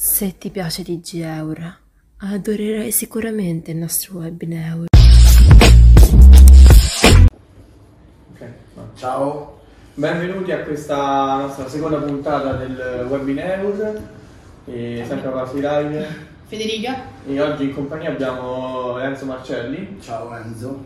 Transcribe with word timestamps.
Se 0.00 0.38
ti 0.38 0.50
piace 0.50 0.84
TG 0.84 1.22
Eura, 1.24 1.76
adorerai 2.18 2.92
sicuramente 2.92 3.72
il 3.72 3.78
nostro 3.78 4.18
webinar. 4.18 4.84
Ok, 8.30 8.40
no. 8.74 8.90
Ciao, 8.94 9.58
Benvenuti 9.94 10.52
a 10.52 10.62
questa 10.62 11.38
nostra 11.38 11.68
seconda 11.68 11.96
puntata 11.98 12.52
del 12.52 13.08
webinar, 13.10 14.00
e 14.66 15.04
sempre 15.04 15.30
a 15.30 15.32
Pasi 15.32 15.56
Live. 15.56 16.06
Federica, 16.46 17.02
E 17.26 17.40
oggi 17.40 17.64
in 17.64 17.74
compagnia 17.74 18.10
abbiamo 18.10 19.00
Enzo 19.00 19.24
Marcelli 19.24 19.96
ciao 20.00 20.32
Enzo. 20.36 20.80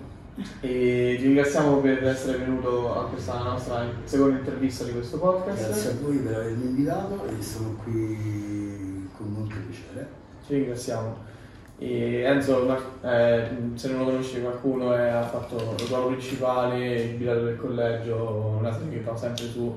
e 0.63 1.17
ti 1.19 1.25
ringraziamo 1.25 1.77
per 1.81 2.03
essere 2.03 2.39
venuto 2.39 2.99
a 2.99 3.09
questa 3.11 3.43
nostra 3.43 3.87
seconda 4.05 4.39
intervista 4.39 4.85
di 4.85 4.93
questo 4.93 5.19
podcast. 5.19 5.67
Grazie 5.67 5.91
a 5.91 5.95
voi 6.01 6.17
per 6.17 6.35
avermi 6.35 6.65
invitato 6.65 7.27
e 7.27 7.43
sono 7.43 7.77
qui 7.85 8.72
piacere. 9.61 10.09
Ci 10.47 10.55
ringraziamo. 10.55 11.31
E 11.79 12.23
Enzo, 12.23 12.79
eh, 13.03 13.45
se 13.75 13.89
non 13.91 13.99
lo 14.01 14.05
conosci 14.05 14.41
qualcuno, 14.41 14.95
è- 14.95 15.09
ha 15.09 15.23
fatto 15.23 15.75
il 15.79 15.87
ruolo 15.89 16.07
principale, 16.09 16.95
il 17.03 17.15
bilancio 17.17 17.45
del 17.45 17.57
collegio, 17.57 18.57
una 18.61 18.73
serie 18.73 18.99
che 18.99 19.01
fa 19.01 19.17
sempre 19.17 19.45
su 19.47 19.75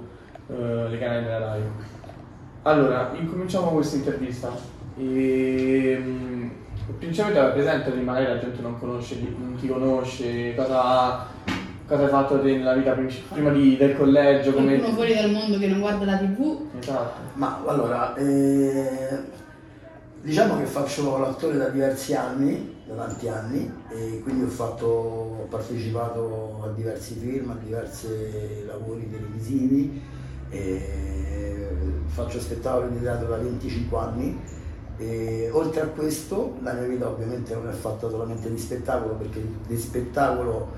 eh, 0.48 0.88
le 0.90 0.98
canali 1.00 1.24
della 1.24 1.40
Rai. 1.40 1.62
Allora, 2.64 3.12
incominciamo 3.16 3.70
questa 3.72 3.96
intervista. 3.96 4.52
E, 4.98 5.98
mm, 6.00 6.48
principalmente 7.00 7.52
presentati, 7.54 8.00
magari 8.00 8.26
la 8.28 8.40
gente 8.40 8.62
non 8.62 8.78
conosce, 8.80 9.18
non 9.38 9.55
ti 9.60 9.68
conosce, 9.68 10.54
cosa, 10.55 11.26
cosa 11.88 12.04
hai 12.04 12.10
fatto 12.10 12.42
nella 12.44 12.74
vita 12.74 12.92
princip- 12.92 13.34
prima 13.34 13.50
di- 13.50 13.78
del 13.78 13.98
collegio, 13.98 14.52
come... 14.54 14.74
qualcuno 14.78 14.94
fuori 14.96 15.14
dal 15.16 15.32
mondo 15.32 15.58
che 15.58 15.68
non 15.68 15.80
guarda 15.80 16.05
la 16.05 16.18
tv, 16.18 16.60
Esatto. 16.80 17.20
Ma 17.34 17.64
allora, 17.66 18.14
eh, 18.16 19.20
diciamo 20.26 20.58
che 20.58 20.66
faccio 20.66 21.20
l'attore 21.20 21.56
da 21.56 21.70
diversi 21.70 22.16
anni, 22.16 22.82
da 22.88 22.96
tanti 22.96 23.27
anni, 23.27 23.72
e 23.90 24.22
quindi 24.24 24.44
ho, 24.44 24.48
fatto, 24.48 24.86
ho 24.88 25.46
partecipato 25.48 26.62
a 26.63 26.70
diversi 26.70 27.13
film, 27.13 27.52
a 27.52 27.58
diversi 27.63 28.66
lavori 28.66 29.08
televisivi, 29.10 30.02
faccio 32.08 32.40
spettacoli 32.40 32.94
di 32.94 33.02
teatro 33.02 33.27
da 33.27 33.38
25 33.38 33.98
anni. 33.99 34.41
E 34.98 35.49
oltre 35.52 35.82
a 35.82 35.88
questo, 35.88 36.58
la 36.64 36.74
mia 36.74 36.88
vita 36.88 37.08
ovviamente 37.08 37.54
non 37.54 37.70
è 37.70 37.74
fatta 37.74 38.10
solamente 38.10 38.49
di 38.49 38.58
spettacolo, 38.58 39.14
perché 39.14 39.46
di 39.68 39.77
spettacolo 39.77 40.70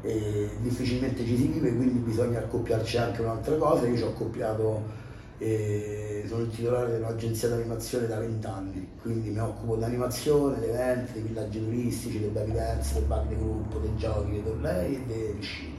eh, 0.00 0.48
difficilmente 0.62 1.22
ci 1.22 1.36
si 1.36 1.48
vive, 1.48 1.74
quindi 1.74 1.98
bisogna 1.98 2.38
accoppiarci 2.38 2.96
anche 2.96 3.20
un'altra 3.20 3.56
cosa. 3.56 3.86
Io 3.86 3.96
ci 3.96 4.02
ho 4.04 4.08
accoppiato 4.08 5.04
e 5.38 6.24
sono 6.26 6.42
il 6.42 6.50
titolare 6.50 6.92
dell'agenzia 6.92 7.48
d'animazione 7.48 8.06
da 8.06 8.18
20 8.18 8.46
anni, 8.46 8.88
quindi 9.02 9.28
mi 9.30 9.38
occupo 9.38 9.76
di 9.76 9.84
animazione, 9.84 10.58
di 10.60 10.66
eventi, 10.66 11.12
dei 11.12 11.22
villaggi 11.22 11.62
turistici, 11.62 12.20
dei 12.20 12.30
baby 12.30 12.52
dance, 12.52 12.94
dei 12.94 13.02
bar 13.02 13.24
di 13.26 13.36
gruppo, 13.36 13.78
dei 13.78 13.94
giochi, 13.96 14.30
dei 14.30 14.42
tornei 14.44 14.94
e 14.94 15.00
delle 15.06 15.34
piscine. 15.38 15.74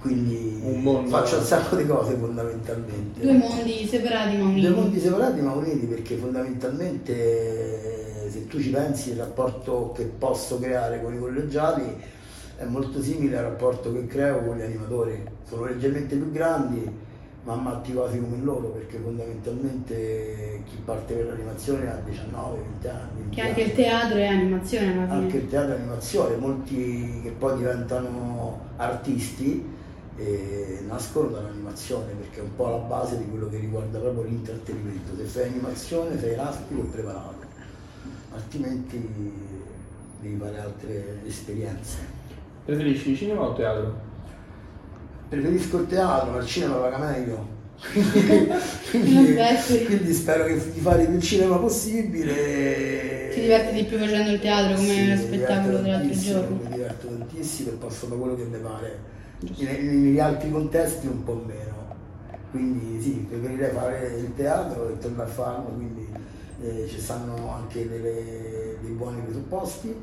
Quindi 0.00 0.60
Un 0.64 0.80
mondo- 0.82 1.10
faccio 1.10 1.36
un 1.36 1.44
sacco 1.44 1.76
di 1.76 1.86
cose 1.86 2.14
fondamentalmente. 2.14 3.20
due 3.20 3.32
mondi 3.36 3.86
separati 3.86 4.36
ma 4.38 4.44
uniti. 4.44 4.66
Due 4.66 4.74
mondi 4.74 4.98
separati 4.98 5.40
ma 5.42 5.52
uniti 5.52 5.84
perché 5.86 6.16
fondamentalmente 6.16 8.28
se 8.30 8.46
tu 8.46 8.58
ci 8.60 8.70
pensi 8.70 9.10
il 9.10 9.16
rapporto 9.18 9.92
che 9.94 10.04
posso 10.04 10.58
creare 10.58 11.02
con 11.02 11.12
i 11.12 11.18
collegiali 11.18 11.96
è 12.56 12.64
molto 12.64 13.02
simile 13.02 13.36
al 13.38 13.44
rapporto 13.44 13.92
che 13.92 14.06
creo 14.06 14.42
con 14.42 14.56
gli 14.56 14.62
animatori. 14.62 15.22
Sono 15.46 15.66
leggermente 15.66 16.16
più 16.16 16.30
grandi 16.30 17.08
ma 17.44 17.54
ammatti 17.54 17.92
quasi 17.94 18.20
come 18.20 18.36
loro 18.42 18.68
perché 18.68 18.98
fondamentalmente 18.98 20.62
chi 20.66 20.76
parte 20.84 21.14
per 21.14 21.26
l'animazione 21.26 21.90
ha 21.90 21.94
19, 22.04 22.58
20 22.58 22.88
anni. 22.88 23.20
20 23.22 23.34
Che 23.34 23.40
anche 23.40 23.60
il 23.60 23.66
anni. 23.66 23.74
teatro 23.76 24.18
è 24.18 24.26
animazione 24.26 24.92
alla 24.92 25.04
fine. 25.06 25.12
Anche 25.20 25.36
il 25.38 25.48
teatro 25.48 25.72
e 25.72 25.76
animazione, 25.76 26.36
molti 26.36 27.20
che 27.22 27.30
poi 27.30 27.56
diventano 27.56 28.60
artisti 28.76 29.78
eh, 30.16 30.84
nascono 30.86 31.28
dall'animazione 31.28 32.12
perché 32.12 32.40
è 32.40 32.42
un 32.42 32.54
po' 32.54 32.68
la 32.68 32.76
base 32.76 33.16
di 33.16 33.24
quello 33.28 33.48
che 33.48 33.58
riguarda 33.58 33.98
proprio 33.98 34.24
l'intrattenimento. 34.24 35.16
Se 35.16 35.24
fai 35.24 35.48
animazione 35.48 36.18
sei 36.18 36.32
elastico 36.34 36.82
e 36.82 36.84
preparato, 36.84 37.38
altrimenti 38.34 39.32
devi 40.20 40.36
fare 40.36 40.58
altre 40.58 41.20
esperienze. 41.26 41.98
Preferisci 42.66 43.16
cinema 43.16 43.40
o 43.42 43.54
teatro? 43.54 44.08
Preferisco 45.30 45.78
il 45.78 45.86
teatro, 45.86 46.32
ma 46.32 46.38
il 46.38 46.46
cinema 46.46 46.74
paga 46.74 46.98
meglio. 46.98 47.58
Quindi, 48.90 49.14
quindi- 49.14 49.84
quindi 49.86 50.12
spero 50.12 50.44
che 50.44 50.54
di 50.72 50.80
fare 50.80 51.06
più 51.06 51.18
cinema 51.20 51.56
possibile. 51.56 53.30
Ti 53.32 53.40
diverti 53.40 53.74
di 53.74 53.84
più 53.84 53.96
facendo 53.98 54.32
il 54.32 54.40
teatro 54.40 54.74
come 54.74 54.86
Sì, 54.88 55.08
lo 55.08 55.16
spettacolo 55.16 55.78
dell'altro 55.78 56.18
giorno. 56.18 56.56
Mi 56.62 56.68
diverto 56.72 57.06
tantissimo 57.06 57.70
e 57.70 57.72
posso 57.74 58.06
fare 58.06 58.20
quello 58.20 58.34
che 58.36 58.44
mi 58.44 58.58
pare. 58.58 58.98
Negli 59.56 60.18
altri 60.18 60.50
contesti 60.50 61.06
un 61.06 61.22
po' 61.24 61.42
meno. 61.46 61.94
Quindi 62.50 63.00
sì, 63.00 63.10
preferirei 63.30 63.70
fare 63.72 64.14
il 64.18 64.34
teatro 64.34 64.90
e 64.90 64.98
tornare 64.98 65.30
a 65.30 65.32
farlo, 65.32 65.68
quindi 65.76 66.06
eh, 66.62 66.86
ci 66.88 67.00
stanno 67.00 67.50
anche 67.54 67.88
delle- 67.88 68.76
dei 68.82 68.90
buoni 68.90 69.20
presupposti, 69.22 69.94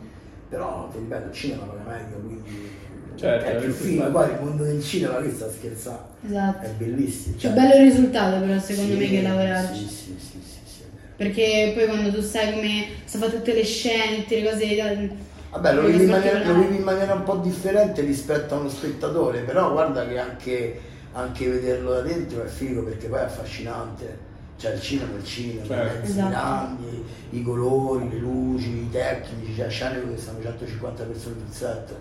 però 0.49 0.87
ti 0.91 0.99
ripeto, 0.99 1.27
il 1.27 1.33
cinema 1.33 1.63
paga 1.65 1.83
meglio, 1.85 2.15
quindi 2.25 2.69
Certo, 3.17 3.45
è 3.49 3.55
più 3.57 3.73
è- 3.73 4.11
Poi 4.11 4.29
il 4.29 4.37
mondo 4.41 4.63
del 4.63 4.83
cinema 4.83 5.21
che 5.21 5.31
sta 5.31 5.49
scherzando, 5.51 6.05
Esatto. 6.27 6.65
è 6.65 6.69
bellissimo. 6.77 7.35
C'è 7.35 7.41
cioè- 7.41 7.51
bello 7.51 7.73
il 7.75 7.81
risultato 7.89 8.45
però 8.45 8.59
secondo 8.59 8.93
Sì, 8.93 8.99
me 8.99 9.07
che 9.09 9.21
lavorarci. 9.21 9.79
Sì, 9.79 9.87
sì, 9.87 10.15
sì, 10.17 10.17
sì, 10.19 10.39
sì, 10.43 10.59
è. 10.65 10.83
Perché 11.15 11.71
poi 11.75 11.85
quando 11.87 12.11
tu 12.13 12.21
sai 12.21 12.53
come 12.53 12.85
si 13.05 13.17
fa 13.17 13.27
tutte 13.29 13.53
le 13.53 13.63
scene, 13.63 14.17
tutte 14.23 14.41
le 14.41 14.49
cose. 14.51 15.09
Vabbè, 15.49 15.73
lo 15.73 15.81
vivi, 15.87 16.05
maniera, 16.05 16.45
lo 16.45 16.59
vivi 16.59 16.75
in 16.75 16.83
maniera 16.83 17.13
un 17.13 17.23
po' 17.23 17.37
differente 17.37 18.01
rispetto 18.01 18.53
a 18.53 18.59
uno 18.59 18.69
spettatore, 18.69 19.39
però 19.41 19.71
guarda 19.71 20.07
che 20.07 20.19
anche, 20.19 20.79
anche 21.13 21.47
vederlo 21.49 21.93
da 21.93 22.01
dentro 22.01 22.43
è 22.43 22.47
figo 22.47 22.83
perché 22.83 23.07
poi 23.07 23.19
è 23.19 23.23
affascinante. 23.23 24.25
Cioè 24.57 24.73
il 24.73 24.81
cinema 24.81 25.13
è 25.13 25.17
il 25.17 25.25
cinema, 25.25 25.65
Certo. 25.65 25.95
i 25.95 25.99
mezzi 25.99 26.11
Esatto. 26.11 26.29
grandi, 26.29 27.03
i 27.31 27.43
colori, 27.43 28.09
le 28.09 28.17
luci, 28.17 28.67
i 28.69 28.89
tecnici, 28.91 29.53
c'è 29.55 29.69
scene 29.69 29.99
dove 30.01 30.17
stanno 30.17 30.41
150 30.41 31.03
persone 31.03 31.35
sul 31.45 31.53
set. 31.55 31.93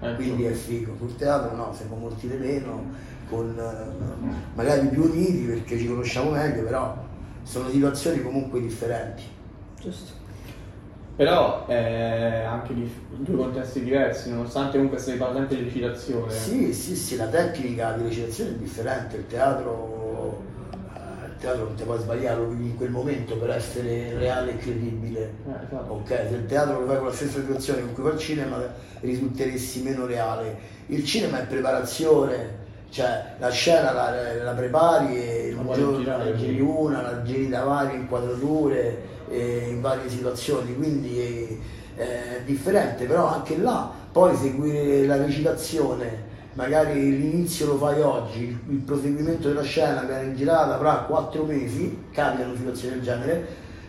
Ecco. 0.00 0.14
Quindi 0.14 0.44
è 0.44 0.52
figo. 0.52 0.94
Sul 0.98 1.16
teatro 1.16 1.56
no, 1.56 1.72
siamo 1.74 1.96
molti 1.96 2.28
di 2.28 2.36
meno, 2.36 2.84
con 3.28 3.58
eh, 3.58 4.36
magari 4.54 4.88
più 4.88 5.04
uniti 5.04 5.44
perché 5.44 5.78
ci 5.78 5.86
conosciamo 5.86 6.30
meglio, 6.30 6.62
però 6.62 6.96
sono 7.42 7.68
situazioni 7.68 8.22
comunque 8.22 8.60
differenti. 8.60 9.22
Giusto. 9.80 10.26
Però 11.16 11.66
è 11.66 12.44
anche 12.46 12.74
di 12.74 12.88
due 13.16 13.36
contesti 13.36 13.82
diversi, 13.82 14.30
nonostante 14.30 14.76
comunque 14.76 15.00
si 15.00 15.16
parla 15.16 15.38
sempre 15.38 15.56
di 15.56 15.64
recitazione. 15.64 16.32
Sì, 16.32 16.72
sì, 16.72 16.94
sì, 16.94 17.16
la 17.16 17.26
tecnica 17.26 17.92
di 17.92 18.04
recitazione 18.04 18.50
è 18.50 18.54
differente, 18.54 19.16
il 19.16 19.26
teatro, 19.26 20.40
eh, 20.56 20.57
teatro 21.38 21.64
non 21.64 21.74
ti 21.74 21.84
puoi 21.84 21.98
sbagliare, 21.98 22.40
in 22.42 22.76
quel 22.76 22.90
momento 22.90 23.36
per 23.36 23.50
essere 23.50 24.16
reale 24.18 24.52
e 24.52 24.56
credibile. 24.58 25.20
Eh, 25.46 25.64
esatto. 25.66 25.92
Ok, 25.92 26.08
se 26.08 26.34
il 26.34 26.46
teatro 26.46 26.80
lo 26.80 26.86
fai 26.86 26.98
con 26.98 27.06
la 27.06 27.12
stessa 27.12 27.40
situazione 27.40 27.80
con 27.80 27.94
cui 27.94 28.02
fa 28.02 28.10
il 28.10 28.18
cinema 28.18 28.74
risulteresti 29.00 29.82
meno 29.82 30.06
reale. 30.06 30.58
Il 30.86 31.04
cinema 31.04 31.40
è 31.40 31.46
preparazione, 31.46 32.66
cioè 32.90 33.34
la 33.38 33.50
scena 33.50 33.92
la, 33.92 34.42
la 34.42 34.52
prepari 34.52 35.16
e 35.16 35.54
un 35.56 35.72
giorno 35.74 36.16
la 36.16 36.34
giri 36.34 36.60
una, 36.60 37.02
la 37.02 37.22
giri 37.22 37.48
da 37.48 37.62
varie 37.62 37.96
inquadrature 37.96 38.98
eh, 39.28 39.66
in 39.70 39.80
varie 39.80 40.08
situazioni, 40.08 40.74
quindi 40.74 41.60
è, 41.96 42.00
è 42.00 42.42
differente, 42.44 43.04
però 43.04 43.26
anche 43.26 43.58
là 43.58 43.92
poi 44.10 44.34
seguire 44.36 45.06
la 45.06 45.16
recitazione, 45.16 46.27
magari 46.58 47.16
l'inizio 47.16 47.66
lo 47.66 47.76
fai 47.76 48.00
oggi, 48.00 48.58
il, 48.68 48.78
proseguimento 48.78 49.46
della 49.46 49.62
scena 49.62 50.02
viene 50.02 50.34
girata 50.34 50.76
fra 50.76 51.04
quattro 51.06 51.44
mesi, 51.44 52.06
capitano 52.10 52.56
situazioni 52.56 52.94
del 52.96 53.04
genere, 53.04 53.46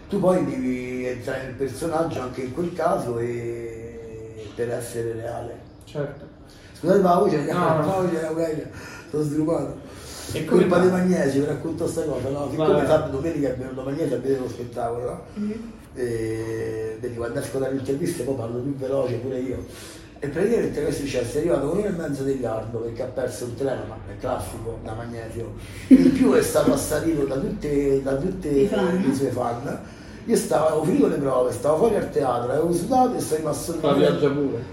tu 0.08 0.20
poi 0.20 0.46
devi 0.46 1.04
entrare 1.04 1.46
nel 1.46 1.56
personaggio 1.56 2.22
anche 2.22 2.42
in 2.42 2.54
quel 2.54 2.72
caso 2.74 3.18
e 3.18 4.52
per 4.54 4.70
essere 4.70 5.14
reale. 5.14 5.60
Certo. 5.84 6.28
Scusate 6.74 7.00
ma 7.00 7.16
la 7.16 7.20
voce, 7.20 7.52
No, 7.52 7.60
la 7.60 7.82
voce 7.82 8.20
era 8.20 8.32
meglio, 8.32 8.66
sono 9.10 9.24
sviluppato. 9.24 9.78
E 10.34 10.46
come 10.46 10.62
colpa 10.62 10.76
fa? 10.76 10.82
di 10.84 10.92
Magnesio, 10.92 11.40
vi 11.42 11.48
racconto 11.48 11.88
sta 11.88 12.04
cosa, 12.04 12.30
no? 12.30 12.50
Siccome 12.52 12.86
sabato 12.86 13.10
domenica 13.10 13.50
è 13.50 13.56
venuto 13.56 13.82
Magnesio 13.82 14.16
a 14.16 14.20
vedere 14.20 14.42
lo 14.42 14.48
spettacolo, 14.50 15.06
no? 15.06 15.24
E 15.96 16.98
vedi, 17.00 17.16
quando 17.16 17.40
esco 17.40 17.58
dalle 17.58 17.80
interviste 17.80 18.22
poi 18.22 18.36
parlo 18.36 18.60
più 18.60 18.76
veloce 18.76 19.16
pure 19.16 19.40
io. 19.40 19.66
E 20.22 20.28
praticamente 20.28 20.82
che 20.82 20.88
è 20.88 20.92
successo? 20.92 21.38
È 21.38 21.40
arrivato 21.40 21.70
con 21.70 21.78
uno 21.78 21.88
e 21.88 21.92
mezzo 21.92 22.24
di 22.24 22.34
ritardo 22.34 22.80
perché 22.80 23.04
ha 23.04 23.06
perso 23.06 23.46
il 23.46 23.56
treno, 23.56 23.84
ma 23.88 23.96
è 24.06 24.20
classico 24.20 24.80
da 24.84 24.94
Magnesio. 24.94 25.54
In 25.88 26.12
più 26.12 26.34
è 26.34 26.42
stato 26.42 26.74
assalito 26.74 27.24
da 27.24 27.38
tutte, 27.38 28.02
da 28.04 28.16
tutte 28.16 28.52
le 28.52 29.14
sue 29.14 29.30
fan. 29.30 29.80
Io 30.26 30.36
stavo, 30.36 30.68
avevo 30.68 30.84
finito 30.84 31.08
le 31.08 31.16
prove, 31.16 31.52
stavo 31.54 31.78
fuori 31.78 31.96
al 31.96 32.12
teatro, 32.12 32.52
avevo 32.52 32.74
sudato 32.74 33.16
e 33.16 33.20
sono 33.22 33.38
rimasto 33.38 33.72
pure. 33.76 34.08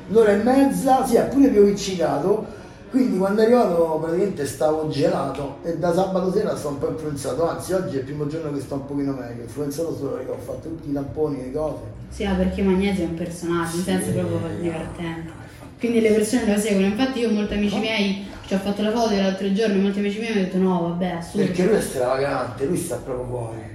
un'ora 0.09 0.33
e 0.33 0.37
mezza, 0.43 1.07
sì, 1.07 1.17
ha 1.17 1.23
pure 1.23 1.49
più 1.49 1.65
inciccato, 1.65 2.45
Quindi 2.91 3.19
quando 3.19 3.41
è 3.41 3.45
arrivato 3.45 3.99
praticamente 4.01 4.47
stavo 4.47 4.89
gelato 4.89 5.59
e 5.63 5.77
da 5.77 5.93
sabato 5.93 6.33
sera 6.33 6.57
sto 6.57 6.69
un 6.69 6.79
po' 6.79 6.89
influenzato, 6.91 7.49
anzi 7.49 7.73
oggi 7.73 7.97
è 7.97 7.99
il 7.99 8.05
primo 8.05 8.27
giorno 8.27 8.53
che 8.53 8.61
sto 8.61 8.75
un 8.75 8.87
pochino 8.87 9.13
meglio, 9.13 9.43
influenzato 9.43 9.97
solo 9.97 10.13
perché 10.13 10.31
ho 10.31 10.39
fatto 10.39 10.69
tutti 10.69 10.91
i 10.91 10.93
tamponi, 10.93 11.43
le 11.43 11.53
cose. 11.53 11.83
Sì, 12.09 12.25
ma 12.25 12.35
perché 12.35 12.63
Magnesio 12.63 13.05
è 13.05 13.09
un 13.09 13.15
personaggio, 13.15 13.77
in 13.77 13.83
senso 13.83 14.11
proprio 14.13 14.39
divertente. 14.61 15.45
Quindi 15.79 16.01
le 16.01 16.13
persone 16.13 16.55
lo 16.55 16.59
seguono. 16.59 16.87
Infatti 16.87 17.19
io 17.19 17.31
molti 17.31 17.55
amici 17.55 17.79
miei, 17.79 18.27
ci 18.47 18.55
ho 18.55 18.59
fatto 18.59 18.83
la 18.83 18.93
foto 18.93 19.15
l'altro 19.15 19.53
giorno, 19.53 19.81
molti 19.81 19.99
amici 19.99 20.21
miei 20.21 20.33
mi 20.33 20.39
hanno 20.39 20.47
detto 20.47 20.59
no, 20.59 20.81
vabbè, 20.89 21.07
assurdo. 21.07 21.47
Perché 21.47 21.65
lui 21.67 21.75
è 21.75 21.81
stravagante, 21.81 22.65
lui 22.67 22.77
sta 22.77 22.97
proprio 22.97 23.27
fuori. 23.27 23.75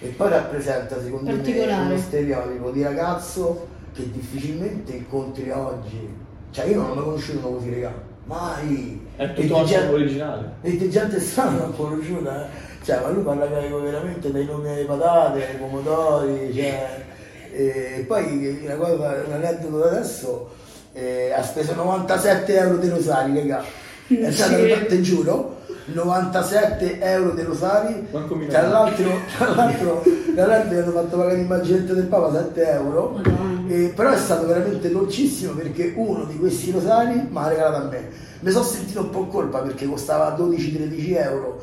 E 0.00 0.06
poi 0.08 0.28
rappresenta 0.30 1.02
secondo 1.02 1.30
me 1.30 1.42
uno 1.42 1.98
stereotipo 1.98 2.70
di 2.70 2.82
ragazzo 2.82 3.66
che 3.94 4.10
difficilmente 4.10 4.92
incontri 4.92 5.50
oggi. 5.50 6.22
Cioè 6.54 6.66
io 6.66 6.76
non 6.76 6.88
l'ho 6.90 6.94
mai 6.94 7.04
conosciuto 7.04 7.48
uno 7.48 7.56
così 7.56 7.70
regà. 7.70 7.92
Mai! 8.26 9.06
È 9.16 9.26
tutto 9.32 9.40
di 9.42 9.52
altro 9.52 9.66
gente- 9.66 9.92
originale. 9.94 10.50
E 10.62 10.76
di 10.76 10.88
gente 10.88 11.18
strana 11.20 11.58
l'ho 11.66 11.70
conosciuta, 11.72 12.44
eh. 12.44 12.48
Cioè, 12.84 13.00
ma 13.00 13.08
lui 13.08 13.22
parla 13.24 13.48
carico 13.50 13.80
veramente 13.80 14.30
dai 14.30 14.44
nomi 14.44 14.68
delle 14.68 14.84
patate, 14.84 15.48
ai 15.48 15.56
pomodori, 15.56 16.54
cioè. 16.54 17.04
E 17.52 18.04
poi 18.06 18.60
una 18.64 18.74
cosa, 18.76 19.22
un 19.26 19.32
aneddoto 19.32 19.78
da 19.78 19.86
adesso, 19.88 20.50
eh, 20.92 21.32
ha 21.36 21.42
speso 21.42 21.74
97 21.74 22.56
euro 22.56 22.76
dei 22.76 22.88
rosari, 22.90 23.34
raga. 23.36 23.64
È 24.06 24.30
stato, 24.30 24.54
Sì. 24.56 24.86
te 24.86 25.00
giuro, 25.00 25.56
97 25.86 27.00
euro 27.00 27.30
dei 27.32 27.44
rosari. 27.44 28.06
Tra 28.48 28.68
l'altro, 28.68 29.10
tra 29.36 29.54
l'altro, 29.54 30.02
tra 30.34 30.46
l'altro 30.46 30.70
mi 30.70 30.78
hanno 30.80 30.92
fatto 30.92 31.16
pagare 31.16 31.36
l'immaginetta 31.36 31.92
del 31.92 32.06
Papa 32.06 32.32
7 32.32 32.70
euro. 32.70 33.20
E 33.68 33.92
però 33.94 34.10
è 34.10 34.16
stato 34.16 34.46
veramente 34.46 34.90
dolcissimo 34.90 35.52
perché 35.52 35.92
uno 35.96 36.24
di 36.24 36.36
questi 36.38 36.70
rosari 36.70 37.14
mi 37.28 37.38
ha 37.38 37.48
regalato 37.48 37.84
a 37.84 37.88
me. 37.88 38.08
Mi 38.40 38.50
sono 38.50 38.64
sentito 38.64 39.00
un 39.00 39.10
po' 39.10 39.20
in 39.20 39.28
colpa 39.28 39.60
perché 39.60 39.86
costava 39.86 40.36
12-13 40.38 41.16
euro, 41.16 41.62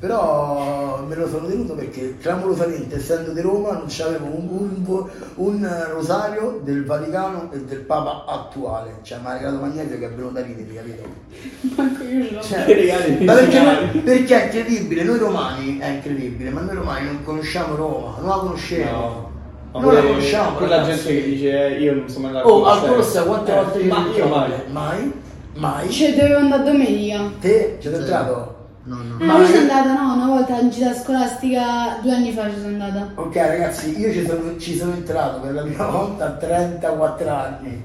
però 0.00 1.04
me 1.06 1.14
lo 1.14 1.28
sono 1.28 1.46
tenuto 1.46 1.74
perché 1.74 2.16
clamorosamente 2.18 2.96
essendo 2.96 3.32
di 3.32 3.40
Roma 3.42 3.72
non 3.72 3.84
c'avevo 3.86 4.24
un, 4.24 4.48
un- 4.86 5.08
un 5.34 5.86
rosario 5.92 6.60
del 6.64 6.86
Vaticano 6.86 7.50
e 7.52 7.58
del 7.58 7.80
Papa 7.80 8.24
attuale, 8.26 8.94
cioè 9.02 9.18
mi 9.18 9.26
ha 9.26 9.34
regalato 9.34 9.60
Magneto 9.62 9.98
che 9.98 10.06
è 10.06 10.10
venuto 10.10 10.32
da 10.32 10.40
ridere, 10.42 10.72
capito? 10.74 11.02
Manco 11.76 12.02
io 12.04 12.24
ce 12.26 12.32
l'ho. 12.34 12.40
Cioè, 12.42 12.64
Che 12.64 12.74
regali 12.74 13.24
ma 13.24 13.34
perché, 13.34 13.60
noi- 13.60 13.86
perché 14.02 14.40
è 14.40 14.44
incredibile, 14.46 15.02
noi 15.04 15.18
romani 15.18 15.78
è 15.78 15.88
incredibile, 15.88 16.48
ma 16.50 16.60
noi 16.62 16.74
romani 16.76 17.04
non 17.06 17.22
conosciamo 17.22 17.74
Roma, 17.76 18.14
non 18.20 18.28
la 18.28 18.36
conosciamo. 18.36 18.90
No. 18.90 19.28
Ma 19.72 19.80
Non 19.82 19.94
la 19.94 20.00
conosciamo, 20.00 20.56
Quella 20.56 20.76
ragazzi. 20.80 21.06
gente 21.06 21.22
che 21.22 21.28
dice 21.28 21.66
eh, 21.76 21.80
io 21.80 21.94
non 21.94 22.08
sono 22.08 22.26
mai 22.26 22.36
andato 22.36 22.48
Oh, 22.52 22.64
al 22.64 22.80
Colosseo. 22.80 22.90
Colosseo 22.92 23.24
quante 23.24 23.52
Eh, 23.52 23.54
volte 23.54 23.80
ci 23.80 23.86
Ma 23.86 24.06
io 24.16 24.26
mai. 24.26 24.50
Mai? 24.72 25.12
Mai? 25.54 25.90
Ci 25.90 26.14
dovevo 26.16 26.38
andare 26.38 26.62
domenica. 26.64 27.20
Te 27.40 27.76
ci 27.80 27.86
sei 27.88 27.94
Sì. 27.94 28.00
entrato? 28.00 28.49
No, 28.84 28.96
no. 28.96 29.16
Ma- 29.24 29.38
io 29.38 29.46
sono 29.46 29.58
andata, 29.60 29.92
no, 29.92 30.14
una 30.14 30.26
volta 30.26 30.58
in 30.58 30.70
gita 30.70 30.94
scolastica, 30.94 31.98
due 32.02 32.12
anni 32.12 32.32
fa 32.32 32.48
ci 32.50 32.56
sono 32.60 32.68
andata. 32.82 33.10
Ok 33.14 33.36
ragazzi, 33.36 33.98
io 33.98 34.10
ci 34.12 34.24
sono, 34.26 34.56
ci 34.58 34.76
sono 34.76 34.92
entrato 34.94 35.40
per 35.40 35.52
la 35.52 35.62
prima 35.62 35.86
volta 35.86 36.26
a 36.26 36.30
34 36.30 37.28
anni. 37.28 37.82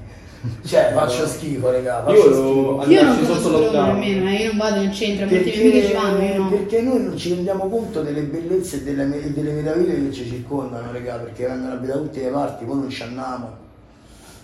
Cioè, 0.64 0.92
faccio 0.94 1.26
schifo, 1.26 1.70
raga, 1.72 2.02
faccio 2.04 2.14
Io 2.16 2.22
schifo. 2.22 2.40
lo- 2.42 2.84
Io 2.86 3.02
non 3.02 3.24
sotto 3.24 3.50
lockdown. 3.58 3.98
nemmeno, 3.98 4.30
eh, 4.30 4.34
io 4.34 4.46
non 4.48 4.56
vado 4.58 4.80
nel 4.80 4.92
centro, 4.92 5.26
molte 5.26 5.44
mie 5.44 5.60
amiche 5.60 5.86
ci 5.86 5.92
vanno, 5.92 6.22
io 6.22 6.42
no. 6.42 6.48
perché 6.50 6.80
noi 6.82 7.02
non 7.02 7.16
ci 7.16 7.28
rendiamo 7.34 7.68
conto 7.68 8.02
delle 8.02 8.20
bellezze 8.22 8.76
e 8.76 8.82
delle, 8.82 9.32
delle 9.32 9.52
meraviglie 9.52 9.94
che 10.06 10.12
ci 10.12 10.26
circondano, 10.26 10.92
raga, 10.92 11.14
perché 11.16 11.46
vengono 11.46 11.72
a 11.74 11.76
da 11.76 11.92
tutte 11.94 12.22
le 12.22 12.28
parti, 12.30 12.64
poi 12.64 12.76
non 12.76 12.88
ci 12.88 13.02
andiamo. 13.02 13.64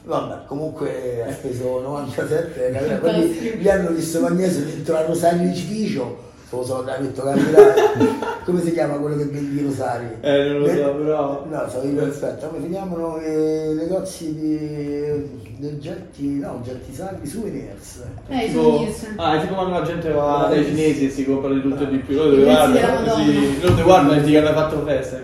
Vabbè, 0.05 0.39
comunque 0.47 1.25
ha 1.27 1.33
speso 1.33 1.81
97, 1.81 2.73
raga, 2.73 2.95
poi 3.01 3.57
gli- 3.61 3.69
hanno 3.69 3.91
visto 3.91 4.21
Magnesio 4.21 4.65
dentro 4.65 4.95
la 4.95 5.05
rosarificio, 5.07 6.31
lo 6.61 6.65
so, 6.65 6.83
l'ha 6.85 6.97
detto. 6.97 7.23
Come 8.45 8.61
si 8.61 8.73
chiama 8.73 8.95
quello 8.95 9.17
che 9.17 9.25
vende 9.27 9.61
i 9.61 9.65
rosari? 9.65 10.07
Eh, 10.21 10.49
non 10.49 10.59
lo 10.61 10.67
Beh, 10.67 10.77
so, 10.77 10.95
però. 10.95 11.47
No, 11.49 11.69
so 11.69 11.83
io 11.87 12.05
aspetta, 12.07 12.47
come 12.49 12.61
si 12.63 12.71
chiamano 12.71 13.21
i 13.21 13.75
negozi 13.75 14.35
di, 14.35 15.57
di 15.59 15.67
oggetti, 15.67 16.39
no, 16.41 16.55
oggetti 16.55 16.93
sacri, 16.93 17.27
souvenirs. 17.27 18.03
Eh, 18.29 18.47
Tipo- 18.49 18.85
sì. 18.93 19.07
ah, 19.17 19.37
è 19.39 19.41
tipo 19.43 19.55
quando 19.55 19.79
la 19.79 19.85
gente 19.85 20.11
va 20.11 20.49
dai 20.51 20.65
cinesi 20.65 21.07
e 21.07 21.11
si 21.11 21.25
compra 21.25 21.53
di 21.53 21.61
tutto 21.63 21.85
e 21.85 21.89
di 21.89 21.99
più. 21.99 22.17
Loro 22.17 22.35
ti 22.35 22.43
guardano, 22.43 23.11
così, 23.13 23.61
loro 23.61 23.75
ti 23.75 23.83
guardano 23.83 24.21
e 24.21 24.25
ti 24.25 24.37
hanno 24.37 24.53
fatto 24.53 24.85
festa. 24.85 25.21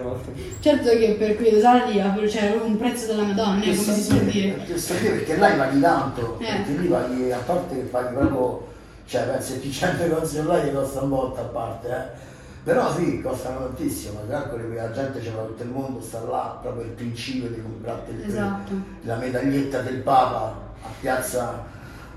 Certo 0.61 0.89
che 0.91 1.17
per 1.19 1.37
quei 1.37 1.55
rosari 1.55 1.93
c'è 2.27 2.51
proprio 2.51 2.65
un 2.71 2.77
prezzo 2.79 3.07
della 3.07 3.23
Madonna, 3.23 3.63
eh, 3.63 3.77
come 3.77 3.93
si 3.95 4.03
suol 4.03 4.21
dire, 4.21 4.57
perché 5.01 5.37
là 5.37 5.49
paghi 5.57 5.81
tanto, 5.81 6.39
Eh. 6.41 6.45
perché 6.47 6.81
lì 6.81 6.87
paghi, 6.89 7.33
a 7.33 7.39
parte 7.45 7.75
che 7.77 7.83
paghi 7.83 8.15
proprio, 8.15 8.67
cioè 9.08 9.22
penso 9.22 9.58
che 9.58 9.70
100 9.70 10.14
cose 10.14 10.38
online 10.40 10.72
costa 10.72 11.00
un 11.00 11.08
botto 11.08 11.40
a 11.40 11.44
parte, 11.44 11.88
eh. 11.88 12.26
Però 12.62 12.93
sì, 12.94 13.22
costano 13.22 13.60
tantissimo, 13.60 14.20
calcoli 14.28 14.69
che 14.69 14.75
la 14.75 14.90
gente 14.93 15.22
ce 15.22 15.32
l'ha 15.34 15.43
tutto 15.43 15.62
il 15.62 15.70
mondo, 15.70 16.02
sta 16.02 16.20
là, 16.28 16.58
proprio 16.60 16.84
il 16.84 16.90
principio 16.90 17.49
di 17.49 17.62
comprarti 17.62 18.10
il- 18.10 18.25
Esatto. 18.25 18.72
la 19.02 19.16
medaglietta 19.16 19.81
del 19.81 19.99
Papa 20.02 20.55
a 20.82 20.88
piazza, 21.00 21.64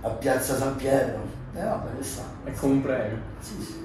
a 0.02 0.10
piazza 0.10 0.58
San 0.58 0.76
Pietro. 0.76 1.22
E 1.54 1.64
vabbè, 1.64 1.98
che 1.98 2.04
sta. 2.04 2.24
È 2.44 2.52
come 2.54 2.74
un 2.74 2.82
premio. 2.82 3.18
Sì, 3.40 3.62
sì. 3.62 3.80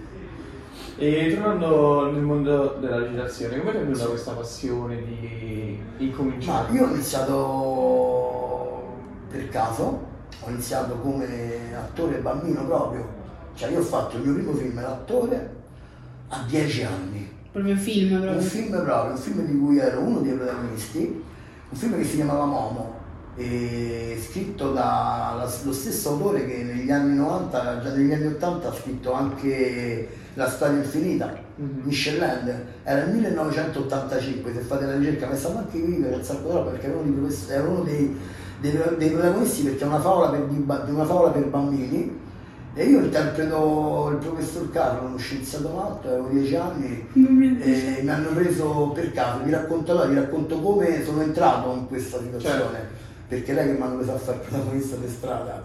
E 0.99 1.35
tornando 1.39 2.11
nel 2.11 2.23
mondo 2.23 2.77
della 2.81 2.99
recitazione, 2.99 3.59
come 3.59 3.71
ti 3.73 3.77
è 3.77 3.81
venuta 3.81 4.07
questa 4.07 4.33
passione 4.33 4.97
di 5.05 5.81
Ma 5.99 6.03
incominciare? 6.05 6.73
io 6.73 6.85
ho 6.85 6.89
iniziato 6.89 8.83
per 9.31 9.49
caso, 9.51 10.01
ho 10.41 10.51
iniziato 10.51 10.95
come 10.97 11.27
attore 11.77 12.19
bambino 12.19 12.65
proprio, 12.65 13.07
cioè 13.55 13.71
io 13.71 13.81
ho 13.81 13.83
fatto 13.83 14.17
il 14.17 14.23
mio 14.23 14.35
primo 14.35 14.53
film 14.55 14.81
da 14.81 14.89
attore 14.89 15.51
a 16.29 16.45
10 16.47 16.85
anni, 16.85 17.35
Proprio 17.53 17.77
film, 17.77 18.15
un 18.15 18.21
proprio. 18.21 18.41
film 18.43 18.83
proprio, 18.85 19.13
un 19.13 19.19
film 19.19 19.41
di 19.47 19.59
cui 19.59 19.79
ero 19.79 20.01
uno 20.01 20.21
dei 20.21 20.33
protagonisti, 20.35 21.23
un 21.71 21.77
film 21.79 21.97
che 21.97 22.05
si 22.05 22.17
chiamava 22.17 22.45
Momo, 22.45 22.95
scritto 24.21 24.73
dallo 24.73 25.47
stesso 25.73 26.11
autore 26.11 26.47
che 26.47 26.63
negli 26.63 26.91
anni 26.91 27.17
90, 27.17 27.81
già 27.83 27.93
negli 27.95 28.13
anni 28.13 28.27
80 28.27 28.69
ha 28.69 28.75
scritto 28.75 29.13
anche 29.13 30.09
La 30.35 30.49
storia 30.51 30.77
infinita, 30.79 31.45
Mhm. 31.59 31.81
Michel 31.85 32.19
Land, 32.19 32.65
era 32.83 33.05
il 33.05 33.13
1985, 33.13 34.53
se 34.53 34.61
fate 34.61 34.85
la 34.85 34.95
ricerca, 34.97 35.27
mi 35.29 35.37
stanno 35.39 35.59
anche 35.61 35.81
qui 35.83 35.95
per 35.95 36.13
un 36.13 36.23
sacco 36.23 36.49
d'ora 36.49 36.71
perché 36.71 36.87
era 37.49 37.69
uno 37.69 37.81
dei, 37.83 38.15
dei, 38.61 38.79
dei 38.97 39.11
protagonisti 39.11 39.63
perché 39.65 39.85
è 39.85 39.87
una 39.87 40.01
favola 40.01 40.31
per, 40.31 40.45
di, 40.45 40.91
una 40.91 41.05
favola 41.05 41.31
per 41.31 41.47
bambini. 41.47 42.25
E 42.79 42.85
io 42.85 43.01
interpreto 43.01 44.11
il 44.13 44.19
professor 44.19 44.71
Carlo, 44.71 45.09
uno 45.09 45.17
scienziato 45.17 45.71
matto, 45.71 46.09
avevo 46.09 46.29
10 46.29 46.57
anni 46.57 47.09
e 47.15 48.01
mi 48.03 48.11
hanno 48.11 48.29
preso 48.35 48.91
per 48.95 49.13
caso, 49.13 49.45
vi 49.45 49.51
racconto, 49.51 49.93
allora, 49.93 50.07
vi 50.09 50.17
racconto 50.17 50.61
come 50.61 51.03
sono 51.03 51.23
entrato 51.23 51.73
in 51.73 51.87
questa 51.87 52.21
situazione, 52.21 52.81
perché 53.29 53.55
lei 53.55 53.69
che 53.69 53.73
mi 53.73 53.81
hanno 53.81 53.97
preso 53.97 54.13
a 54.13 54.19
fare 54.19 54.37
il 54.37 54.43
protagonista 54.47 54.97
per 54.97 55.09
strada. 55.09 55.63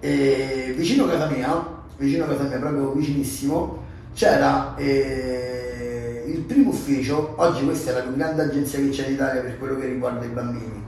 E 0.00 0.74
vicino 0.76 1.04
a 1.04 1.10
casa 1.10 1.28
mia, 1.28 1.66
vicino 1.98 2.24
a 2.24 2.26
casa 2.26 2.42
mia, 2.42 2.58
proprio 2.58 2.90
vicinissimo, 2.90 3.82
c'era 4.12 4.74
eh, 4.76 6.24
il 6.26 6.40
primo 6.40 6.70
ufficio, 6.70 7.34
oggi 7.36 7.64
questa 7.64 7.92
è 7.92 7.94
la 7.94 8.00
più 8.00 8.16
grande 8.16 8.42
agenzia 8.42 8.80
che 8.80 8.88
c'è 8.88 9.06
in 9.06 9.12
Italia 9.14 9.40
per 9.40 9.56
quello 9.56 9.78
che 9.78 9.86
riguarda 9.86 10.24
i 10.24 10.28
bambini, 10.28 10.82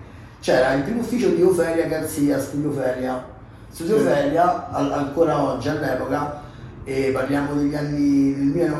c'era 0.46 0.74
il 0.74 0.82
primo 0.84 1.00
ufficio 1.00 1.30
di 1.30 1.42
Ofelia 1.42 1.88
Garzia, 1.88 2.38
Studio 2.38 2.70
Feria. 2.70 3.20
Studio 3.68 3.98
Sì. 3.98 4.04
Feria, 4.04 4.70
al- 4.70 4.92
ancora 4.92 5.42
oggi, 5.42 5.68
all'epoca, 5.68 6.40
e 6.84 7.10
parliamo 7.12 7.54
degli 7.54 7.74
anni 7.74 8.32
del 8.32 8.70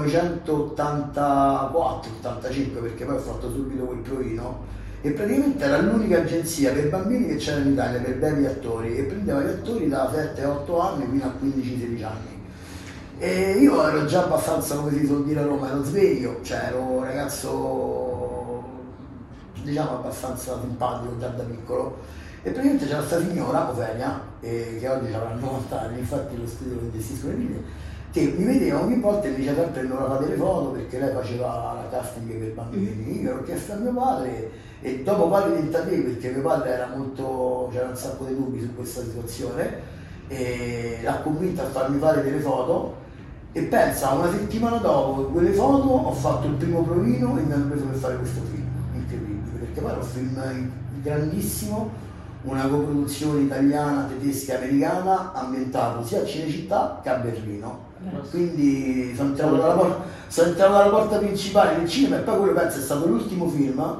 1984-85 0.47 2.81
perché 2.81 3.05
poi 3.05 3.17
ho 3.17 3.19
fatto 3.19 3.51
subito 3.51 3.83
quel 3.83 3.99
provino 3.99 4.61
e 5.01 5.11
praticamente 5.11 5.65
era 5.65 5.79
l'unica 5.81 6.19
agenzia 6.19 6.71
per 6.73 6.89
bambini 6.89 7.27
che 7.27 7.35
c'era 7.35 7.59
in 7.59 7.73
Italia 7.73 7.99
per 8.01 8.15
bevi 8.15 8.47
attori 8.47 8.99
e 8.99 9.03
prendeva 9.03 9.41
gli 9.41 9.49
attori 9.49 9.89
da 9.89 10.09
7-8 10.13 10.81
anni 10.81 11.09
fino 11.11 11.25
a 11.25 11.33
15-16 11.43 12.05
anni 12.05 12.35
e 13.19 13.57
io 13.59 13.89
ero 13.89 14.05
già 14.05 14.23
abbastanza 14.23 14.77
come 14.77 14.93
si 14.93 15.05
suol 15.05 15.25
dire 15.25 15.41
a 15.41 15.45
Roma 15.45 15.69
ero 15.71 15.83
sveglio 15.83 16.39
cioè 16.43 16.67
ero 16.69 16.81
un 16.81 17.03
ragazzo 17.03 18.46
diciamo 19.67 19.97
abbastanza 19.97 20.59
simpatico 20.61 21.19
già 21.19 21.29
da 21.29 21.43
piccolo. 21.43 21.99
E 22.43 22.51
praticamente 22.51 22.87
c'era 22.87 22.99
questa 22.99 23.21
signora, 23.21 23.71
Ofelia, 23.71 24.21
eh, 24.41 24.77
che 24.79 24.89
oggi 24.89 25.13
avrà 25.13 25.35
90 25.35 25.81
anni, 25.81 25.99
infatti 25.99 26.37
lo 26.37 26.47
studio 26.47 26.79
che 26.79 26.99
gestisco 26.99 27.27
le 27.27 27.35
video, 27.35 27.59
che 28.13 28.35
mi 28.37 28.45
vedeva 28.45 28.83
ogni 28.83 29.01
volta 29.01 29.27
e 29.27 29.31
mi 29.31 29.37
diceva 29.37 29.63
sempre 29.63 29.83
non 29.83 29.99
fate 30.07 30.29
le 30.29 30.37
foto 30.37 30.69
perché 30.71 30.99
lei 30.99 31.13
faceva 31.13 31.47
la 31.83 31.89
casting 31.91 32.33
per 32.33 32.53
bambini. 32.53 33.21
Io 33.21 33.35
l'ho 33.35 33.43
chiesto 33.43 33.73
a 33.73 33.77
mio 33.77 33.93
padre 33.93 34.51
e 34.81 35.03
dopo 35.03 35.29
vari 35.29 35.55
tentativi, 35.55 36.03
perché 36.03 36.31
mio 36.31 36.43
padre 36.43 36.71
era 36.71 36.89
molto, 36.95 37.69
c'era 37.73 37.89
un 37.89 37.97
sacco 37.97 38.25
di 38.25 38.37
dubbi 38.37 38.61
su 38.61 38.75
questa 38.77 39.03
situazione, 39.03 39.95
e 40.29 41.01
l'ha 41.03 41.19
convinta 41.21 41.63
a 41.63 41.67
farmi 41.67 41.99
fare 41.99 42.23
delle 42.23 42.41
foto 42.41 43.05
e 43.53 43.63
pensa, 43.63 44.11
una 44.11 44.31
settimana 44.31 44.77
dopo 44.77 45.23
quelle 45.31 45.53
foto 45.53 45.89
ho 45.89 46.13
fatto 46.13 46.47
il 46.47 46.55
primo 46.55 46.83
provino 46.83 47.39
e 47.39 47.43
mi 47.43 47.53
hanno 47.53 47.69
preso 47.69 47.87
per 47.87 47.97
fare 47.97 48.17
questo 48.19 48.43
film, 48.53 48.66
incredibile, 49.07 49.59
perché 49.59 49.81
poi 49.81 49.91
era 49.91 50.01
un 50.01 50.07
film 50.07 50.71
grandissimo, 51.03 51.91
una 52.43 52.67
coproduzione 52.67 53.41
italiana, 53.41 54.09
tedesca 54.09 54.53
e 54.53 54.57
americana 54.57 55.33
ambientato 55.35 56.05
sia 56.05 56.21
a 56.21 56.25
Cinecittà 56.25 57.01
che 57.03 57.09
a 57.09 57.15
Berlino. 57.17 57.85
Quindi 58.31 59.15
sono 59.17 59.31
entrato, 59.31 59.57
dalla 59.57 59.75
porta, 59.75 60.05
sono 60.29 60.49
entrato 60.49 60.73
dalla 60.73 60.91
porta 60.91 61.19
principale 61.19 61.77
del 61.79 61.89
cinema 61.89 62.17
e 62.19 62.21
poi 62.21 62.39
quello 62.39 62.53
penso 62.53 62.79
è 62.79 62.83
stato 62.83 63.07
l'ultimo 63.07 63.49
film 63.49 63.99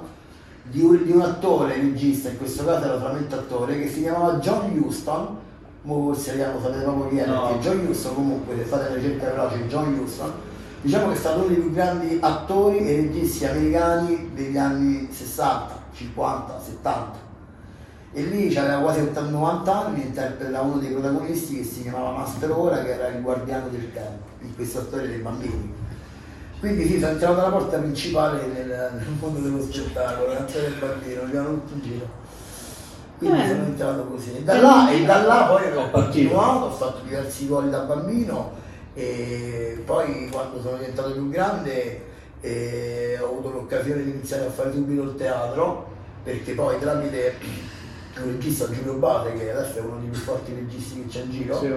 di 0.71 0.81
un, 0.81 1.05
di 1.05 1.13
un 1.13 1.23
attore 1.23 1.77
regista, 1.77 2.29
in 2.29 2.39
questo 2.39 2.65
caso 2.65 2.85
era 2.85 2.99
solamente 2.99 3.35
attore, 3.35 3.79
che 3.81 3.89
si 3.89 4.03
chiamava 4.03 4.35
John 4.35 4.71
Huston. 4.79 5.45
Forse 5.83 6.33
vediamo, 6.33 6.61
sapete 6.61 6.83
proprio 6.83 7.09
chi 7.09 7.17
è, 7.19 7.27
No. 7.27 7.47
perché 7.47 7.69
John 7.69 7.87
Huston 7.87 8.15
comunque, 8.15 8.57
se 8.57 8.65
fate 8.65 8.87
una 8.89 8.97
ricerca 8.97 9.31
veloce, 9.31 9.67
John 9.69 9.99
Huston, 9.99 10.33
diciamo 10.87 11.09
che 11.09 11.15
è 11.15 11.19
stato 11.19 11.39
uno 11.39 11.49
dei 11.49 11.57
più 11.57 11.73
grandi 11.73 12.19
attori 12.21 12.79
e 12.79 12.97
registi 12.97 13.45
americani 13.45 14.31
degli 14.35 14.57
anni 14.57 15.09
60, 15.11 15.83
50, 15.93 16.61
70. 16.61 17.25
E 18.13 18.23
lì 18.23 18.57
aveva 18.57 18.79
quasi 18.79 19.01
80 19.01 19.31
90 19.31 19.87
anni, 19.87 20.03
interpreta 20.03 20.61
uno 20.61 20.79
dei 20.79 20.91
protagonisti 20.91 21.57
che 21.57 21.65
si 21.65 21.83
chiamava 21.83 22.13
Master 22.13 22.51
Ora, 22.53 22.83
che 22.83 22.95
era 22.95 23.09
il 23.09 23.21
guardiano 23.21 23.69
del 23.69 23.93
tempo, 23.93 24.25
in 24.43 24.55
questa 24.55 24.81
storia 24.83 25.09
dei 25.09 25.19
bambini. 25.19 25.75
Quindi 26.61 26.87
sì, 26.87 26.99
sono 27.01 27.13
entrato 27.13 27.35
dalla 27.35 27.49
porta 27.49 27.79
principale 27.79 28.47
nel, 28.47 28.67
nel 28.69 29.07
mondo 29.21 29.41
dello 29.41 29.61
spettacolo, 29.61 30.33
la 30.33 30.47
storia 30.49 30.69
del 30.69 30.79
bambino, 30.79 31.23
abbiamo 31.23 31.49
tutto 31.49 31.73
in 31.75 31.83
giro. 31.83 32.09
Quindi 33.19 33.41
Eh. 33.41 33.49
sono 33.49 33.65
entrato 33.65 34.05
così. 34.05 34.37
E 34.37 34.43
da 34.45 34.61
là, 34.61 34.91
e 34.91 35.05
da 35.05 35.23
là 35.23 35.43
poi 35.47 35.63
ho 35.77 35.91
partito. 35.91 35.91
continuato, 35.91 36.65
ho 36.67 36.71
fatto 36.71 37.01
diversi 37.03 37.47
ruoli 37.49 37.71
da 37.71 37.81
bambino 37.81 38.65
e 38.99 39.83
poi 39.85 40.27
quando 40.31 40.61
sono 40.63 40.79
diventato 40.79 41.13
più 41.13 41.29
grande 41.29 42.01
eh, 42.41 43.19
ho 43.21 43.27
avuto 43.27 43.51
l'occasione 43.51 44.03
di 44.03 44.11
iniziare 44.11 44.47
a 44.47 44.51
fare 44.51 44.73
subito 44.73 45.03
il 45.03 45.15
teatro 45.17 45.87
perché 46.25 46.53
poi 46.55 46.79
tramite 46.79 47.35
un 48.23 48.31
regista 48.33 48.71
Giulio 48.71 48.95
Bate 48.95 49.35
che 49.35 49.51
adesso 49.53 49.79
è 49.79 49.81
uno 49.83 49.99
dei 49.99 50.09
più 50.09 50.19
forti 50.19 50.55
registi 50.55 51.03
che 51.03 51.09
c'è 51.09 51.25
in 51.25 51.31
giro 51.31 51.59
Sì, 51.59 51.73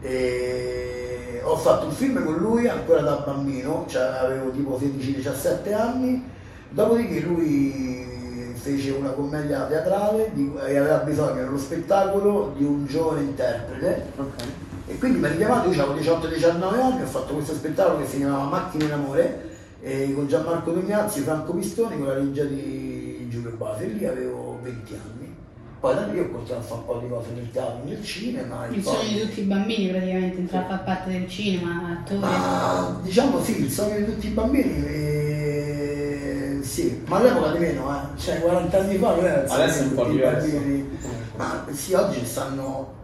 e 0.00 1.40
ho 1.44 1.56
fatto 1.56 1.86
un 1.86 1.92
film 1.92 2.24
con 2.24 2.34
lui 2.36 2.68
ancora 2.68 3.00
da 3.02 3.22
bambino, 3.24 3.84
cioè 3.88 4.02
avevo 4.02 4.50
tipo 4.50 4.78
16-17 4.80 5.72
anni, 5.74 6.22
dopodiché 6.70 7.20
lui 7.20 8.52
fece 8.54 8.90
una 8.90 9.10
commedia 9.10 9.64
teatrale 9.66 10.30
di- 10.34 10.52
e 10.66 10.76
aveva 10.76 10.96
bisogno 10.98 11.34
nello 11.42 11.56
spettacolo 11.58 12.52
di 12.56 12.64
un 12.64 12.84
giovane 12.86 13.22
interprete. 13.22 14.02
Ok. 14.16 14.42
E 14.88 14.98
quindi 14.98 15.18
mi 15.18 15.26
ha 15.26 15.30
richiamato, 15.30 15.70
io 15.70 15.82
avevo 15.82 16.00
18-19 16.00 16.80
anni, 16.80 17.02
ho 17.02 17.06
fatto 17.06 17.34
questo 17.34 17.54
spettacolo 17.54 17.98
che 17.98 18.06
si 18.06 18.16
chiamava 18.18 18.44
Macchine 18.44 18.84
in 18.84 18.92
Amore 18.92 19.48
eh, 19.82 20.12
con 20.14 20.26
Gianmarco 20.26 20.72
Tognazzi, 20.72 21.20
Franco 21.20 21.52
Pistoni 21.52 21.96
con 21.98 22.06
la 22.06 22.14
regia 22.14 22.44
di 22.44 23.26
Giulio 23.28 23.50
Base 23.56 23.84
e 23.84 23.88
lì 23.88 24.04
avevo 24.06 24.58
20 24.62 24.92
anni. 24.94 25.36
Poi 25.80 25.94
da 25.94 26.06
lì 26.06 26.18
ho 26.18 26.28
continuato 26.30 26.64
a 26.64 26.66
fare 26.66 26.80
un 26.80 26.86
po' 26.86 26.98
di 26.98 27.08
cose 27.08 27.28
nel 27.36 27.50
teatro, 27.52 27.80
nel 27.84 28.02
cinema. 28.04 28.66
e 28.66 28.74
Il 28.74 28.80
poi- 28.82 28.94
sogno 28.96 29.12
di 29.12 29.20
tutti 29.20 29.40
i 29.40 29.44
bambini 29.44 29.88
praticamente, 29.90 30.38
entrare 30.38 30.64
a 30.64 30.68
far 30.68 30.84
parte 30.84 31.10
del 31.12 31.28
cinema, 31.28 31.98
attori. 32.00 32.18
Ma 32.20 32.98
diciamo 33.02 33.40
sì, 33.42 33.60
il 33.62 33.70
sogno 33.70 33.96
di 33.98 34.04
tutti 34.06 34.26
i 34.26 34.30
bambini, 34.30 34.84
eh, 34.86 36.58
sì, 36.62 37.02
ma 37.06 37.18
all'epoca 37.18 37.52
di 37.52 37.58
meno, 37.58 37.94
eh. 37.94 38.18
cioè 38.18 38.40
40 38.40 38.78
anni 38.78 38.96
fa 38.96 39.14
non 39.14 39.24
era 39.24 39.42
il 39.42 39.48
sogno 39.48 39.62
Adesso 39.62 39.78
è 39.78 39.82
di 39.82 39.88
un 39.88 39.94
po' 39.94 40.02
tutti 40.02 40.10
i 40.10 40.16
diverso. 40.16 40.48
bambini. 40.50 40.98
Ma 41.36 41.64
sì, 41.70 41.94
oggi 41.94 42.18
ci 42.18 42.26
stanno 42.26 42.96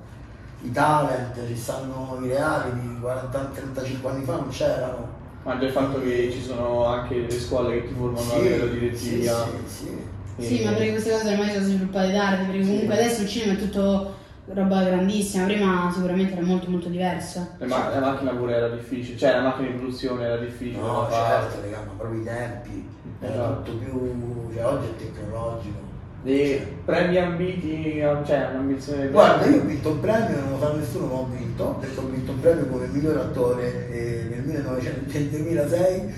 i 0.65 0.71
talent, 0.73 1.47
ci 1.47 1.57
stanno 1.57 2.19
i 2.23 2.29
reality, 2.29 2.99
40-35 3.01 4.11
anni 4.11 4.25
fa 4.25 4.33
non 4.37 4.49
c'erano. 4.49 5.09
Ma 5.43 5.59
già 5.59 5.67
il 5.67 5.73
fatto 5.73 6.01
che 6.01 6.31
ci 6.33 6.43
sono 6.43 6.87
anche 6.87 7.17
le 7.21 7.31
scuole 7.31 7.81
che 7.83 7.89
ti 7.89 7.95
formano 7.95 8.33
a 8.33 8.39
livello 8.39 8.67
di 8.67 8.97
sì, 8.97 9.11
regia. 9.17 9.45
sì, 9.67 9.85
sì. 10.37 10.47
Sì, 10.47 10.61
E- 10.63 10.65
ma 10.65 10.73
perché 10.73 10.91
queste 10.93 11.11
cose 11.11 11.31
ormai 11.31 11.53
sono 11.53 11.65
sviluppate 11.65 12.13
tardi, 12.13 12.45
perché 12.47 12.61
comunque 12.63 12.95
Sì. 12.95 13.01
adesso 13.01 13.23
il 13.23 13.29
cinema 13.29 13.53
è 13.53 13.57
tutto 13.63 14.15
roba 14.47 14.83
grandissima, 14.83 15.45
prima 15.45 15.91
sicuramente 15.93 16.33
era 16.33 16.43
molto 16.43 16.71
molto 16.71 16.89
diverso. 16.89 17.47
Ma- 17.61 17.89
la 17.91 18.01
macchina 18.01 18.31
pure 18.33 18.55
era 18.55 18.69
difficile, 18.69 19.17
cioè 19.19 19.33
la 19.37 19.43
macchina 19.43 19.69
di 19.69 19.75
produzione 19.75 20.25
era 20.25 20.37
difficile 20.39 20.81
No, 20.83 21.03
da 21.03 21.09
fare. 21.09 21.43
certo, 21.51 21.61
raga, 21.63 21.85
ma 21.87 21.93
proprio 21.97 22.21
i 22.21 22.25
tempi, 22.25 22.89
era 23.21 23.33
Esatto. 23.33 23.71
tutto 23.71 23.79
più, 23.85 24.51
cioè 24.55 24.65
oggi 24.67 24.87
è 24.87 24.97
tecnologico. 24.97 25.93
E 26.27 26.67
premi 26.87 27.19
ambiti, 27.19 28.01
cioè 28.25 28.49
un'ambizione 28.51 29.09
Guarda, 29.09 29.45
io 29.45 29.61
ho 29.61 29.65
vinto 29.65 29.91
un 29.91 30.01
premio, 30.01 30.41
non 30.41 30.51
lo 30.53 30.59
sa 30.59 30.73
nessuno, 30.73 31.07
ma 31.07 31.15
ho 31.17 31.29
vinto, 31.37 31.77
perché 31.81 32.01
ho 32.01 32.09
vinto 32.09 32.33
un 32.33 32.41
premio 32.41 32.67
come 32.67 32.87
miglior 32.87 33.19
attore 33.19 33.91
eh, 33.91 34.27
nel 34.31 34.43
1900 34.43 35.19
nel 35.19 35.29
2006, 35.29 36.15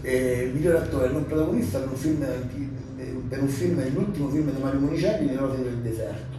eh, 0.00 0.42
il 0.44 0.54
miglior 0.54 0.76
attore 0.76 1.10
non 1.10 1.26
protagonista 1.26 1.78
per 1.78 1.88
un 1.88 1.96
film, 1.96 2.22
eh, 2.22 3.20
per 3.28 3.42
un 3.42 3.48
film, 3.48 3.92
l'ultimo 3.92 4.30
film 4.30 4.50
di 4.50 4.62
Mario 4.62 4.80
Monicelli, 4.80 5.26
Le 5.26 5.36
rose 5.36 5.62
del 5.62 5.76
deserto. 5.76 6.38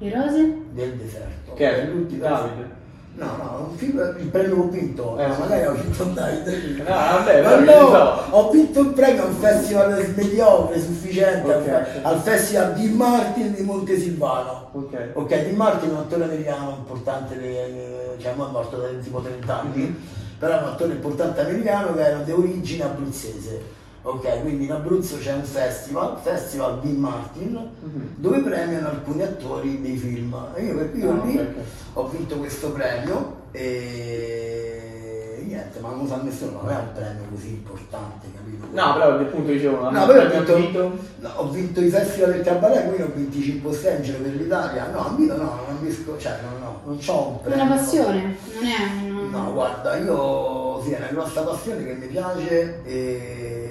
Le 0.00 0.14
rose? 0.14 0.54
Del 0.74 0.92
deserto. 0.92 1.54
Che 1.54 1.74
è 1.74 1.86
l'ultimo 1.86 2.20
Davide. 2.20 2.76
No, 3.18 3.36
no, 3.36 3.66
un 3.70 3.76
film, 3.76 3.98
il 4.18 4.26
premio 4.28 4.58
ho 4.58 4.68
vinto, 4.68 5.18
Eh, 5.18 5.32
sì. 5.32 5.40
magari 5.40 5.66
ho 5.66 5.72
vinto 5.72 6.02
un 6.04 6.14
Davide. 6.14 6.56
No, 6.78 6.84
vabbè, 6.84 7.42
Ma 7.42 7.56
no, 7.58 7.88
no. 7.88 8.22
ho 8.30 8.50
vinto 8.50 8.78
un 8.80 8.92
premio 8.92 9.22
a 9.24 9.26
un 9.26 9.34
festival 9.34 10.12
mediocre, 10.14 10.80
sufficiente, 10.80 11.52
Ok. 11.52 11.68
al, 11.68 11.86
al 12.14 12.20
festival 12.20 12.74
di 12.74 12.88
Martin 12.90 13.54
di 13.54 13.62
Montesilvano. 13.62 14.68
Ok. 14.72 15.08
Ok, 15.14 15.28
Dean 15.28 15.56
Martin 15.56 15.88
è 15.88 15.92
un 15.94 15.98
attore 15.98 16.24
americano 16.24 16.76
importante, 16.78 17.34
eh, 17.40 18.16
cioè 18.20 18.32
è 18.32 18.36
morto 18.36 18.76
da 18.76 18.86
tipo 19.02 19.20
30 19.20 19.60
anni, 19.62 19.82
Mhm. 19.82 19.96
però 20.38 20.58
è 20.58 20.62
un 20.62 20.68
attore 20.68 20.92
importante 20.92 21.40
americano 21.40 21.94
che 21.94 22.04
era 22.04 22.18
di 22.18 22.30
origine 22.30 22.84
abruzzese. 22.84 23.76
Ok, 24.10 24.40
quindi 24.40 24.64
in 24.64 24.72
Abruzzo 24.72 25.18
c'è 25.18 25.34
un 25.34 25.42
festival, 25.44 26.16
Festival 26.22 26.80
Dean 26.80 26.96
Martin, 26.96 27.52
Mhm. 27.80 28.08
dove 28.16 28.38
premiano 28.40 28.88
alcuni 28.88 29.22
attori 29.22 29.82
dei 29.82 29.96
film. 29.96 30.34
E 30.54 30.64
io 30.64 30.74
per 30.76 30.90
cui 30.92 31.02
Ah, 31.02 31.20
lì 31.24 31.46
ho 31.92 32.08
vinto 32.08 32.36
questo 32.36 32.70
premio 32.72 33.36
e 33.50 35.42
niente, 35.46 35.78
ma 35.80 35.90
non 35.90 36.00
lo 36.00 36.06
sa 36.06 36.22
nessuno, 36.22 36.60
non 36.62 36.70
è 36.70 36.76
un 36.76 36.92
premio 36.94 37.22
così 37.30 37.48
importante, 37.48 38.26
capito? 38.34 38.66
No, 38.72 38.92
però 38.94 39.18
appunto 39.20 39.52
dicevo, 39.52 39.90
No, 39.90 40.06
però 40.06 40.22
ho 40.24 40.28
vinto, 40.30 40.54
ambito. 40.54 40.98
no, 41.18 41.28
ho 41.36 41.48
vinto 41.50 41.80
i 41.82 41.90
festival 41.90 42.32
del 42.32 42.42
cabaret, 42.42 42.84
quindi 42.86 43.02
ho 43.02 43.12
vinto 43.14 43.36
i 43.36 43.42
5 43.42 43.94
in 43.96 44.02
giro 44.02 44.18
per 44.20 44.32
l'Italia. 44.34 44.86
No, 44.90 45.06
ambito 45.06 45.36
no, 45.36 45.42
non 45.42 45.64
ambisco, 45.68 46.16
cioè 46.18 46.32
no, 46.42 46.58
no, 46.64 46.80
non 46.84 46.96
c'ho 46.98 47.28
un 47.28 47.36
È 47.36 47.40
premio. 47.48 47.62
una 47.64 47.74
passione, 47.74 48.36
non 48.54 48.64
è 48.64 49.10
un... 49.10 49.30
No, 49.30 49.52
guarda, 49.52 49.96
io 49.96 50.82
sì, 50.82 50.92
è 50.92 50.96
una 50.96 51.08
grossa 51.08 51.42
passione 51.42 51.84
che 51.84 51.92
mi 51.94 52.06
piace 52.06 52.80
e, 52.84 53.67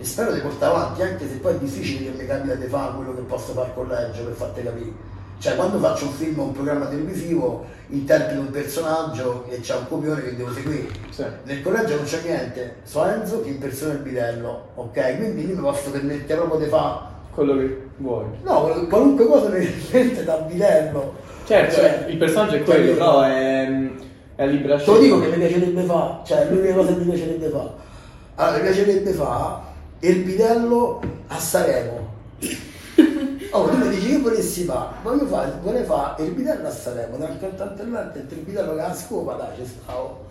e 0.00 0.04
spero 0.04 0.32
di 0.32 0.40
portare 0.40 0.74
avanti, 0.74 1.02
anche 1.02 1.28
se 1.28 1.34
poi 1.36 1.54
è 1.54 1.58
difficile 1.58 2.10
che 2.10 2.18
mi 2.18 2.26
capita 2.26 2.54
di 2.54 2.66
fare 2.66 2.94
quello 2.94 3.14
che 3.14 3.22
posso 3.22 3.52
fare 3.52 3.68
al 3.68 3.74
collegio 3.74 4.22
per 4.24 4.34
farti 4.34 4.62
capire. 4.62 5.16
Cioè, 5.40 5.54
quando 5.54 5.78
faccio 5.78 6.06
un 6.06 6.12
film 6.12 6.38
o 6.40 6.42
un 6.44 6.52
programma 6.52 6.86
televisivo, 6.86 7.64
interpreto 7.90 8.40
un 8.40 8.50
personaggio 8.50 9.44
e 9.48 9.60
c'è 9.60 9.76
un 9.76 9.86
copione 9.88 10.20
che 10.22 10.34
devo 10.36 10.52
seguire. 10.52 10.88
Sì. 11.10 11.24
Nel 11.44 11.62
collegio 11.62 11.94
non 11.94 12.04
c'è 12.04 12.20
niente, 12.24 12.76
so 12.82 13.04
Enzo 13.04 13.42
che 13.42 13.50
impersona 13.50 13.92
il 13.92 13.98
bidello, 14.00 14.68
ok? 14.74 15.16
Quindi 15.16 15.46
io 15.48 15.54
mi 15.54 15.60
posso 15.62 15.90
permettere 15.90 16.40
proprio 16.40 16.58
di 16.60 16.66
fare, 16.68 16.98
Quello 17.32 17.56
che 17.56 17.82
vuoi. 17.98 18.24
no, 18.42 18.86
qualunque 18.88 19.26
cosa 19.26 19.48
mi 19.48 19.64
viene 19.64 20.24
da 20.24 20.36
bidello. 20.38 21.14
Certo, 21.46 21.74
Cioè, 21.76 22.06
il 22.08 22.16
personaggio 22.16 22.56
è 22.56 22.62
quello, 22.64 22.80
capito? 22.80 22.96
però 22.98 23.22
è, 23.22 23.90
è 24.34 24.46
libera 24.48 24.76
Te 24.76 24.84
lo 24.86 24.96
scelta. 24.96 25.00
dico 25.00 25.20
che 25.20 25.28
mi 25.28 25.46
piacerebbe 25.46 25.82
fare, 25.82 26.14
cioè 26.24 26.46
l'unica 26.50 26.74
cosa 26.74 26.88
che 26.92 26.98
mi 26.98 27.04
piacerebbe 27.04 27.48
fare. 27.48 27.70
Allora, 28.34 28.56
mi 28.56 28.62
piacerebbe 28.64 29.10
fare 29.12 29.54
il 30.00 30.22
bidello 30.22 31.00
a 31.28 31.38
Sanremo. 31.38 32.16
Oh, 33.50 33.66
tu 33.66 33.78
mi 33.78 33.88
dici 33.88 34.08
che 34.08 34.18
vorresti 34.18 34.64
fare? 34.64 34.96
Voglio 35.02 35.24
fare, 35.24 35.54
vorrei 35.62 35.82
fare 35.82 36.22
il 36.22 36.32
bidello 36.32 36.68
a 36.68 36.70
Sanremo, 36.70 37.16
tra 37.16 37.28
un 37.28 37.38
cantante 37.40 37.82
e 37.82 37.86
l'altro, 37.86 38.20
il 38.20 38.40
bidello 38.40 38.74
che 38.74 38.80
ha 38.82 38.88
la 38.88 38.94
scopa, 38.94 39.32
dai, 39.34 39.56
ci 39.56 39.64
stavo. 39.64 40.26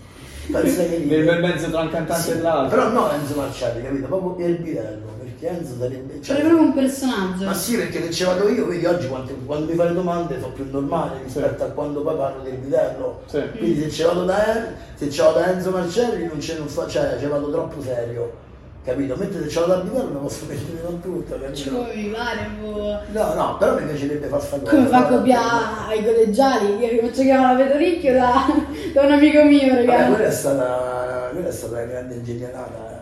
Pensa 0.51 0.83
che 0.83 0.97
Nel 0.99 1.25
bel 1.25 1.41
mezzo 1.41 1.69
tra 1.71 1.81
un 1.81 1.89
cantante 1.89 2.21
Sì, 2.21 2.31
e 2.37 2.41
l'altro. 2.41 2.77
Però 2.77 2.91
no 2.91 3.11
Enzo 3.11 3.35
Marcelli, 3.35 3.81
capito? 3.81 4.05
Proprio 4.05 4.47
il 4.47 4.57
bidello, 4.59 5.05
perché 5.17 5.47
Enzo 5.47 5.73
sarebbe... 5.79 6.21
Cioè, 6.21 6.37
è 6.37 6.39
proprio 6.41 6.61
un 6.61 6.73
personaggio. 6.73 7.45
Ma 7.45 7.53
sì, 7.55 7.75
perché 7.75 8.03
se 8.03 8.11
ci 8.11 8.23
vado 8.23 8.47
io, 8.49 8.67
vedi 8.67 8.85
oggi 8.85 9.07
quante- 9.07 9.35
quando 9.45 9.65
mi 9.71 9.75
fai 9.75 9.87
le 9.87 9.93
domande 9.95 10.39
sono 10.39 10.53
più 10.53 10.67
normali 10.69 11.23
rispetto 11.23 11.63
a 11.63 11.67
quando 11.67 12.01
poi 12.03 12.15
parlo 12.15 12.43
del 12.43 12.57
bidello. 12.57 13.21
Sì. 13.25 13.41
Quindi 13.57 13.81
se 13.81 13.89
ci 13.89 14.03
vado 14.03 14.25
da, 14.25 14.63
se 14.93 15.09
ci 15.09 15.19
vado 15.21 15.39
da 15.39 15.51
Enzo 15.51 15.71
Marcelli 15.71 16.27
non 16.27 16.39
ce 16.39 16.55
non 16.55 16.67
fa, 16.67 16.87
cioè 16.87 17.17
ci 17.19 17.25
vado 17.25 17.49
troppo 17.49 17.81
serio, 17.81 18.45
capito? 18.87 19.15
Mentre 19.17 19.41
se 19.43 19.49
ci 19.49 19.59
vado 19.59 19.73
da 19.73 19.79
bidello 19.81 20.09
mi 20.13 20.19
posso 20.21 20.45
mettere 20.47 20.81
con 20.81 21.01
tutto, 21.01 21.39
capito? 21.39 21.69
come 21.75 21.95
mi 21.95 22.07
pare, 22.09 22.49
boh. 22.59 22.99
No, 23.11 23.33
no, 23.33 23.57
però 23.57 23.75
mi 23.77 23.85
piacerebbe 23.85 24.27
fare 24.27 24.41
sta 24.41 24.57
cosa. 24.59 24.71
Come 24.71 24.87
fa 24.87 24.95
a 24.95 24.99
Guarda, 25.01 25.17
copiare 25.17 25.93
ai 25.93 26.03
collegiali? 26.05 26.77
Io 26.77 27.07
faccio 27.07 27.21
chiamare 27.21 27.57
la 27.57 27.63
Petoricchio 27.65 28.13
da, 28.13 28.45
da 28.93 29.01
un 29.01 29.11
amico 29.11 29.43
mio, 29.43 29.67
Vabbè, 29.67 29.85
ragazzi. 29.85 30.09
quella 30.13 30.27
è 30.27 30.31
stata, 30.31 31.29
quella 31.33 31.47
è 31.47 31.51
stata 31.51 31.73
una 31.73 31.83
grande 31.83 32.15
ingegnerata. 32.15 32.96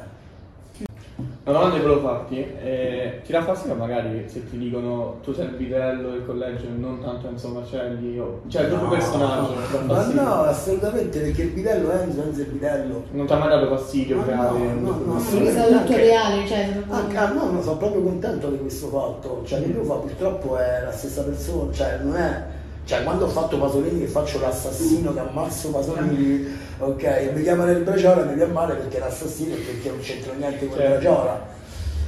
Una 1.47 1.59
domanda 1.59 1.75
che 1.75 1.83
volevo 1.83 2.01
farti, 2.01 2.39
eh, 2.39 3.21
ti 3.23 3.31
dà 3.31 3.43
fastidio 3.43 3.75
magari 3.75 4.23
se 4.27 4.49
ti 4.49 4.57
dicono 4.57 5.19
tu 5.21 5.31
sei 5.31 5.45
il 5.45 5.51
bidello 5.51 6.09
del 6.09 6.25
collegio 6.25 6.65
e 6.65 6.69
non 6.69 6.99
tanto 6.99 7.27
Enzo 7.27 7.49
Marcelli, 7.49 8.17
o... 8.17 8.41
cioè 8.47 8.63
il 8.63 8.69
tuo 8.69 8.81
No, 8.81 8.89
personaggio, 8.89 9.53
ti 9.53 9.85
dà 9.85 9.93
Ma 9.93 10.05
no, 10.07 10.33
assolutamente, 10.41 11.19
perché 11.19 11.43
il 11.43 11.51
bidello 11.51 11.91
è 11.91 12.01
Enzo, 12.01 12.23
Enzo 12.23 12.39
è 12.39 12.43
il 12.45 12.49
bidello. 12.49 13.03
Non 13.11 13.27
ti 13.27 13.33
ha 13.33 13.37
mai 13.37 13.49
dato 13.49 13.67
fastidio 13.75 14.17
Ma 14.17 14.23
creare 14.23 14.57
no, 14.57 14.89
no, 14.89 15.01
no? 15.05 15.21
Perché 15.29 15.47
è 15.47 15.51
stato 15.51 15.77
tutto 15.77 15.95
reale, 15.95 16.47
cioè... 16.47 16.69
Anche, 16.89 17.17
ah, 17.17 17.31
no, 17.31 17.51
no, 17.51 17.61
sono 17.61 17.77
proprio 17.77 18.01
contento 18.01 18.49
di 18.49 18.57
questo 18.57 18.87
fatto. 18.87 19.43
Cioè, 19.45 19.61
che 19.61 19.67
lui 19.67 19.85
fa 19.85 19.93
purtroppo 19.93 20.57
è 20.57 20.81
la 20.83 20.91
stessa 20.91 21.21
persona, 21.21 21.71
cioè 21.71 21.99
non 22.01 22.15
è. 22.15 22.43
Cioè, 22.85 23.03
quando 23.03 23.25
ho 23.25 23.29
fatto 23.29 23.57
Pasolini 23.57 23.99
che 24.01 24.05
faccio 24.07 24.39
l'assassino 24.39 25.11
che 25.11 25.19
ammazzo 25.19 25.69
Pasolini, 25.71 26.47
ok, 26.77 27.31
mi 27.33 27.41
chiamano 27.41 27.71
il 27.71 27.79
Braciola 27.83 28.23
mi 28.25 28.35
viene 28.35 28.51
male 28.51 28.75
perché 28.75 28.97
è 28.97 28.99
l'assassino 28.99 29.55
e 29.55 29.57
perché 29.57 29.89
non 29.89 29.99
c'entra 29.99 30.33
niente 30.33 30.67
con 30.67 30.77
il 30.77 30.83
Certo. 30.83 30.99
Braciola. 31.01 31.45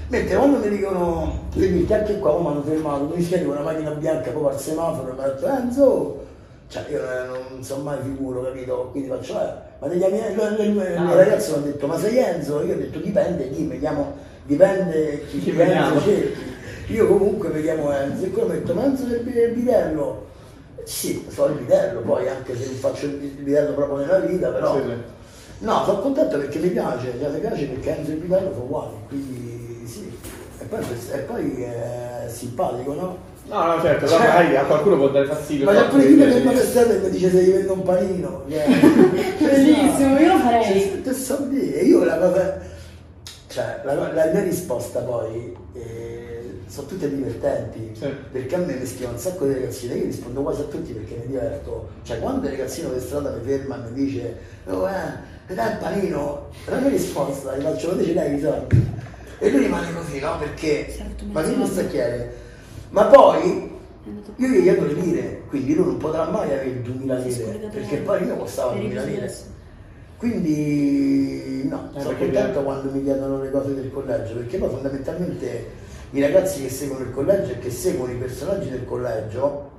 Mentre 0.10 0.36
quando 0.38 0.58
mi 0.60 0.70
dicono, 0.70 1.40
quindi 1.52 1.92
anche 1.92 2.20
qua 2.20 2.40
mi 2.40 2.48
hanno 2.48 2.62
fermato, 2.64 3.12
mi 3.14 3.24
schieri 3.24 3.44
con 3.46 3.56
una 3.56 3.64
macchina 3.64 3.90
bianca 3.92 4.30
proprio 4.30 4.50
al 4.50 4.60
semaforo 4.60 5.10
e 5.10 5.14
mi 5.14 5.20
hanno 5.20 5.34
detto 5.34 5.48
Enzo, 5.48 6.26
cioè 6.70 6.86
io 6.92 7.02
non, 7.02 7.40
non 7.50 7.64
so 7.64 7.78
mai 7.78 7.98
figuro, 8.04 8.44
capito? 8.44 8.90
Quindi 8.92 9.10
faccio, 9.10 9.34
eh, 9.42 9.52
ma 9.80 9.88
degli 9.88 10.04
amici, 10.04 10.24
il 10.32 11.10
ragazzo 11.12 11.52
mi 11.58 11.58
ha 11.58 11.66
detto, 11.72 11.88
ma 11.88 11.98
sei 11.98 12.18
Enzo? 12.20 12.62
Io 12.64 12.74
ho 12.76 12.78
detto 12.78 13.00
dipende 13.00 13.50
chi, 13.50 13.64
mi 13.64 13.80
chiamo, 13.80 14.14
dipende 14.46 15.26
chi, 15.28 15.40
Chi. 15.40 15.60
Enzo 15.60 16.02
cerchi. 16.02 16.56
Io 16.94 17.08
comunque 17.08 17.50
mi 17.50 17.62
chiamo 17.64 17.92
Enzo 17.92 18.26
e 18.26 18.30
quello 18.32 18.48
mi 18.50 18.54
ha 18.54 18.58
detto, 18.60 18.74
ma 18.76 18.84
Enzo 18.86 19.06
del 19.06 19.22
bi- 19.22 19.54
bidello? 19.56 20.26
Sì, 20.88 21.26
so 21.30 21.48
il 21.48 21.56
bidello, 21.56 22.00
poi 22.00 22.30
anche 22.30 22.58
se 22.58 22.66
non 22.66 22.76
faccio 22.76 23.06
il 23.08 23.12
bidello 23.12 23.74
proprio 23.74 23.98
nella 23.98 24.20
vita, 24.20 24.48
però... 24.50 24.76
Sì, 24.76 24.82
sì. 24.86 24.94
No, 25.60 25.84
sono 25.84 26.00
contento 26.00 26.38
perché 26.38 26.60
mi 26.60 26.70
piace, 26.70 27.14
cioè, 27.20 27.30
mi 27.30 27.40
piace 27.40 27.66
perché 27.66 27.98
Enzo 27.98 28.12
e 28.12 28.14
il 28.14 28.20
bidello 28.20 28.52
sono 28.54 28.64
uguali, 28.64 28.94
quindi 29.10 29.84
sì. 29.86 30.18
E 30.60 30.64
poi, 30.66 30.80
e 31.12 31.18
poi 31.20 31.62
è 31.64 32.28
simpatico, 32.30 32.94
no? 32.94 33.18
No, 33.50 33.64
no, 33.76 33.82
certo, 33.82 34.06
però 34.06 34.18
magari 34.20 34.56
a 34.56 34.64
qualcuno 34.64 34.96
può 34.98 35.10
dare 35.10 35.26
fastidio. 35.26 35.66
Ma 35.66 35.74
c'è 35.74 35.88
pure 35.90 36.06
chi 36.08 36.14
mi 36.14 36.24
ferma 36.32 36.52
per 36.52 36.64
strada 36.66 36.94
e 36.94 36.98
mi 37.00 37.10
dice 37.10 37.30
se 37.32 37.44
gli 37.44 37.52
vendo 37.52 37.74
un 37.74 37.84
panino. 37.84 38.44
che- 38.48 38.64
Bellissimo, 39.44 40.20
io 40.20 40.34
lo 40.34 40.40
farei. 40.40 41.02
Cioè, 41.04 41.14
so 41.14 41.38
dire, 41.50 41.80
io 41.80 42.04
la 42.06 42.18
cosa. 42.18 42.60
Cioè, 43.48 43.82
la, 43.84 43.94
la 43.94 44.26
mia 44.32 44.42
risposta 44.44 45.00
poi 45.00 45.56
eh, 45.74 46.17
sono 46.68 46.88
tutte 46.88 47.10
divertenti. 47.10 47.92
Sì. 47.94 48.08
Perché 48.32 48.56
a 48.56 48.58
me 48.60 48.76
mi 48.76 48.86
scrivono 48.86 49.14
un 49.14 49.20
sacco 49.20 49.46
di 49.46 49.54
ragazzine, 49.54 49.96
io 49.96 50.06
rispondo 50.06 50.42
quasi 50.42 50.62
a 50.62 50.66
tutti 50.66 50.92
perché 50.94 51.16
mi 51.22 51.28
diverto. 51.28 51.90
Cioè, 52.04 52.20
quando 52.20 52.46
il 52.46 52.52
ragazzino 52.52 52.90
per 52.90 53.02
strada 53.02 53.32
mi 53.32 53.42
ferma 53.44 53.86
e 53.86 53.90
mi 53.90 54.06
dice, 54.06 54.38
oh 54.66 54.88
eh, 54.90 54.94
mi 55.48 55.56
dai 55.56 55.72
il 55.72 55.78
panino? 55.78 56.48
La 56.66 56.78
mia 56.80 56.90
risposta 56.90 57.58
gli 57.58 57.62
faccio, 57.62 57.92
ma 57.92 57.98
te 57.98 58.04
ce 58.06 58.14
l'hai 58.14 58.36
i 58.36 58.40
soldi? 58.42 58.86
E 59.40 59.50
lui 59.52 59.60
rimane 59.62 59.94
così, 59.94 60.20
no? 60.20 60.38
Perché, 60.40 60.92
Certo, 60.96 61.26
anno. 61.82 61.88
chiedere? 61.90 62.34
Ma 62.90 63.06
poi 63.06 63.72
io 64.36 64.48
gli 64.48 64.62
chiedo 64.62 64.86
le 64.86 64.94
lire, 64.94 65.42
quindi 65.50 65.76
lui 65.76 65.86
non 65.86 65.98
potrà 65.98 66.26
mai 66.30 66.46
avere 66.54 66.82
2000 66.82 67.18
lire, 67.18 67.70
perché 67.72 67.98
poi 67.98 68.26
io 68.26 68.36
costava 68.36 68.74
2000 68.74 69.04
lire. 69.04 69.34
Quindi 70.18 71.68
no, 71.70 71.92
Eh, 71.94 72.02
sono 72.02 72.18
contento 72.18 72.64
quando 72.64 72.92
mi 72.92 73.04
chiedono 73.04 73.42
le 73.42 73.52
cose 73.52 73.76
del 73.76 73.92
collegio, 73.92 74.34
perché 74.36 74.58
poi 74.58 74.70
fondamentalmente 74.70 75.66
i 76.12 76.22
ragazzi 76.22 76.62
che 76.62 76.70
seguono 76.70 77.06
il 77.06 77.12
collegio 77.12 77.52
e 77.52 77.60
che 77.60 77.70
seguono 77.70 78.12
i 78.14 78.16
personaggi 78.16 78.70
del 78.70 78.86
collegio, 78.86 79.72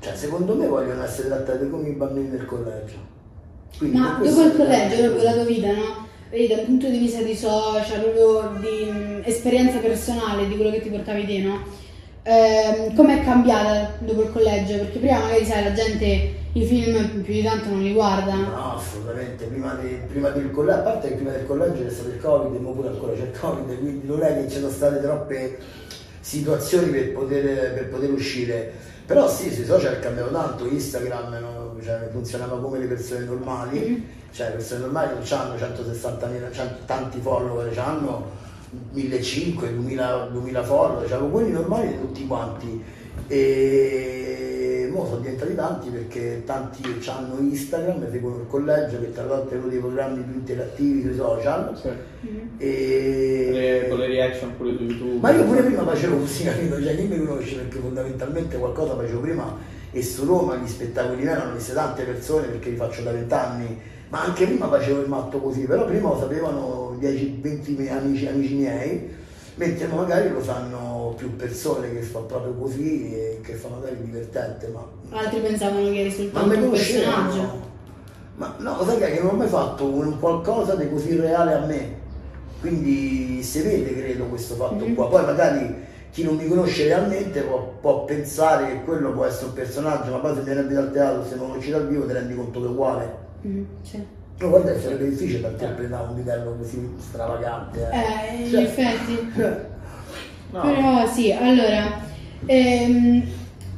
cioè 0.00 0.14
secondo 0.14 0.54
me 0.54 0.66
vogliono 0.66 1.02
essere 1.02 1.28
trattati 1.28 1.68
come 1.70 1.88
i 1.88 1.92
bambini 1.92 2.30
del 2.30 2.44
collegio. 2.44 2.96
Quindi 3.78 3.96
Ma 3.96 4.18
per 4.20 4.30
dopo 4.30 4.42
il 4.42 4.56
collegio, 4.56 5.08
dopo 5.08 5.22
la 5.22 5.32
tua 5.32 5.44
vita, 5.44 5.72
no? 5.72 6.08
Vedi, 6.30 6.46
dal 6.46 6.64
punto 6.64 6.88
di 6.88 6.98
vista 6.98 7.22
di 7.22 7.34
social, 7.34 8.00
proprio 8.00 8.52
di 8.60 8.90
mh, 8.90 9.22
esperienza 9.24 9.78
personale, 9.78 10.46
di 10.46 10.56
quello 10.56 10.70
che 10.70 10.80
ti 10.82 10.88
portavi 10.90 11.26
te, 11.26 11.38
no? 11.38 11.62
Ehm, 12.22 12.94
com'è 12.94 13.24
cambiata 13.24 13.94
dopo 13.98 14.22
il 14.22 14.32
collegio? 14.32 14.76
Perché 14.78 14.98
prima 14.98 15.18
magari 15.18 15.44
sai, 15.44 15.64
la 15.64 15.72
gente 15.72 16.34
i 16.52 16.64
film 16.64 17.20
più 17.22 17.32
di 17.32 17.42
tanto 17.42 17.68
non 17.68 17.82
li 17.82 17.92
guarda. 17.92 18.34
No, 18.34 18.74
assolutamente, 18.76 19.44
prima, 19.44 19.74
di- 19.74 19.98
prima 20.08 20.30
del 20.30 20.50
collegio, 20.50 20.78
a 20.78 20.82
parte 20.82 21.08
che 21.08 21.14
prima 21.14 21.30
del 21.30 21.46
collegio 21.46 21.82
c'è 21.84 21.90
stato 21.90 22.08
il 22.08 22.20
Covid, 22.20 22.64
ora 22.64 22.72
pure 22.74 22.88
ancora 22.88 23.12
c'è 23.12 23.22
il 23.22 23.38
Covid, 23.38 23.78
quindi 23.78 24.06
non 24.06 24.22
è 24.22 24.34
che 24.34 24.50
ci 24.50 24.58
sono 24.58 24.70
state 24.70 25.00
troppe 25.00 25.58
situazioni 26.20 26.90
per 26.90 27.12
poter, 27.12 27.72
per 27.74 27.88
poter 27.88 28.10
uscire. 28.10 28.72
Però 29.06 29.28
sì, 29.28 29.50
sui 29.52 29.64
social 29.64 29.98
cambiano 30.00 30.30
tanto, 30.30 30.66
Instagram 30.66 31.38
no, 31.40 31.76
cioè, 31.82 32.08
funzionava 32.12 32.58
come 32.60 32.78
le 32.78 32.86
persone 32.86 33.24
normali, 33.24 33.78
Mhm. 33.78 34.04
cioè 34.32 34.48
le 34.48 34.52
persone 34.54 34.80
normali 34.80 35.14
non 35.14 35.38
hanno 35.40 35.56
160.000, 35.56 36.48
c'hanno 36.50 36.76
tanti 36.86 37.18
follower, 37.20 37.76
hanno 37.78 38.30
1500, 38.92 39.66
2000, 39.66 40.28
2000 40.30 40.62
follower, 40.62 41.08
cioè 41.08 41.28
quelli 41.28 41.50
normali 41.50 41.98
tutti 42.00 42.26
quanti. 42.26 42.82
E 43.26 44.59
mo 44.90 45.06
sono 45.06 45.20
diventati 45.20 45.54
tanti 45.54 45.88
perché 45.88 46.42
tanti 46.44 46.82
hanno 47.06 47.38
Instagram, 47.38 48.10
seguono 48.10 48.36
il 48.42 48.46
collegio 48.48 49.00
che 49.00 49.12
tra 49.12 49.24
l'altro 49.24 49.56
è 49.56 49.58
uno 49.58 49.68
dei 49.68 49.78
programmi 49.78 50.22
più 50.22 50.34
interattivi 50.34 51.02
sui 51.02 51.14
social. 51.14 51.78
Sì. 51.80 51.88
E... 52.58 53.48
Le- 53.52 53.88
con 53.88 53.98
le 53.98 54.06
reaction 54.06 54.56
pure 54.56 54.76
su 54.76 54.82
YouTube. 54.82 55.18
Ma 55.20 55.30
io 55.30 55.44
pure 55.44 55.62
prima 55.62 55.84
facevo 55.84 56.18
così, 56.18 56.44
capito? 56.44 56.82
Cioè 56.82 56.96
chi 56.96 57.02
mi 57.04 57.24
conosce 57.24 57.56
perché 57.56 57.78
fondamentalmente 57.78 58.58
qualcosa 58.58 58.94
facevo 58.96 59.20
prima 59.20 59.78
e 59.92 60.02
su 60.02 60.24
Roma 60.24 60.56
gli 60.56 60.68
spettacoli 60.68 61.22
miei 61.22 61.34
hanno 61.34 61.54
viste 61.54 61.72
tante 61.72 62.04
persone 62.04 62.46
perché 62.46 62.70
li 62.70 62.76
faccio 62.76 63.02
da 63.02 63.10
vent'anni, 63.12 63.78
ma 64.08 64.24
anche 64.24 64.46
prima 64.46 64.68
facevo 64.68 65.00
il 65.00 65.08
matto 65.08 65.38
così, 65.38 65.62
però 65.62 65.84
prima 65.84 66.10
lo 66.10 66.18
sapevano 66.18 66.96
10-20 67.00 67.76
miei 67.76 67.88
amici, 67.88 68.26
amici 68.26 68.54
miei, 68.54 69.08
mentre 69.60 69.86
magari 69.88 70.30
lo 70.30 70.42
sanno 70.42 71.12
più 71.18 71.36
persone 71.36 71.92
che 71.92 72.00
fa 72.00 72.20
proprio 72.20 72.54
così 72.54 73.12
e 73.14 73.40
che 73.42 73.52
fa 73.52 73.68
magari 73.68 74.02
divertente, 74.02 74.68
ma 74.68 74.82
Altri 75.10 75.40
pensavano 75.40 75.90
che 75.90 76.00
eri 76.00 76.30
ma 76.32 76.40
soltanto 76.40 76.64
un 76.64 76.70
personaggio. 76.70 77.68
Ma 78.36 78.54
no, 78.58 78.82
sai 78.84 78.96
che 78.98 79.20
non 79.20 79.34
ho 79.34 79.36
mai 79.36 79.48
fatto 79.48 79.84
un, 79.84 80.18
qualcosa 80.18 80.74
di 80.76 80.88
così 80.88 81.14
reale 81.20 81.52
a 81.52 81.66
me. 81.66 81.98
Quindi 82.60 83.42
si 83.42 83.60
vede, 83.60 83.94
credo, 83.94 84.24
questo 84.24 84.54
fatto 84.54 84.82
Mhm. 84.86 84.94
qua. 84.94 85.08
Poi 85.08 85.24
magari 85.26 85.74
chi 86.10 86.22
non 86.24 86.36
mi 86.36 86.48
conosce 86.48 86.84
realmente 86.84 87.42
può, 87.42 87.74
può 87.82 88.04
pensare 88.04 88.66
che 88.66 88.84
quello 88.84 89.12
può 89.12 89.26
essere 89.26 89.46
un 89.48 89.52
personaggio, 89.52 90.10
ma 90.10 90.18
poi 90.18 90.36
se 90.36 90.40
viene 90.40 90.60
a 90.60 90.62
vedere 90.62 90.80
al 90.86 90.92
teatro, 90.92 91.24
se 91.24 91.34
non 91.34 91.44
lo 91.44 91.50
conosci 91.50 91.70
dal 91.70 91.86
vivo, 91.86 92.06
ti 92.06 92.12
rendi 92.14 92.34
conto 92.34 92.60
che 92.60 92.66
è 92.66 92.70
uguale. 92.70 93.16
Mhm, 93.42 93.66
sì. 93.82 94.06
No, 94.40 94.48
guarda, 94.48 94.78
sarebbe 94.80 95.10
difficile 95.10 95.40
da 95.42 95.48
interpretare 95.48 96.08
un 96.08 96.14
vitello 96.16 96.56
così 96.58 96.88
stravagante. 96.98 97.88
Eh, 97.92 98.42
in 98.44 98.50
Cioè- 98.50 98.62
effetti. 98.62 99.32
No. 100.52 100.62
Però 100.62 101.06
sì, 101.06 101.30
allora, 101.30 102.00
ehm, 102.44 103.22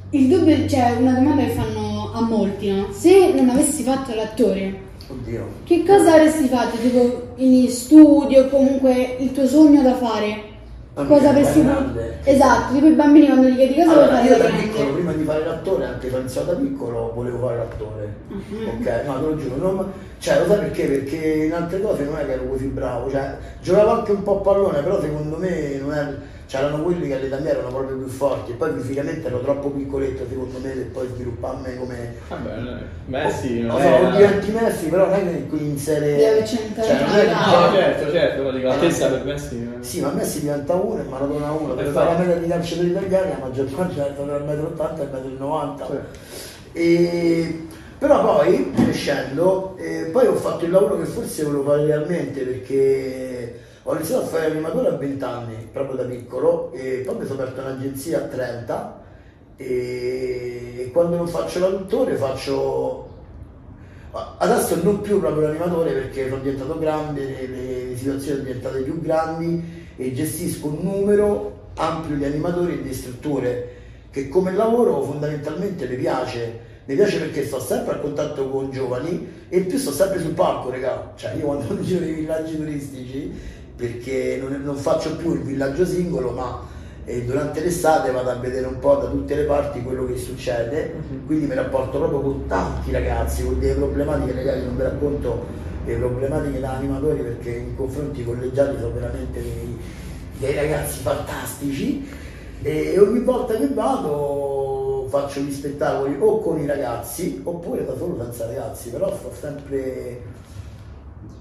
il 0.09 0.27
dubbio, 0.29 0.67
cioè 0.67 0.93
una 0.99 1.13
domanda 1.13 1.43
che 1.45 1.51
fanno 1.51 2.11
a 2.15 2.23
molti, 2.23 2.71
no? 2.71 2.91
Se 2.93 3.31
non 3.35 3.51
avessi 3.51 3.83
fatto 3.83 4.15
l'attore, 4.15 4.75
Oddio. 5.07 5.47
che 5.65 5.85
cosa 5.85 6.15
avresti 6.15 6.49
fatto? 6.49 6.79
Tipo 6.79 7.35
in 7.37 7.69
studio, 7.69 8.49
comunque 8.49 9.17
il 9.21 9.33
tuo 9.33 9.47
sogno 9.47 9.83
da 9.83 9.95
fare? 9.97 10.45
Cosa 10.95 11.31
avresti 11.31 11.63
grande. 11.65 12.19
Esatto, 12.25 12.75
tipo 12.75 12.87
i 12.87 12.93
bambini 12.93 13.27
quando 13.27 13.49
gli 13.49 13.57
chiedi 13.57 13.75
cosa 13.75 13.93
Allora, 13.93 14.07
vuoi 14.21 14.25
io 14.27 14.37
fare 14.37 14.43
da 14.43 14.49
da 14.51 14.63
piccolo, 14.63 14.93
prima 14.93 15.13
di 15.13 15.25
fare 15.25 15.45
l'attore, 15.45 15.85
anche 15.87 16.11
sono 16.27 16.45
da 16.45 16.53
piccolo, 16.53 17.13
volevo 17.15 17.39
fare 17.47 17.57
l'attore. 17.57 18.15
Mhm. 18.29 18.69
Ok, 18.69 19.03
no, 19.07 19.15
te 19.15 19.21
lo 19.21 19.37
giuro, 19.37 19.57
non- 19.57 19.93
cioè 20.19 20.39
lo 20.41 20.47
sai 20.47 20.59
perché? 20.59 20.85
Perché 20.87 21.17
in 21.17 21.53
altre 21.55 21.81
cose 21.81 22.05
non 22.05 22.19
è 22.19 22.27
che 22.27 22.33
ero 22.33 22.45
così 22.45 22.67
bravo, 22.67 23.11
cioè 23.11 23.37
giocavo 23.63 23.91
anche 23.91 24.13
un 24.13 24.23
po' 24.23 24.39
a 24.39 24.41
pallone, 24.43 24.83
però 24.83 25.01
secondo 25.01 25.37
me 25.39 25.79
non 25.81 25.93
è, 25.95 26.15
c'erano 26.53 26.83
quelli 26.83 27.09
che 27.09 27.15
all'età 27.15 27.39
mia 27.39 27.53
erano 27.53 27.69
proprio 27.69 27.97
più 27.97 28.09
forti, 28.09 28.51
e 28.51 28.55
poi 28.57 28.73
fisicamente 28.79 29.27
ero 29.27 29.41
troppo 29.41 29.71
piccoletto 29.71 30.27
secondo 30.29 30.59
me 30.59 30.69
per 30.69 30.87
poi 30.89 31.09
svilupparmi 31.15 31.79
come... 31.79 32.15
Vabbè, 32.29 32.57
Messi 33.07 33.61
Non 33.61 33.69
non 33.69 33.81
so, 33.81 33.87
è... 33.87 34.05
ho 34.05 34.11
diventi 34.11 34.51
Messi, 34.51 34.87
però 34.89 35.07
non 35.07 35.15
è 35.15 35.25
che 35.25 35.47
qui 35.47 35.65
in 35.67 35.79
serie... 35.79 36.15
Deve 36.15 36.45
cioè, 36.45 36.61
non 36.75 37.15
è 37.15 37.21
che- 37.23 37.31
no. 37.31 37.67
No, 37.67 37.73
certo, 37.73 38.11
certo, 38.11 38.51
la 38.51 38.77
testa 38.77 39.09
per 39.09 39.25
Messi... 39.25 39.57
eh. 39.81 39.83
Sì, 39.83 40.01
ma 40.03 40.11
Messi 40.11 40.41
diventa 40.41 40.75
uno 40.75 41.01
e 41.01 41.05
Maradona 41.09 41.53
uno, 41.53 41.73
per 41.73 41.87
fare 41.87 42.13
la 42.13 42.19
media 42.19 42.37
di 42.37 42.49
calciatori 42.49 42.89
italiani 42.89 43.31
la 43.31 43.47
maggior 43.47 43.67
parte 43.75 44.07
è 44.07 44.15
tra 44.15 44.37
il 44.37 44.45
metro 44.45 44.67
80 44.67 45.01
e 45.01 45.05
il 45.05 45.11
metro 45.11 45.47
90. 45.47 45.87
Sì. 45.87 46.79
E- 46.79 47.67
però 47.97 48.37
poi, 48.37 48.73
crescendo, 48.75 49.75
eh, 49.79 50.11
poi 50.13 50.27
ho 50.27 50.35
fatto 50.35 50.67
il 50.67 50.71
lavoro 50.71 50.99
che 50.99 51.07
forse 51.07 51.45
volevo 51.45 51.63
fare 51.63 51.87
realmente 51.87 52.43
perché 52.43 53.61
ho 53.85 53.95
iniziato 53.95 54.25
a 54.25 54.27
fare 54.27 54.47
animatore 54.47 54.89
a 54.89 54.93
20 54.93 55.25
anni, 55.25 55.69
proprio 55.73 55.97
da 55.97 56.05
piccolo, 56.05 56.73
e 56.73 57.03
poi 57.05 57.17
mi 57.17 57.27
sono 57.27 57.43
aperto 57.43 57.61
un'agenzia 57.61 58.19
a 58.19 58.23
30 58.23 59.01
e 59.57 60.91
quando 60.93 61.17
non 61.17 61.27
faccio 61.27 61.59
l'autore 61.59 62.17
faccio... 62.17 63.11
Adesso 64.39 64.83
non 64.83 65.01
più 65.01 65.21
proprio 65.21 65.47
l'animatore 65.47 65.93
perché 65.93 66.29
sono 66.29 66.43
diventato 66.43 66.79
grande, 66.79 67.25
le, 67.25 67.47
le 67.47 67.97
situazioni 67.97 68.37
sono 68.37 68.43
diventate 68.43 68.83
più 68.83 69.01
grandi 69.01 69.87
e 69.97 70.13
gestisco 70.13 70.67
un 70.67 70.79
numero 70.83 71.71
ampio 71.77 72.17
di 72.17 72.25
animatori 72.27 72.75
e 72.75 72.83
di 72.83 72.93
strutture 72.93 73.77
che 74.11 74.29
come 74.29 74.53
lavoro 74.53 75.03
fondamentalmente 75.03 75.89
mi 75.89 75.97
piace. 75.97 76.71
Mi 76.85 76.95
piace 76.95 77.21
perché 77.21 77.47
sto 77.47 77.59
sempre 77.59 77.95
a 77.95 77.99
contatto 77.99 78.51
con 78.51 78.71
giovani 78.71 79.45
e 79.49 79.61
più 79.61 79.79
sto 79.79 79.93
sempre 79.93 80.21
sul 80.21 80.33
palco, 80.33 80.69
regà. 80.69 81.13
Cioè 81.17 81.33
io 81.35 81.47
quando 81.47 81.81
giro 81.81 82.01
nei 82.01 82.13
villaggi 82.13 82.57
turistici 82.57 83.33
perché 83.77 84.39
non, 84.41 84.61
non 84.63 84.77
faccio 84.77 85.17
più 85.17 85.33
il 85.35 85.41
villaggio 85.43 85.85
singolo, 85.85 86.31
ma 86.31 86.61
eh, 87.05 87.25
durante 87.25 87.61
l'estate 87.61 88.13
vado 88.13 88.31
a 88.31 88.35
vedere 88.37 88.67
un 88.67 88.79
po' 88.79 88.95
da 88.97 89.09
tutte 89.09 89.35
le 89.35 89.43
parti 89.45 89.83
quello 89.83 90.07
che 90.07 90.17
succede, 90.17 90.95
Mhm. 90.95 91.27
quindi 91.27 91.47
mi 91.47 91.55
rapporto 91.55 91.99
proprio 91.99 92.21
con 92.21 92.47
tanti 92.47 92.93
ragazzi, 92.93 93.45
con 93.45 93.59
delle 93.59 93.75
problematiche, 93.75 94.35
ragazzi, 94.35 94.65
non 94.67 94.77
vi 94.77 94.83
racconto 94.83 95.47
le 95.85 95.95
problematiche 95.97 96.61
da 96.61 96.73
animatori 96.77 97.23
perché 97.23 97.51
in 97.51 97.77
confronti 97.77 98.25
collegiali 98.25 98.77
sono 98.79 98.93
veramente 98.93 99.43
dei, 99.43 99.77
dei 100.39 100.55
ragazzi 100.55 101.01
fantastici 101.01 102.09
e 102.63 102.99
ogni 103.01 103.19
volta 103.21 103.57
che 103.57 103.67
vado 103.75 105.07
faccio 105.09 105.41
gli 105.41 105.53
spettacoli 105.53 106.17
o 106.21 106.39
con 106.41 106.61
i 106.61 106.67
ragazzi 106.67 107.41
oppure 107.43 107.85
da 107.85 107.97
solo 107.97 108.17
senza 108.23 108.47
ragazzi, 108.47 108.91
però 108.91 109.13
sto 109.17 109.33
sempre 109.39 110.21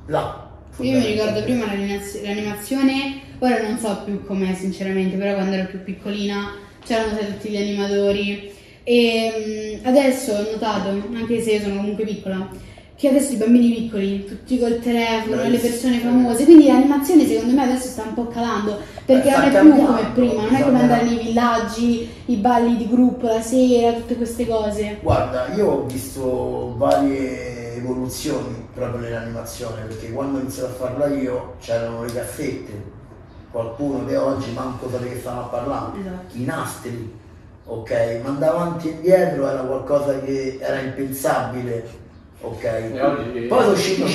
là. 0.08 0.50
Io 0.82 0.98
mi 0.98 1.06
ricordo 1.06 1.44
prima 1.44 1.66
l'animaz- 1.68 2.22
l'animazione, 2.24 3.20
ora 3.40 3.62
non 3.62 3.78
so 3.78 4.02
più 4.06 4.24
com'è 4.26 4.54
sinceramente, 4.56 5.16
però 5.18 5.34
quando 5.36 5.56
ero 5.56 5.68
più 5.68 5.84
piccolina 5.84 6.54
c'erano 6.86 7.18
tutti 7.18 7.50
gli 7.50 7.58
animatori 7.58 8.52
e 8.84 9.80
mm, 9.82 9.86
adesso 9.86 10.34
ho 10.34 10.52
notato, 10.52 10.90
anche 11.14 11.42
se 11.42 11.52
io 11.54 11.60
sono 11.62 11.76
comunque 11.78 12.04
piccola, 12.06 12.50
che 12.96 13.08
adesso 13.08 13.34
i 13.34 13.38
bambini 13.38 13.74
piccoli, 13.74 14.26
tutti 14.26 14.60
col 14.60 14.80
telefono, 14.80 15.36
le 15.36 15.42
Bravissimo. 15.50 15.70
persone 15.72 15.98
famose, 16.00 16.46
quindi 16.46 16.68
l'animazione 16.68 17.26
secondo 17.28 17.54
me 17.56 17.64
adesso 17.64 17.88
sta 17.88 18.04
un 18.04 18.14
po' 18.14 18.28
calando, 18.28 18.80
perché 19.06 19.28
Eh, 19.30 19.32
non 19.32 19.42
è 19.42 19.46
più 19.50 19.54
cambiando, 19.54 19.86
come 19.86 20.08
prima, 20.14 20.42
non 20.44 20.56
è 20.56 20.62
come 20.62 20.80
andare 20.80 21.04
nei 21.04 21.18
villaggi, 21.18 22.08
i 22.26 22.36
balli 22.36 22.78
di 22.78 22.88
gruppo 22.88 23.28
la 23.28 23.42
sera, 23.42 23.94
tutte 23.94 24.16
queste 24.16 24.46
cose. 24.48 24.98
Guarda, 25.02 25.48
io 25.56 25.68
ho 25.68 25.86
visto 25.86 26.74
varie 26.78 27.61
evoluzioni 27.82 28.68
proprio 28.74 29.02
nell'animazione, 29.02 29.82
perché 29.84 30.12
quando 30.12 30.38
ho 30.38 30.42
iniziato 30.42 30.72
a 30.72 30.76
farla 30.76 31.08
io 31.08 31.56
c'erano 31.60 32.04
le 32.04 32.14
cassette, 32.14 33.00
qualcuno 33.52 34.06
che 34.06 34.16
oggi 34.16 34.52
manco 34.54 34.90
sa 34.90 34.98
di 34.98 35.10
che 35.10 35.20
stanno 35.20 35.42
a 35.42 35.48
parlare, 35.48 36.00
Esatto. 36.00 36.38
i 36.38 36.44
nastri, 36.46 37.20
ok? 37.66 38.20
Ma 38.24 38.30
andare 38.30 38.56
avanti 38.56 38.88
e 38.88 38.92
indietro 38.92 39.48
era 39.50 39.62
qualcosa 39.62 40.20
che 40.20 40.58
era 40.62 40.80
impensabile, 40.80 41.86
ok? 42.42 42.64
E 42.64 43.02
oggi- 43.02 43.40
Poi 43.42 43.60
sono 43.62 43.74
usciti 43.74 44.02
i 44.04 44.06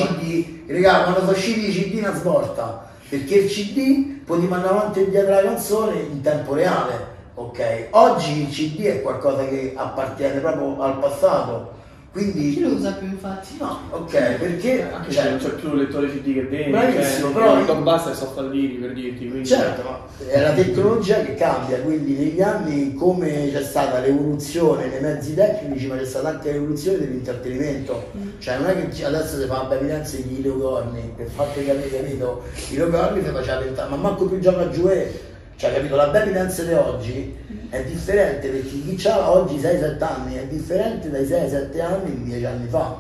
CD, 0.65 0.71
raga, 0.73 1.03
quando 1.03 1.21
sono 1.21 1.31
usciti 1.33 1.69
i 1.69 1.73
CD 1.73 1.99
una 1.99 2.15
svolta, 2.15 2.89
perché 3.09 3.35
il 3.37 3.49
CD 3.51 4.25
potevi 4.25 4.53
andare 4.53 4.75
avanti 4.75 5.01
e 5.01 5.03
indietro 5.05 5.35
la 5.35 5.43
canzone 5.43 5.99
in 6.01 6.21
tempo 6.23 6.55
reale, 6.55 7.15
ok? 7.35 7.89
Oggi 7.91 8.41
il 8.43 8.49
CD 8.49 8.85
è 8.87 9.03
qualcosa 9.03 9.47
che 9.47 9.75
appartiene 9.77 10.41
proprio 10.41 10.81
al 10.81 10.99
passato, 10.99 11.75
quindi... 12.17 12.55
Chi 12.55 12.61
lo 12.61 12.69
usa 12.71 12.93
più 12.93 13.09
infatti? 13.09 13.57
No, 13.59 13.79
ok, 13.91 14.37
perché... 14.37 14.89
Anche 14.91 15.11
cioè, 15.13 15.23
se 15.23 15.29
non 15.29 15.39
c'è 15.39 15.49
più 15.51 15.73
il 15.73 15.77
lettore 15.77 16.09
CD 16.09 16.33
che 16.33 16.43
vendi, 16.45 16.71
Bravissimo, 16.71 17.31
cioè, 17.31 17.33
però- 17.35 17.65
non 17.65 17.83
basta 17.83 18.11
il 18.11 18.17
software 18.17 18.49
liri 18.49 18.75
per 18.77 18.93
dirti, 18.95 19.29
quindi... 19.29 19.47
Certo, 19.47 19.83
ma 19.83 20.01
è 20.27 20.41
la 20.41 20.53
tecnologia 20.53 21.21
che 21.21 21.35
cambia, 21.35 21.79
quindi 21.81 22.15
negli 22.15 22.41
anni 22.41 22.95
come 22.95 23.51
c'è 23.53 23.63
stata 23.63 23.99
l'evoluzione 23.99 24.87
nei 24.87 25.01
mezzi 25.01 25.35
tecnici, 25.35 25.87
ma 25.87 25.97
c'è 25.97 26.07
stata 26.07 26.29
anche 26.29 26.53
l'evoluzione 26.53 26.99
dell'intrattenimento. 27.01 28.13
Cioè 28.39 28.57
non 28.57 28.71
è 28.71 28.89
che 28.89 29.05
adesso 29.05 29.39
si 29.39 29.47
fa 29.47 29.69
a 29.69 29.75
evidenza 29.75 30.17
gli 30.17 30.41
leocorni, 30.41 31.13
per 31.15 31.27
farti 31.27 31.67
capire, 31.67 31.91
capito? 31.91 32.45
I 32.71 32.77
leocorni 32.77 33.23
si 33.23 33.31
faceva 33.31 33.59
vent'anni, 33.59 33.91
ma 33.91 33.97
manco 33.97 34.25
più 34.25 34.39
gioca 34.39 34.63
a 34.63 34.71
giocare. 34.71 35.35
Cioè, 35.57 35.73
capito? 35.73 35.97
La 35.97 36.09
baby 36.09 36.33
dance 36.33 36.67
di 36.67 36.73
oggi 36.73 37.35
è 37.71 37.83
differente 37.85 38.49
perché 38.49 38.69
chi 38.69 39.09
ha 39.09 39.31
oggi 39.31 39.57
6-7 39.57 40.03
anni 40.03 40.37
è 40.37 40.47
differente 40.47 41.11
dai 41.11 41.25
6-7 41.25 41.81
anni 41.81 42.17
di 42.17 42.25
10 42.25 42.45
anni 42.45 42.69
fa. 42.69 42.99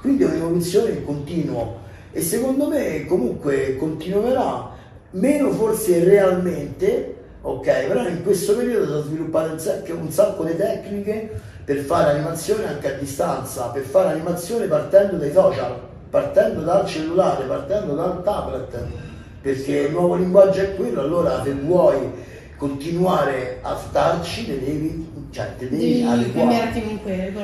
Quindi 0.00 0.22
è 0.22 0.26
un'evoluzione 0.26 0.90
in 0.90 1.04
continuo 1.04 1.78
e 2.12 2.22
secondo 2.22 2.68
me 2.68 3.04
comunque 3.06 3.76
continuerà, 3.76 4.70
meno 5.12 5.50
forse 5.50 6.02
realmente, 6.04 7.14
ok, 7.42 7.86
però 7.86 8.06
in 8.06 8.22
questo 8.22 8.56
periodo 8.56 8.86
sono 8.86 9.02
sviluppate 9.02 9.92
un 9.92 10.10
sacco 10.10 10.44
di 10.44 10.56
tecniche 10.56 11.40
per 11.64 11.76
fare 11.78 12.10
animazione 12.10 12.66
anche 12.66 12.94
a 12.94 12.98
distanza, 12.98 13.66
per 13.66 13.82
fare 13.82 14.12
animazione 14.12 14.66
partendo 14.66 15.16
dai 15.16 15.32
social, 15.32 15.78
partendo 16.08 16.62
dal 16.62 16.86
cellulare, 16.86 17.44
partendo 17.44 17.94
dal 17.94 18.22
tablet, 18.24 18.78
perché 19.40 19.76
il 19.76 19.92
nuovo 19.92 20.16
linguaggio 20.16 20.60
è 20.60 20.74
quello, 20.74 21.00
allora 21.00 21.42
se 21.44 21.52
vuoi 21.52 22.28
continuare 22.60 23.58
a 23.62 23.74
starci 23.74 24.44
te 24.44 24.58
devi, 24.60 25.10
cioè, 25.30 25.54
te 25.56 25.66
devi, 25.70 26.04
adeguare. 26.06 26.70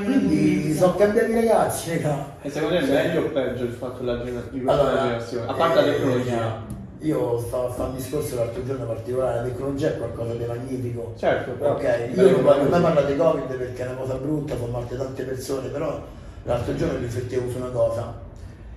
Quindi 0.05 0.75
sono 0.75 0.95
cambiati 0.95 1.31
i 1.31 1.35
ragazzi, 1.35 1.91
raga. 2.03 2.37
E 2.43 2.51
secondo 2.51 2.77
te 2.77 2.83
è 2.83 2.87
meglio 2.87 3.23
o 3.23 3.29
peggio 3.31 3.65
il 3.65 3.73
fatto 3.73 4.05
della 4.05 4.23
gener- 4.23 4.51
di 4.51 4.61
questa 4.61 4.83
Allora, 4.83 5.03
generazione? 5.03 5.47
A 5.51 5.55
parte 5.55 5.75
la 5.75 5.87
eh, 5.87 5.91
tecnologia. 5.93 6.65
Io 7.01 7.39
stavo 7.47 7.67
a 7.67 7.71
fare 7.71 7.89
un 7.91 7.97
discorso 7.97 8.35
l'altro 8.35 8.67
giorno 8.67 8.85
particolare, 8.85 9.37
la 9.37 9.43
tecnologia 9.45 9.89
è 9.89 9.97
qualcosa 9.97 10.35
di 10.35 10.45
magnifico. 10.45 11.15
Certo, 11.17 11.51
però... 11.53 11.73
Ok, 11.73 11.81
però 11.81 12.29
io 12.29 12.33
non 12.33 12.43
voglio 12.43 12.69
mai 12.69 12.81
parlare 12.83 13.07
di 13.13 13.17
Covid 13.17 13.55
perché 13.57 13.83
è 13.83 13.87
una 13.87 13.97
cosa 13.97 14.15
brutta, 14.17 14.57
sono 14.57 14.71
morte 14.73 14.97
tante 14.99 15.23
persone, 15.23 15.69
però 15.69 16.03
l'altro 16.43 16.75
giorno 16.75 16.99
riflettevo 16.99 17.51
su 17.51 17.57
una 17.57 17.71
cosa. 17.71 18.21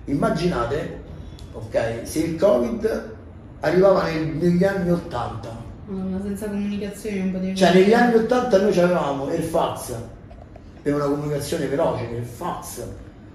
Immaginate, 0.06 1.00
ok, 1.52 2.00
se 2.04 2.18
il 2.20 2.38
Covid 2.38 3.10
arrivava 3.60 4.04
nel- 4.04 4.36
negli 4.36 4.64
anni 4.64 4.90
80, 4.90 5.59
Madonna, 5.90 6.20
senza 6.22 6.46
comunicazione 6.48 7.16
è 7.16 7.22
un 7.22 7.32
po' 7.32 7.38
di 7.38 7.56
cioè 7.56 7.74
negli 7.74 7.92
anni 7.92 8.14
80 8.14 8.60
noi 8.62 8.78
avevamo 8.78 9.32
il 9.32 9.42
fax 9.42 9.94
per 10.82 10.94
una 10.94 11.04
comunicazione 11.06 11.66
veloce, 11.66 12.04
il 12.04 12.24
fax. 12.24 12.82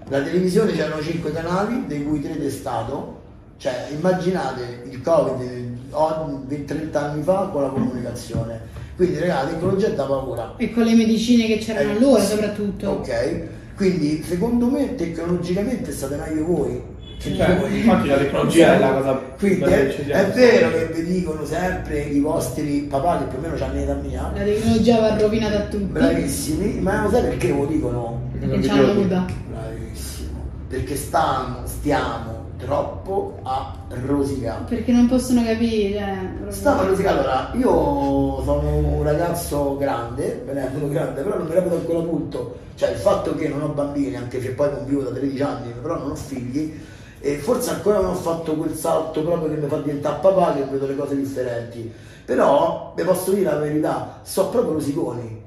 La 0.08 0.20
televisione 0.22 0.72
c'erano 0.72 1.02
5 1.02 1.32
canali, 1.32 1.84
dei 1.86 2.04
cui 2.04 2.20
3 2.20 2.38
di 2.38 2.50
Stato. 2.50 3.14
Cioè 3.58 3.88
immaginate 3.96 4.82
il 4.90 5.00
Covid 5.00 5.78
o- 5.90 6.44
30 6.48 7.00
anni 7.10 7.22
fa 7.22 7.48
con 7.52 7.62
la 7.62 7.68
comunicazione. 7.68 8.60
Quindi 8.96 9.18
ragazzi, 9.18 9.44
la 9.44 9.50
tecnologia 9.52 9.88
dà 9.88 10.04
paura. 10.04 10.54
E 10.56 10.72
con 10.72 10.84
le 10.84 10.94
medicine 10.94 11.46
che 11.46 11.58
c'erano 11.58 11.90
Eh, 11.90 11.96
allora 11.96 12.20
sì. 12.22 12.30
soprattutto. 12.32 12.90
Ok, 12.90 13.42
quindi 13.76 14.22
secondo 14.22 14.66
me 14.66 14.94
tecnologicamente 14.94 15.92
state 15.92 16.16
meglio 16.16 16.44
voi. 16.46 16.82
Cioè, 17.18 17.32
infatti 17.70 18.08
la 18.08 18.16
tecnologia 18.18 18.74
è 18.74 18.78
la 18.78 18.90
cosa 18.92 19.12
Quindi 19.38 19.64
è, 19.64 20.06
è 20.06 20.30
vero 20.32 20.70
che 20.70 20.86
vi 20.92 21.04
dicono 21.04 21.44
sempre 21.44 22.00
i 22.00 22.20
vostri 22.20 22.86
papà 22.88 23.18
che 23.18 23.24
più 23.24 23.38
o 23.38 23.40
meno 23.40 23.54
hanno 23.64 23.74
l'età 23.74 23.94
mia, 23.94 24.30
La 24.34 24.44
tecnologia 24.44 25.00
va 25.00 25.18
rovinata 25.18 25.56
a 25.58 25.62
tutti. 25.62 25.84
bravissimi, 25.84 26.80
ma 26.80 27.02
lo 27.02 27.10
sai 27.10 27.22
perché 27.22 27.48
lo 27.48 27.64
dicono? 27.66 28.20
Perché 28.38 28.58
c'è 28.60 28.80
la 28.80 28.92
nuda. 28.92 29.24
Bravissimo, 29.50 30.40
perché 30.68 30.94
stanno, 30.96 31.62
stiamo 31.64 32.44
troppo 32.58 33.38
a 33.42 33.74
rosicare. 34.06 34.64
Perché 34.68 34.92
non 34.92 35.06
possono 35.08 35.42
capire. 35.44 35.98
Cioè, 36.42 36.52
Stavo 36.52 36.82
a 36.82 36.86
rosicare, 36.86 37.18
allora, 37.18 37.50
io 37.54 38.42
sono 38.44 38.76
un 38.76 39.02
ragazzo 39.02 39.76
grande, 39.76 40.42
benefico 40.44 40.88
grande, 40.88 41.22
però 41.22 41.38
non 41.38 41.46
mi 41.46 41.54
reputo 41.54 41.76
ancora 41.76 42.00
punto. 42.00 42.58
Cioè 42.74 42.90
il 42.90 42.98
fatto 42.98 43.34
che 43.34 43.48
non 43.48 43.62
ho 43.62 43.68
bambini, 43.68 44.16
anche 44.16 44.40
se 44.40 44.50
poi 44.50 44.70
convivo 44.70 45.02
da 45.02 45.10
13 45.10 45.42
anni, 45.42 45.72
però 45.80 45.98
non 45.98 46.10
ho 46.10 46.14
figli, 46.14 46.78
e 47.26 47.38
forse 47.38 47.70
ancora 47.70 48.00
non 48.00 48.12
ho 48.12 48.14
fatto 48.14 48.54
quel 48.54 48.72
salto 48.74 49.22
proprio 49.22 49.48
che 49.48 49.56
mi 49.56 49.66
fa 49.66 49.78
diventare 49.78 50.18
papà, 50.20 50.54
che 50.54 50.64
vedo 50.70 50.86
le 50.86 50.94
cose 50.94 51.16
differenti. 51.16 51.92
Però 52.24 52.92
vi 52.94 53.02
posso 53.02 53.32
dire 53.32 53.50
la 53.50 53.56
verità, 53.56 54.20
so 54.22 54.48
proprio 54.48 54.74
rosiconi. 54.74 55.42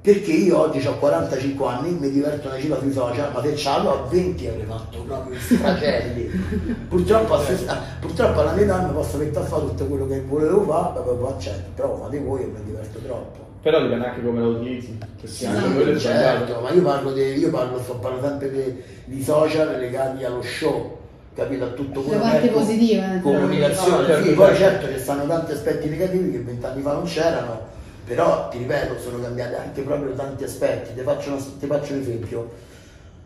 Perché 0.00 0.32
io 0.32 0.58
oggi 0.58 0.86
ho 0.86 0.98
45 0.98 1.66
anni, 1.66 1.90
mi 1.92 2.10
diverto 2.10 2.48
una 2.48 2.58
cifra 2.58 2.78
sui 2.78 2.92
social, 2.92 3.32
ma 3.32 3.42
se 3.42 3.62
l'avevo 3.62 4.04
a 4.04 4.06
20 4.08 4.46
avrei 4.46 4.66
fatto 4.66 5.02
proprio 5.02 5.36
i 5.36 5.40
stracelli. 5.40 6.22
purtroppo, 6.88 7.38
se- 7.38 7.66
purtroppo 8.00 8.40
alla 8.40 8.52
mia 8.52 8.64
età 8.64 8.78
mi 8.86 8.92
posso 8.92 9.18
mettere 9.18 9.44
a 9.44 9.48
fare 9.48 9.62
tutto 9.66 9.84
quello 9.84 10.06
che 10.06 10.22
volevo 10.22 10.62
fare, 10.62 10.92
proprio 10.92 11.14
poi 11.16 11.32
accetto, 11.32 11.70
però 11.74 11.96
fate 11.96 12.18
voi 12.18 12.42
e 12.42 12.46
mi 12.46 12.64
diverto 12.64 12.98
troppo. 12.98 13.43
Però 13.64 13.80
dipende 13.80 14.06
anche 14.06 14.22
come 14.22 14.40
lo 14.40 14.48
utilizzi, 14.50 14.98
Sì, 15.24 15.46
è 15.46 15.96
certo, 15.96 16.60
ma 16.60 16.70
io 16.70 16.82
parlo, 16.82 17.12
di, 17.12 17.22
io 17.38 17.48
parlo, 17.50 17.80
sto 17.80 17.94
parlando 17.94 18.26
sempre 18.28 18.50
di, 18.52 18.82
di 19.06 19.22
social 19.22 19.78
legati 19.78 20.22
allo 20.22 20.42
show, 20.42 20.98
capito? 21.34 21.64
A 21.64 21.68
tutto 21.68 22.02
quello 22.02 22.22
La 22.22 22.28
parte 22.28 22.40
che 22.42 22.48
è 22.48 22.52
co- 22.52 22.58
positiva, 22.58 23.14
eh, 23.16 23.20
comunicazione. 23.22 24.04
però. 24.04 24.18
sì, 24.18 24.24
Certo, 24.24 24.34
poi 24.34 24.54
certo. 24.54 24.62
certo 24.82 24.86
che 24.94 24.98
stanno 24.98 25.26
tanti 25.26 25.52
aspetti 25.52 25.88
negativi 25.88 26.30
che 26.30 26.38
vent'anni 26.40 26.82
fa 26.82 26.92
non 26.92 27.04
c'erano, 27.04 27.60
però 28.04 28.48
ti 28.50 28.58
ripeto, 28.58 28.98
sono 29.00 29.18
cambiati 29.22 29.54
anche 29.54 29.80
proprio 29.80 30.12
tanti 30.12 30.44
aspetti. 30.44 30.92
Ti 30.92 31.00
faccio, 31.00 31.30
uno- 31.30 31.42
ti 31.58 31.66
faccio 31.66 31.92
un 31.94 32.00
esempio. 32.00 32.50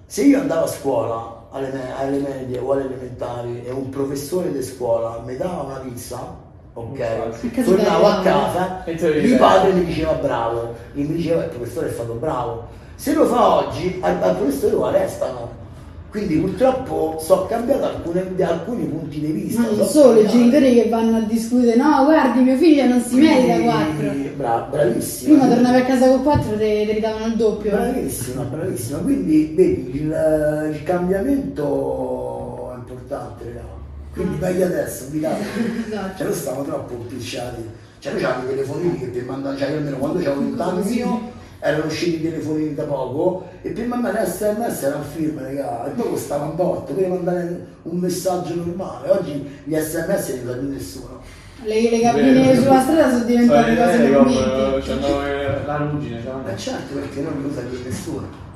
Se 0.06 0.22
io 0.22 0.38
andavo 0.40 0.64
a 0.66 0.68
scuola, 0.68 1.46
alle, 1.50 1.70
me- 1.72 1.94
alle 1.96 2.18
medie 2.18 2.58
o 2.60 2.70
alle 2.72 2.84
elementari, 2.84 3.64
e 3.66 3.70
un 3.72 3.88
professore 3.90 4.52
di 4.52 4.62
scuola 4.62 5.20
mi 5.26 5.36
dava 5.36 5.62
una 5.62 5.78
pizza, 5.80 6.46
ok, 6.80 7.64
tornavo 7.64 8.06
a 8.06 8.20
casa, 8.20 8.84
E 8.84 9.20
mio 9.22 9.36
padre 9.36 9.72
mi 9.72 9.84
diceva 9.84 10.12
bravo, 10.12 10.74
e 10.94 11.00
mi 11.02 11.14
diceva 11.14 11.44
il 11.44 11.50
professore 11.50 11.88
è 11.88 11.92
stato 11.92 12.14
bravo. 12.14 12.66
Se 12.94 13.14
lo 13.14 13.26
fa 13.26 13.54
oggi, 13.56 13.98
al, 14.00 14.16
al 14.22 14.36
professore 14.36 14.72
lo 14.72 14.86
arrestano. 14.86 15.66
Quindi 16.10 16.36
purtroppo 16.38 17.18
sono 17.20 17.44
cambiati 17.44 17.84
alcune- 17.84 18.42
alcuni 18.42 18.84
punti 18.86 19.20
di 19.20 19.26
vista. 19.30 19.60
Ma 19.60 19.68
non 19.76 19.86
solo, 19.86 20.20
i 20.20 20.26
genitori 20.26 20.74
che 20.74 20.88
vanno 20.88 21.18
a 21.18 21.20
discutere, 21.20 21.76
no, 21.76 22.04
guardi, 22.06 22.40
mio 22.40 22.56
figlio 22.56 22.86
non 22.86 23.00
si 23.02 23.16
merita 23.16 23.60
4. 23.60 23.92
Quindi, 23.98 24.28
Bra- 24.28 24.66
bravissima. 24.70 25.38
Prima 25.38 25.54
tornavi 25.54 25.76
a 25.76 25.84
casa 25.84 26.08
con 26.08 26.22
4 26.22 26.50
te, 26.52 26.56
te 26.86 26.92
ridavano 26.94 27.26
il 27.26 27.36
doppio. 27.36 27.70
Bravissima, 27.72 28.42
bravissima. 28.42 28.98
Quindi 29.00 29.52
vedi, 29.54 29.90
il, 29.96 30.70
il 30.72 30.82
cambiamento 30.82 32.72
è 32.72 32.76
importante, 32.78 33.44
raga. 33.44 33.77
Quindi 34.18 34.36
meglio 34.40 34.66
adesso, 34.66 35.04
ubicati. 35.04 35.42
Esatto. 35.88 36.16
Cioè 36.16 36.26
noi 36.26 36.36
stavamo 36.36 36.64
troppo 36.64 36.92
impicciati. 36.94 37.68
Cioè 38.00 38.12
noi 38.12 38.24
avevamo 38.24 38.44
i 38.44 38.48
telefonini 38.54 38.98
che 38.98 39.06
per 39.06 39.24
mandare, 39.24 39.56
cioè 39.56 39.70
io 39.70 39.76
almeno 39.76 39.96
quando 39.96 40.18
avevo 40.18 40.40
20 40.40 40.60
anni 40.60 40.96
io 40.96 41.36
erano 41.60 41.86
usciti 41.86 42.16
i 42.16 42.30
telefonini 42.30 42.74
da 42.74 42.84
poco 42.84 43.48
e 43.62 43.70
per 43.70 43.86
mandare 43.86 44.24
sms 44.24 44.82
era 44.82 44.96
un 44.96 45.02
film, 45.02 45.40
raga, 45.40 45.86
e 45.86 45.90
poi 45.90 46.08
costava 46.10 46.44
un 46.44 46.54
botto, 46.54 46.92
per 46.92 47.08
mandare 47.08 47.66
un 47.82 47.96
messaggio 47.98 48.54
normale. 48.54 49.10
Oggi 49.10 49.48
gli 49.64 49.74
sms 49.74 50.28
non 50.28 50.38
li 50.38 50.46
sa 50.46 50.52
più 50.52 50.68
nessuno. 50.68 51.20
Le, 51.64 51.90
le 51.90 52.00
cabine 52.00 52.54
sulla 52.54 52.80
strada 52.80 53.10
sono 53.10 53.24
diventate 53.24 53.76
cose 53.76 53.96
come 53.96 54.14
convinte. 54.14 54.80
c'hanno 54.84 55.66
la 55.66 55.76
ruggine, 55.76 56.22
cioè. 56.22 56.32
Ma 56.44 56.56
certo 56.56 56.94
perché 56.94 57.20
non 57.20 57.42
lo 57.42 57.52
sa 57.52 57.60
più 57.62 57.78
nessuno. 57.84 58.46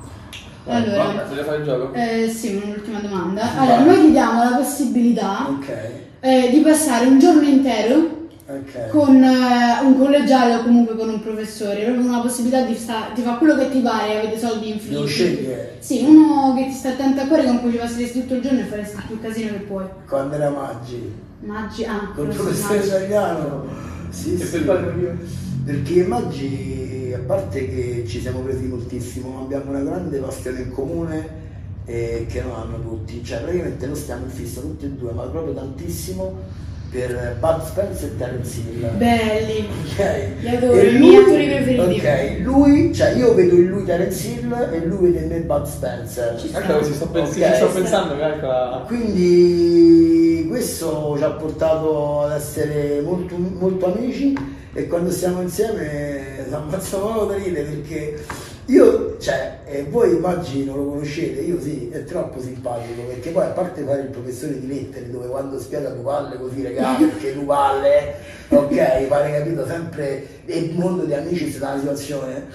Allora. 0.65 1.03
Vabbè, 1.03 1.25
voglio 1.27 1.43
fare 1.43 1.57
il 1.57 1.63
gioco? 1.63 1.93
Eh, 1.93 2.29
sì, 2.29 2.61
un'ultima 2.63 2.99
domanda. 2.99 3.57
Allora, 3.57 3.83
noi 3.83 4.01
ti 4.01 4.11
diamo 4.11 4.43
la 4.43 4.55
possibilità 4.57 5.47
Ok, 5.49 5.73
eh, 6.21 6.49
di 6.51 6.59
passare 6.59 7.05
un 7.05 7.19
giorno 7.19 7.41
intero 7.41 8.27
ok. 8.47 8.87
con 8.89 9.21
eh, 9.21 9.81
un 9.83 9.97
collegiale 9.97 10.55
o 10.55 10.63
comunque 10.63 10.95
con 10.95 11.09
un 11.09 11.21
professore, 11.21 11.83
proprio 11.83 12.05
una 12.05 12.21
possibilità 12.21 12.63
di, 12.63 12.75
sta- 12.75 13.09
di 13.13 13.21
fare 13.21 13.37
quello 13.37 13.57
che 13.57 13.69
ti 13.71 13.79
pare, 13.79 14.19
avete 14.19 14.39
soldi 14.39 14.69
infiniti. 14.69 14.93
Devo 14.93 15.05
scegliere. 15.05 15.75
Sì, 15.79 16.03
uno 16.07 16.53
che 16.55 16.65
ti 16.67 16.73
sta 16.73 16.89
attento 16.89 17.21
a 17.21 17.25
cuore 17.25 17.43
con 17.43 17.59
cui 17.61 17.71
ci 17.71 17.77
passeresti 17.77 18.21
tutto 18.21 18.35
il 18.35 18.41
giorno 18.41 18.59
e 18.59 18.63
faresti 18.63 19.01
più 19.07 19.19
casino 19.19 19.51
che 19.51 19.59
puoi. 19.59 19.85
Quando 20.07 20.35
era 20.35 20.49
Maggi, 20.49 21.11
Maggi, 21.41 21.83
ah, 21.83 22.11
col 22.15 22.27
quello 22.27 22.31
si 22.31 22.37
professore 22.37 22.85
italiano. 22.85 23.65
Sì, 24.09 24.37
sì. 24.37 24.57
io. 24.63 25.17
Perché 25.65 26.03
Maggi, 26.05 26.92
a 27.13 27.19
parte 27.19 27.67
che 27.67 28.03
ci 28.07 28.19
siamo 28.21 28.39
presi 28.39 28.65
moltissimo, 28.65 29.39
abbiamo 29.41 29.69
una 29.71 29.81
grande 29.81 30.17
passione 30.19 30.61
in 30.61 30.71
comune 30.71 31.41
eh, 31.85 32.25
che 32.29 32.41
non 32.41 32.51
hanno 32.53 32.79
tutti. 32.81 33.23
Cioè 33.23 33.39
praticamente 33.41 33.85
noi 33.87 33.95
stiamo 33.95 34.25
in 34.25 34.31
fissa 34.31 34.61
tutti 34.61 34.85
e 34.85 34.89
due, 34.89 35.11
ma 35.11 35.23
proprio 35.23 35.53
tantissimo 35.53 36.61
per 36.89 37.37
Bud 37.39 37.65
Spencer 37.65 38.09
e 38.09 38.17
Terence 38.17 38.59
Hill. 38.59 38.97
Belli. 38.97 39.67
Ok. 39.91 40.27
Li 40.41 40.47
adoro, 40.55 40.73
E 40.73 40.89
i 40.89 40.99
miei 40.99 41.15
attori 41.15 41.45
preferiti. 41.47 41.99
Ok, 41.99 42.37
lui, 42.43 42.93
cioè 42.93 43.09
io 43.15 43.33
vedo 43.33 43.55
in 43.55 43.67
lui 43.67 43.83
Terence 43.83 44.27
Hill 44.27 44.69
e 44.71 44.85
lui 44.85 45.11
vede 45.11 45.23
in 45.25 45.29
me 45.31 45.39
Bud 45.39 45.65
Spencer. 45.65 46.39
Ci 46.39 46.51
Ecco 46.53 46.77
così 46.77 46.93
sto, 46.93 47.07
pens- 47.07 47.35
Ok. 47.35 47.49
ci 47.49 47.55
sto 47.55 47.67
pensando, 47.69 48.17
calcola. 48.17 48.83
Quindi 48.85 50.45
questo 50.47 51.15
ci 51.17 51.23
ha 51.23 51.31
portato 51.31 52.21
ad 52.21 52.33
essere 52.33 53.01
molto, 53.01 53.37
molto 53.37 53.91
amici 53.91 54.37
e 54.75 54.87
quando 54.87 55.09
siamo 55.09 55.41
insieme 55.41 56.32
ci 56.53 56.59
ammazziamo 56.59 57.05
proprio 57.05 57.25
da 57.25 57.43
ridere 57.43 57.63
perché 57.63 58.25
io, 58.65 59.17
cioè, 59.19 59.59
e 59.65 59.83
voi 59.89 60.11
immagino 60.15 60.75
lo 60.75 60.85
conoscete, 60.85 61.41
io 61.41 61.59
sì, 61.59 61.89
è 61.89 62.03
troppo 62.03 62.39
simpatico 62.39 63.01
perché 63.01 63.31
poi 63.31 63.45
a 63.45 63.49
parte 63.49 63.83
fare 63.83 64.01
il 64.01 64.07
professore 64.09 64.59
di 64.59 64.67
lettere 64.67 65.09
dove 65.09 65.27
quando 65.27 65.59
spiega 65.59 65.89
Duvalle 65.89 66.37
così 66.37 66.63
ragazzi 66.63 67.05
perché 67.09 67.33
Duvalle, 67.33 68.15
ok, 68.49 69.07
pare 69.07 69.31
capito 69.31 69.65
sempre 69.65 70.27
il 70.45 70.77
mondo 70.77 71.03
di 71.03 71.13
amici 71.13 71.51
sta 71.51 71.71
una 71.71 71.79
situazione, 71.79 72.45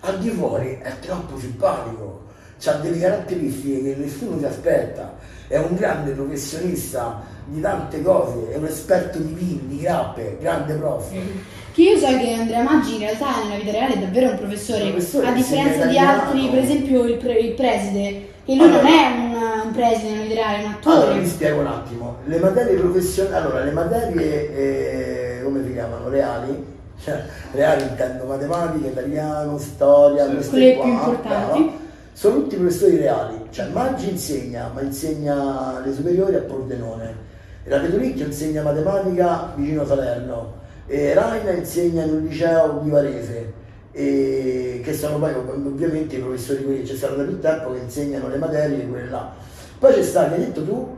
al 0.00 0.18
di 0.18 0.30
fuori 0.30 0.78
è 0.80 0.92
troppo 1.00 1.38
simpatico, 1.38 2.22
ha 2.66 2.72
delle 2.74 2.98
caratteristiche 2.98 3.82
che 3.82 3.96
nessuno 3.96 4.38
si 4.38 4.44
aspetta, 4.44 5.16
è 5.48 5.58
un 5.58 5.74
grande 5.74 6.12
professionista 6.12 7.20
di 7.46 7.60
tante 7.60 8.00
cose, 8.00 8.52
è 8.52 8.56
un 8.56 8.64
esperto 8.64 9.18
di 9.18 9.34
vini, 9.34 9.66
di 9.66 9.80
grappe, 9.80 10.38
grande 10.40 10.74
prof. 10.74 11.12
Che 11.74 11.82
io 11.82 11.98
so 11.98 12.06
che 12.06 12.32
Andrea 12.34 12.62
Maggi 12.62 12.92
in 12.94 13.00
realtà 13.00 13.42
nella 13.42 13.56
vita 13.56 13.72
reale 13.72 13.94
è 13.94 13.98
davvero 13.98 14.30
un 14.30 14.38
professore, 14.38 14.90
Professore, 14.90 15.26
a 15.26 15.32
differenza 15.32 15.86
di 15.86 15.98
altri, 15.98 16.48
per 16.48 16.58
esempio 16.60 17.02
il, 17.04 17.16
pre- 17.16 17.38
il 17.38 17.52
preside, 17.54 18.28
che 18.44 18.54
lui 18.54 18.68
non 18.68 18.78
Allora. 18.78 18.88
è 18.88 19.12
un, 19.18 19.32
un 19.66 19.72
preside 19.72 20.10
nella 20.10 20.22
vita 20.22 20.34
reale, 20.34 20.62
è 20.62 20.66
un 20.66 20.70
attore. 20.72 20.96
Allora 20.96 21.14
vi 21.18 21.26
spiego 21.26 21.58
un 21.58 21.66
attimo, 21.66 22.16
le 22.26 22.38
materie 22.38 22.76
professionali, 22.76 23.34
allora 23.44 23.64
le 23.64 23.70
materie 23.72 24.56
eh, 24.56 25.42
come 25.42 25.64
si 25.64 25.72
chiamano? 25.72 26.08
Reali? 26.08 26.64
Cioè, 27.02 27.22
reali 27.50 27.82
intendo 27.82 28.24
matematica, 28.24 28.86
italiano, 28.86 29.58
storia, 29.58 30.26
Sì. 30.28 30.34
queste 30.34 30.74
qua, 30.76 30.84
più 30.84 30.92
importanti. 30.92 31.58
brava. 31.62 31.82
Sono 32.12 32.34
tutti 32.36 32.54
professori 32.54 32.96
reali, 32.98 33.34
cioè 33.50 33.66
Maggi 33.72 34.10
insegna, 34.10 34.70
ma 34.72 34.80
insegna 34.80 35.80
le 35.84 35.92
superiori 35.92 36.36
a 36.36 36.40
Pordenone, 36.42 37.14
la 37.64 37.78
Petoricchio 37.78 38.26
insegna 38.26 38.62
matematica 38.62 39.52
vicino 39.56 39.82
a 39.82 39.86
Salerno, 39.86 40.62
e 40.86 41.14
Raina 41.14 41.50
insegna 41.52 42.04
in 42.04 42.10
un 42.12 42.22
liceo 42.24 42.80
di 42.82 42.90
Varese, 42.90 43.52
e 43.92 44.80
che 44.82 44.92
sono 44.92 45.18
poi 45.18 45.32
ov- 45.34 45.66
ovviamente 45.66 46.16
i 46.16 46.18
professori 46.20 46.64
quelli 46.64 46.82
che 46.82 46.88
c'è 46.90 46.96
stato 46.96 47.14
da 47.16 47.22
più 47.24 47.38
tempo 47.40 47.72
che 47.72 47.78
insegnano 47.78 48.28
le 48.28 48.36
materie, 48.38 48.86
quelle 48.86 49.08
là. 49.08 49.32
Poi 49.78 49.92
c'è 49.94 50.02
stato, 50.02 50.30
che 50.30 50.34
hai 50.34 50.40
detto 50.46 50.64
tu? 50.64 50.96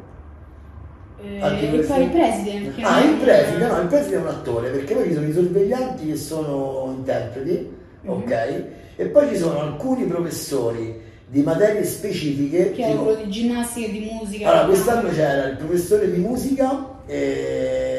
Eh, 1.22 1.38
e 1.38 1.78
poi 1.84 2.02
il 2.04 2.10
preside. 2.10 2.72
Ah, 2.82 3.00
è- 3.02 3.06
il 3.06 3.14
preside, 3.16 3.66
no, 3.66 3.80
il 3.80 3.86
preside 3.86 4.16
è 4.16 4.20
un 4.20 4.26
attore, 4.28 4.70
perché 4.70 4.94
poi 4.94 5.04
ci 5.08 5.14
sono 5.14 5.26
i 5.26 5.32
sorveglianti 5.32 6.06
che 6.06 6.16
sono 6.16 6.94
interpreti, 6.96 7.70
Mhm. 8.02 8.10
ok? 8.10 8.64
E 8.96 9.06
poi 9.06 9.28
ci 9.28 9.36
sono 9.36 9.60
alcuni 9.60 10.04
professori 10.04 11.00
di 11.28 11.42
materie 11.42 11.84
specifiche. 11.84 12.70
Che 12.72 12.86
tipo- 12.86 13.02
quello 13.02 13.22
di 13.24 13.30
ginnastica 13.30 13.86
e 13.88 13.90
di 13.90 14.08
musica. 14.12 14.50
allora, 14.50 14.66
quest'anno 14.66 15.08
c'era 15.10 15.44
il 15.48 15.56
professore 15.56 16.10
di 16.10 16.18
musica, 16.18 16.86
eh, 17.06 17.95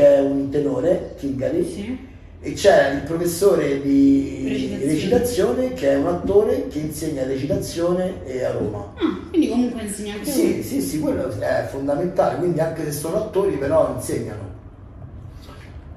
che 0.00 0.16
è 0.16 0.20
un 0.20 0.48
tenore, 0.48 1.14
Tingari, 1.18 1.62
Sì. 1.62 2.08
e 2.40 2.52
c'era 2.54 2.88
il 2.92 3.02
professore 3.02 3.82
di 3.82 4.46
Recitazione. 4.48 4.92
recitazione, 4.92 5.72
che 5.74 5.90
è 5.90 5.96
un 5.96 6.06
attore 6.06 6.68
che 6.68 6.78
insegna 6.78 7.24
recitazione 7.26 8.24
e 8.24 8.42
a 8.44 8.52
Roma. 8.52 8.94
Ah, 8.96 9.28
quindi 9.28 9.48
comunque 9.50 9.82
insegna 9.82 10.14
anche 10.14 10.24
Sì, 10.30 10.54
lui. 10.54 10.62
sì, 10.62 10.80
sì, 10.80 11.00
quello 11.00 11.28
è 11.38 11.66
fondamentale, 11.70 12.38
quindi 12.38 12.60
anche 12.60 12.82
se 12.84 12.92
sono 12.92 13.16
attori 13.16 13.56
però 13.56 13.92
insegnano. 13.94 14.48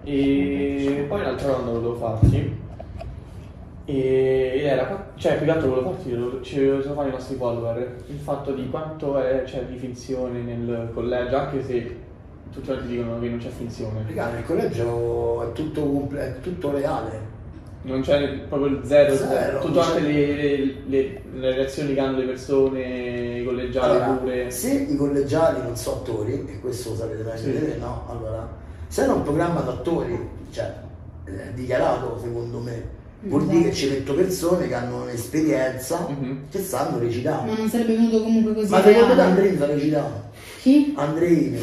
E 0.03 1.05
poi 1.07 1.21
un'altra 1.21 1.47
domanda 1.47 1.71
volevo 1.71 1.95
farti. 1.95 2.61
E 3.85 4.51
ed 4.55 4.65
era, 4.65 5.11
cioè 5.15 5.37
più 5.37 5.45
che 5.45 5.51
altro 5.51 5.69
volevo 5.69 5.91
farti, 5.91 6.09
ci 6.41 6.65
volevo 6.65 6.93
fare 6.93 7.07
i 7.07 7.11
nostri 7.11 7.35
follower, 7.37 7.95
il 8.07 8.17
fatto 8.19 8.51
di 8.53 8.69
quanto 8.69 9.17
è, 9.17 9.43
c'è 9.43 9.63
di 9.65 9.77
finzione 9.77 10.39
nel 10.41 10.89
collegio, 10.93 11.37
anche 11.37 11.63
se 11.63 11.95
tutti 12.53 12.67
quanti 12.67 12.87
dicono 12.87 13.19
che 13.19 13.29
non 13.29 13.39
c'è 13.39 13.49
finzione. 13.49 14.03
Raga, 14.07 14.29
nel 14.31 14.45
collegio 14.45 15.49
è 15.49 15.51
tutto, 15.53 15.81
comple- 15.81 16.21
è 16.21 16.39
tutto 16.41 16.71
reale. 16.71 17.31
Non 17.85 17.99
c'è 18.01 18.29
proprio 18.47 18.77
il 18.77 18.81
zero, 18.85 19.13
Zero, 19.13 19.59
tutte 19.59 19.79
anche 19.81 19.99
le, 19.99 20.35
le- 20.35 20.75
le- 20.87 21.21
le 21.33 21.53
reazioni 21.55 21.93
che 21.93 21.99
hanno 21.99 22.17
le 22.19 22.25
persone, 22.25 23.39
i 23.39 23.43
collegiali 23.43 23.91
Allora, 23.95 24.05
pure. 24.13 24.51
se 24.51 24.71
i 24.89 24.95
collegiali 24.95 25.61
non 25.61 25.75
sono 25.75 25.97
attori, 25.97 26.45
e 26.47 26.59
questo 26.61 26.91
lo 26.91 26.95
sapete 26.95 27.23
bene, 27.23 27.37
Sì. 27.37 27.51
vedete, 27.51 27.77
no? 27.79 28.03
Allora, 28.07 28.47
se 28.87 29.03
è 29.03 29.07
un 29.09 29.23
programma 29.23 29.59
d'attori, 29.59 30.17
cioè, 30.51 30.73
è 31.25 31.31
dichiarato 31.55 32.19
secondo 32.23 32.59
me, 32.59 32.83
vuol 33.23 33.41
Esatto. 33.41 33.57
dire 33.57 33.69
che 33.69 33.75
ci 33.75 33.89
metto 33.89 34.13
persone 34.13 34.67
che 34.69 34.73
hanno 34.75 35.01
un'esperienza, 35.01 36.07
Mhm. 36.07 36.37
che 36.49 36.59
sanno 36.59 36.99
recitare. 36.99 37.49
Ma 37.51 37.57
non 37.57 37.67
sarebbe 37.67 37.95
venuto 37.95 38.21
comunque 38.23 38.53
così. 38.53 38.69
Ma 38.69 38.81
secondo 38.81 39.13
te. 39.15 39.21
Andreini 39.21 39.57
sa 39.57 39.65
recitare? 39.65 40.11
Chi? 40.61 40.93
Andreini, 40.95 41.59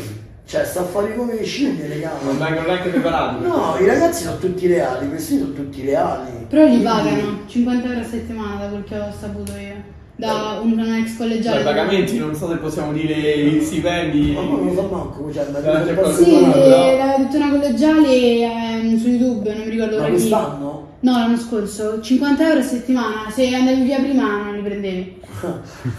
cioè 0.51 0.65
sta 0.65 0.81
a 0.81 0.85
fare 0.85 1.15
come 1.15 1.35
le 1.35 1.45
scimmie, 1.45 1.87
raga. 1.87 2.11
Non 2.25 2.37
vengono 2.37 2.67
neanche 2.67 2.89
preparati. 2.89 3.45
No, 3.45 3.77
i 3.79 3.87
ragazzi 3.87 4.25
sono 4.25 4.37
tutti 4.39 4.67
reali, 4.67 5.09
questi 5.09 5.39
sono 5.39 5.53
tutti 5.53 5.81
reali. 5.83 6.45
Però 6.49 6.65
gli 6.65 6.67
Quindi- 6.67 6.85
pagano 6.85 7.39
50 7.47 7.87
euro 7.87 8.01
a 8.01 8.05
settimana 8.05 8.57
da 8.57 8.67
quel 8.67 8.83
che 8.83 8.99
ho 8.99 9.13
saputo 9.17 9.53
io. 9.53 9.99
Da 10.17 10.59
un, 10.61 10.73
un 10.73 10.95
ex 10.97 11.17
collegiale. 11.17 11.63
Cioè, 11.63 11.65
pagamenti, 11.73 12.19
non 12.19 12.35
so 12.35 12.49
se 12.49 12.57
possiamo 12.57 12.93
dire 12.93 13.15
i 13.15 13.63
stipendi. 13.63 14.33
Ma 14.33 14.41
non 14.41 14.67
lo 14.67 14.75
so 14.75 14.89
manco, 14.91 15.33
cioè, 15.33 15.47
ma 15.53 15.61
non 15.61 15.95
qualcuno- 15.95 16.25
Sì, 16.25 16.41
l'aveva 16.41 17.15
detto 17.17 17.37
una 17.37 17.51
collegiale 17.51 18.41
ehm, 18.41 18.99
su 18.99 19.09
YouTube, 19.09 19.55
non 19.55 19.65
mi 19.65 19.71
ricordo 19.71 19.99
Ma 20.01 20.09
quest'anno? 20.09 20.70
No, 21.03 21.13
l'anno 21.13 21.37
scorso, 21.39 22.01
50 22.01 22.47
euro 22.47 22.61
a 22.61 22.63
settimana, 22.63 23.31
se 23.31 23.55
andavi 23.55 23.83
via 23.85 23.99
prima 24.01 24.43
non 24.45 24.55
li 24.57 24.61
prendevi. 24.63 25.21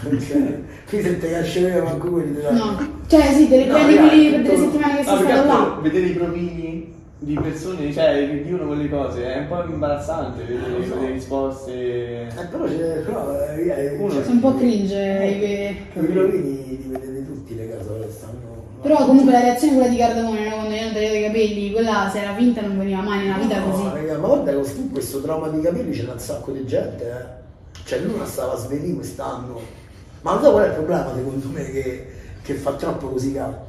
Qui 0.88 1.00
se 1.02 1.18
te 1.18 1.30
casceremo 1.30 1.82
manco 1.84 2.08
quelli 2.10 2.34
della... 2.34 2.50
No, 2.52 2.78
cioè 3.08 3.32
sì, 3.32 3.48
te 3.48 3.56
li 3.58 3.66
No, 3.66 3.72
prendi 3.74 3.96
quelli 3.96 4.30
per 4.30 4.40
tutto- 4.40 4.50
delle 4.52 4.64
settimane 4.64 4.94
che 4.94 5.00
Ah, 5.00 5.04
sei 5.04 5.16
perché 5.26 5.32
stato 5.32 5.48
là. 5.48 5.78
vedere 5.82 6.06
i 6.06 6.12
provini 6.12 6.94
di 7.18 7.34
persone, 7.40 7.92
cioè 7.92 8.28
che 8.28 8.42
dicono 8.44 8.66
quelle 8.66 8.88
cose, 8.88 9.24
è 9.34 9.38
un 9.38 9.48
po' 9.48 9.64
imbarazzante 9.72 10.42
vedere 10.44 10.86
so. 10.86 11.00
le 11.00 11.10
risposte. 11.10 11.72
Eh, 11.72 12.44
però 12.50 12.64
c'è... 12.64 13.02
Però, 13.04 13.32
eh, 13.56 13.68
eh, 13.68 13.96
Uno- 13.96 14.12
cioè, 14.12 14.22
Sono 14.22 14.34
un 14.34 14.40
po' 14.40 14.54
cringe. 14.56 14.94
eh, 15.20 15.76
I 15.94 16.04
provini 16.04 16.66
li 16.80 16.86
vedete 16.88 17.26
tutti 17.26 17.56
le 17.56 17.64
ora 17.74 18.08
stanno... 18.08 18.51
Però 18.82 19.06
comunque 19.06 19.32
la 19.32 19.40
reazione 19.40 19.74
quella 19.74 19.88
di 19.88 19.96
Cardamone 19.96 20.44
no? 20.48 20.54
quando 20.56 20.74
gli 20.74 20.78
hanno 20.78 20.92
tagliato 20.92 21.14
i 21.14 21.22
capelli, 21.22 21.72
quella 21.72 22.10
se 22.12 22.20
era 22.20 22.34
finta 22.34 22.60
non 22.62 22.78
veniva 22.78 23.00
mai 23.00 23.18
nella 23.26 23.38
vita 23.38 23.58
No, 23.58 23.70
così. 23.70 23.82
raga, 23.92 24.18
ma 24.18 24.26
guarda 24.26 24.56
che 24.56 24.64
su 24.64 24.90
questo 24.90 25.20
trauma 25.20 25.48
di 25.48 25.60
capelli 25.60 25.90
c'è 25.96 26.10
un 26.10 26.18
sacco 26.18 26.50
di 26.50 26.66
gente, 26.66 27.04
eh. 27.08 27.40
Cioè 27.84 28.00
Luna 28.00 28.24
stava 28.26 28.54
a 28.54 28.56
svenire 28.56 28.94
quest'anno. 28.94 29.60
Ma 30.22 30.34
non 30.34 30.42
so 30.42 30.50
qual 30.50 30.64
è 30.64 30.66
il 30.68 30.72
problema 30.74 31.12
secondo 31.14 31.48
me 31.48 31.64
che, 31.70 32.06
che 32.42 32.54
fa 32.54 32.72
troppo 32.72 33.08
così 33.08 33.32
caro. 33.32 33.66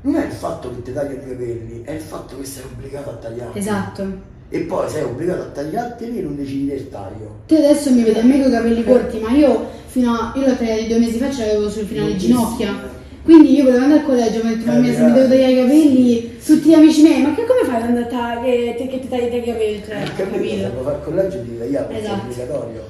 Non 0.00 0.14
è 0.16 0.26
il 0.26 0.32
fatto 0.32 0.70
che 0.74 0.82
ti 0.82 0.92
tagliano 0.92 1.22
i 1.22 1.28
capelli, 1.28 1.82
è 1.84 1.92
il 1.92 2.00
fatto 2.00 2.36
che 2.38 2.44
sei 2.44 2.62
obbligato 2.64 3.10
a 3.10 3.14
tagliarli. 3.14 3.58
Esatto. 3.58 4.36
E 4.48 4.60
poi 4.60 4.88
sei 4.88 5.02
obbligato 5.02 5.42
a 5.42 5.46
tagliarteli 5.46 6.18
e 6.18 6.22
non 6.22 6.34
decidi 6.36 6.66
del 6.68 6.88
taglio. 6.88 7.40
Te 7.46 7.56
adesso 7.58 7.90
mi 7.92 8.02
vedi 8.02 8.18
a 8.18 8.24
me 8.24 8.40
con 8.40 8.48
i 8.50 8.54
capelli 8.54 8.84
corti, 8.84 9.18
ma 9.18 9.30
io 9.30 9.66
fino 9.86 10.12
a. 10.14 10.32
io 10.34 10.46
l'ho 10.46 10.56
tagliati 10.56 10.86
due 10.88 10.98
mesi 10.98 11.18
fa, 11.18 11.30
ce 11.30 11.46
l'avevo 11.46 11.68
sul 11.68 11.84
finale 11.86 12.12
di 12.12 12.18
ginocchia. 12.18 12.96
Quindi 13.28 13.56
io 13.56 13.64
volevo 13.64 13.82
andare 13.82 14.00
al 14.00 14.06
collegio, 14.06 14.42
mi 14.42 14.52
ho 14.52 14.56
detto, 14.56 14.66
mamma 14.68 14.80
mia, 14.80 14.94
se 14.94 15.02
mi 15.02 15.12
devo 15.12 15.28
tagliare 15.28 15.52
i 15.52 15.56
capelli, 15.56 16.38
tutti 16.42 16.68
gli 16.70 16.72
amici 16.72 17.02
miei, 17.02 17.20
ma 17.20 17.34
che 17.34 17.44
come 17.44 17.62
fai 17.64 17.76
ad 17.76 17.82
andare 17.82 18.04
a 18.06 18.08
tagliare, 18.08 18.74
che, 18.74 18.86
che 18.86 19.00
ti 19.00 19.08
tagli 19.08 19.24
i 19.34 19.42
capelli? 19.44 19.82
Cioè, 19.86 20.02
Capito? 20.16 20.56
Se 20.56 20.70
vuoi 20.70 20.84
fare 20.84 20.96
il 20.96 21.02
collegio 21.04 21.36
devi 21.36 21.58
tagliare 21.58 21.84
perché 21.88 22.00
è 22.00 22.04
Esatto. 22.06 22.22
obbligatorio. 22.22 22.82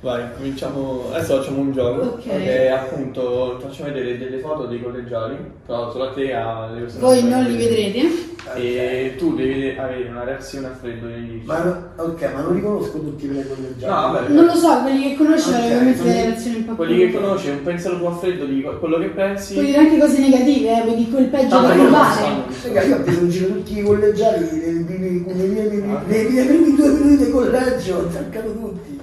Vai, 0.00 0.22
cominciamo. 0.36 1.08
Adesso 1.12 1.38
facciamo 1.38 1.60
un 1.60 1.72
gioco. 1.72 2.02
Ok. 2.02 2.22
Che 2.22 2.70
appunto 2.70 3.56
ti 3.58 3.66
facciamo 3.66 3.92
vedere 3.92 4.18
delle 4.18 4.38
foto 4.38 4.66
dei 4.66 4.80
collegiali. 4.82 5.36
Però 5.66 5.90
solo 5.90 6.04
a 6.04 6.12
te 6.12 6.22
e 6.24 6.32
alle 6.32 6.80
persone. 6.82 7.00
Voi 7.00 7.20
che 7.22 7.28
non 7.28 7.44
li 7.44 7.56
vedrete. 7.56 8.34
E 8.54 9.14
tu 9.18 9.34
devi 9.34 9.74
avere 9.76 10.08
una 10.08 10.22
reazione 10.22 10.68
a 10.68 10.76
freddo 10.80 11.06
dei 11.08 11.42
Ma 11.44 11.64
no- 11.64 11.88
ok, 12.04 12.32
ma 12.32 12.42
non 12.42 12.54
riconosco 12.54 13.00
tutti 13.00 13.26
quelli 13.26 13.44
collegiali. 13.48 13.92
No, 13.92 14.12
vabbè. 14.12 14.28
Non 14.32 14.44
lo 14.44 14.54
so, 14.54 14.82
quelli 14.82 15.02
che 15.02 15.16
conosci 15.16 15.48
Ok, 15.48 15.54
ovviamente 15.56 15.98
quelli- 16.00 16.14
delle 16.14 16.26
reazioni 16.28 16.56
un 16.58 16.64
po' 16.66 16.74
Quelli 16.74 16.98
che 16.98 17.06
più- 17.06 17.20
conosci, 17.20 17.48
un 17.48 17.62
pensiero 17.64 17.98
tuo 17.98 18.08
a 18.08 18.12
freddo 18.14 18.44
di 18.44 18.64
quello 18.78 18.98
che 18.98 19.06
pensi. 19.08 19.54
Puoi 19.54 19.66
dire 19.66 19.78
anche 19.78 19.98
cose 19.98 20.18
negative, 20.20 20.78
eh, 20.78 20.82
vuoi 20.84 20.94
dire 20.96 21.10
quel 21.10 21.24
peggio 21.24 21.54
No, 21.56 21.60
ma 21.62 21.66
da 21.68 21.74
io 21.74 21.82
non 21.82 21.90
provare. 21.90 22.24
Raga, 22.62 22.82
io 22.82 22.96
ho 22.96 23.00
preso 23.00 23.20
in 23.20 23.30
giro 23.30 23.46
tutti 23.48 23.78
i 23.78 23.82
collegiali 23.82 24.48
nei 24.52 24.72
miei- 24.86 26.44
primi 26.46 26.74
due 26.76 26.88
minuti 26.88 27.24
di 27.24 27.30
collegio, 27.32 27.96
ho 27.96 28.00
attaccato 28.02 28.52
tutti. 28.52 28.95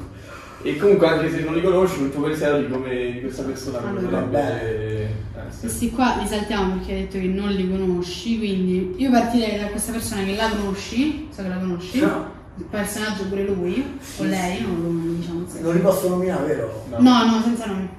E 0.65 0.77
comunque 0.77 1.07
anche 1.07 1.29
se 1.29 1.43
non 1.43 1.53
li 1.55 1.61
conosci, 1.61 2.01
il 2.03 2.11
tuo 2.11 2.21
pensiero 2.23 2.57
di 2.59 2.69
come 2.69 3.11
di 3.11 3.19
questa 3.21 3.43
persona 3.43 3.79
Allora, 3.79 3.91
potrebbe 4.01 4.19
vabbè. 4.21 4.39
essere. 4.39 5.59
Questi 5.59 5.91
qua 5.91 6.15
li 6.21 6.27
saltiamo 6.27 6.75
perché 6.75 6.93
hai 6.93 6.99
detto 7.01 7.17
che 7.19 7.25
non 7.27 7.49
li 7.49 7.69
conosci, 7.69 8.37
quindi 8.37 8.93
io 8.97 9.11
partirei 9.11 9.59
da 9.59 9.67
questa 9.67 9.91
persona 9.91 10.23
che 10.23 10.35
la 10.35 10.49
conosci, 10.49 11.27
so 11.31 11.41
che 11.41 11.47
la 11.49 11.57
conosci, 11.57 11.99
No. 11.99 12.31
il 12.57 12.63
personaggio 12.65 13.25
pure 13.27 13.43
lui, 13.43 13.97
o 14.17 14.23
lei, 14.23 14.61
non 14.61 15.03
lo 15.05 15.11
diciamo 15.13 15.45
se- 15.47 15.59
Non 15.61 15.73
li 15.73 15.79
posso 15.81 16.07
nominare, 16.09 16.45
vero? 16.47 16.85
No. 16.89 16.97
No, 16.99 17.25
no, 17.25 17.41
senza 17.41 17.65
nome. 17.65 17.89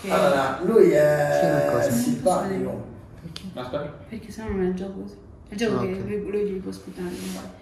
Che- 0.00 0.10
Allora, 0.10 0.60
lui 0.64 0.90
è 0.90 1.68
cosa. 1.72 1.90
simpatico. 1.90 2.86
Aspetta. 3.54 3.94
Perché 4.08 4.30
sennò 4.30 4.50
non 4.50 4.64
è 4.64 4.68
il 4.68 4.74
gioco 4.74 5.00
così. 5.02 5.14
È 5.48 5.54
il 5.54 5.58
gioco 5.58 5.78
Ah, 5.78 5.80
che 5.82 5.96
lui, 6.06 6.30
lui 6.30 6.40
gli 6.44 6.58
può 6.60 6.70
sputare. 6.70 7.08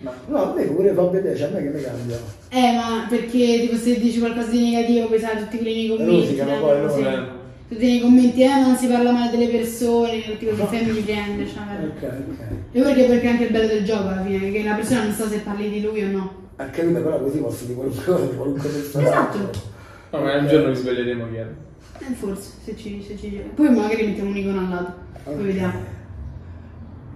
No. 0.01 0.12
No, 0.27 0.51
a 0.51 0.55
me 0.55 0.62
pure 0.64 0.92
fa 0.92 1.03
vedere, 1.05 1.37
cioè 1.37 1.49
a 1.49 1.51
me 1.53 1.62
che 1.62 1.68
mi 1.68 1.81
cambia. 1.83 2.18
Eh, 2.49 2.72
ma 2.75 3.07
perché 3.09 3.61
tipo 3.61 3.77
se 3.77 3.99
dici 4.01 4.18
qualcosa 4.18 4.51
di 4.51 4.70
negativo, 4.70 5.07
poi 5.07 5.18
sai 5.20 5.38
tutti 5.38 5.57
quelli 5.59 5.75
nei 5.75 5.88
commenti. 5.96 6.20
Rosicano 6.20 6.66
danno 6.66 6.87
poi. 6.92 7.05
Eh. 7.05 7.44
Tutti 7.68 7.87
nei 7.87 8.01
commenti, 8.01 8.42
eh, 8.42 8.61
non 8.61 8.77
si 8.77 8.87
parla 8.88 9.11
male 9.12 9.31
delle 9.31 9.49
persone, 9.49 10.22
tutti 10.22 10.46
così 10.46 10.62
family 10.62 11.01
friend, 11.03 11.46
cioè. 11.46 11.62
Ok, 11.87 12.03
ok. 12.03 12.40
E 12.72 12.81
perché 12.83 13.05
perché 13.05 13.27
è 13.27 13.31
anche 13.31 13.44
il 13.44 13.51
bello 13.53 13.66
del 13.68 13.85
gioco 13.85 14.09
alla 14.09 14.22
fine, 14.25 14.51
che 14.53 14.62
la 14.64 14.75
persona 14.75 15.03
non 15.05 15.12
sa 15.12 15.29
se 15.29 15.38
parli 15.38 15.70
di 15.70 15.81
lui 15.81 16.03
o 16.03 16.09
no. 16.11 16.35
Ha 16.57 16.64
capito, 16.66 17.01
però 17.03 17.20
così 17.20 17.38
posso 17.38 17.64
dire 17.64 17.75
qualunque 17.75 18.05
cosa 18.05 18.25
di 18.25 18.37
qualunque 18.37 18.68
persona. 18.68 19.07
Esatto. 19.07 19.51
No, 20.11 20.20
ma 20.20 20.37
un 20.38 20.46
giorno 20.49 20.68
vi 20.70 20.77
sveglieremo 20.77 21.29
chi 21.29 21.37
è. 21.37 21.46
Eh, 21.99 22.12
forse, 22.14 22.51
se 22.64 22.77
ci, 22.77 23.05
se 23.07 23.16
ci 23.16 23.40
Poi 23.55 23.68
magari 23.70 24.07
mettiamo 24.07 24.31
un'icona 24.31 24.61
al 24.61 24.68
lato. 24.68 24.92
Poi 25.25 25.35
Ok. 25.35 25.40
vediamo. 25.40 25.94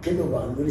Che 0.00 0.16
domanda? 0.16 0.62
Vai, 0.62 0.70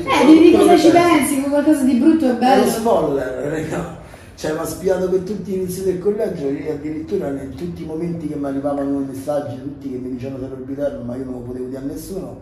sì. 0.00 0.06
Eh, 0.06 0.26
devi 0.26 0.38
dire 0.40 0.56
Quello 0.56 0.64
cosa 0.64 0.74
che 0.74 0.78
ci 0.80 0.90
pensi. 0.90 1.42
che 1.42 1.48
qualcosa 1.48 1.82
di 1.82 1.94
brutto 1.94 2.24
è 2.26 2.30
È 2.30 2.36
bello. 2.36 2.62
uno 2.62 2.70
spoiler, 2.70 3.26
raga. 3.50 4.02
Cioè, 4.34 4.52
mi 4.52 4.58
ha 4.58 4.64
spiato 4.64 5.08
per 5.08 5.20
tutti 5.20 5.52
gli 5.52 5.54
inizi 5.54 5.84
del 5.84 6.00
collegio 6.00 6.48
e 6.48 6.70
addirittura 6.72 7.28
in 7.28 7.54
tutti 7.54 7.82
i 7.82 7.86
momenti 7.86 8.26
che 8.26 8.34
mi 8.34 8.46
arrivavano 8.46 9.00
i 9.00 9.04
messaggi, 9.04 9.56
tutti 9.62 9.88
che 9.90 9.96
mi 9.98 10.10
dicevano 10.10 10.48
se 10.48 10.62
vitello, 10.64 11.02
ma 11.04 11.14
io 11.14 11.24
non 11.24 11.34
lo 11.34 11.38
potevo 11.40 11.66
dire 11.66 11.78
a 11.78 11.82
nessuno. 11.82 12.40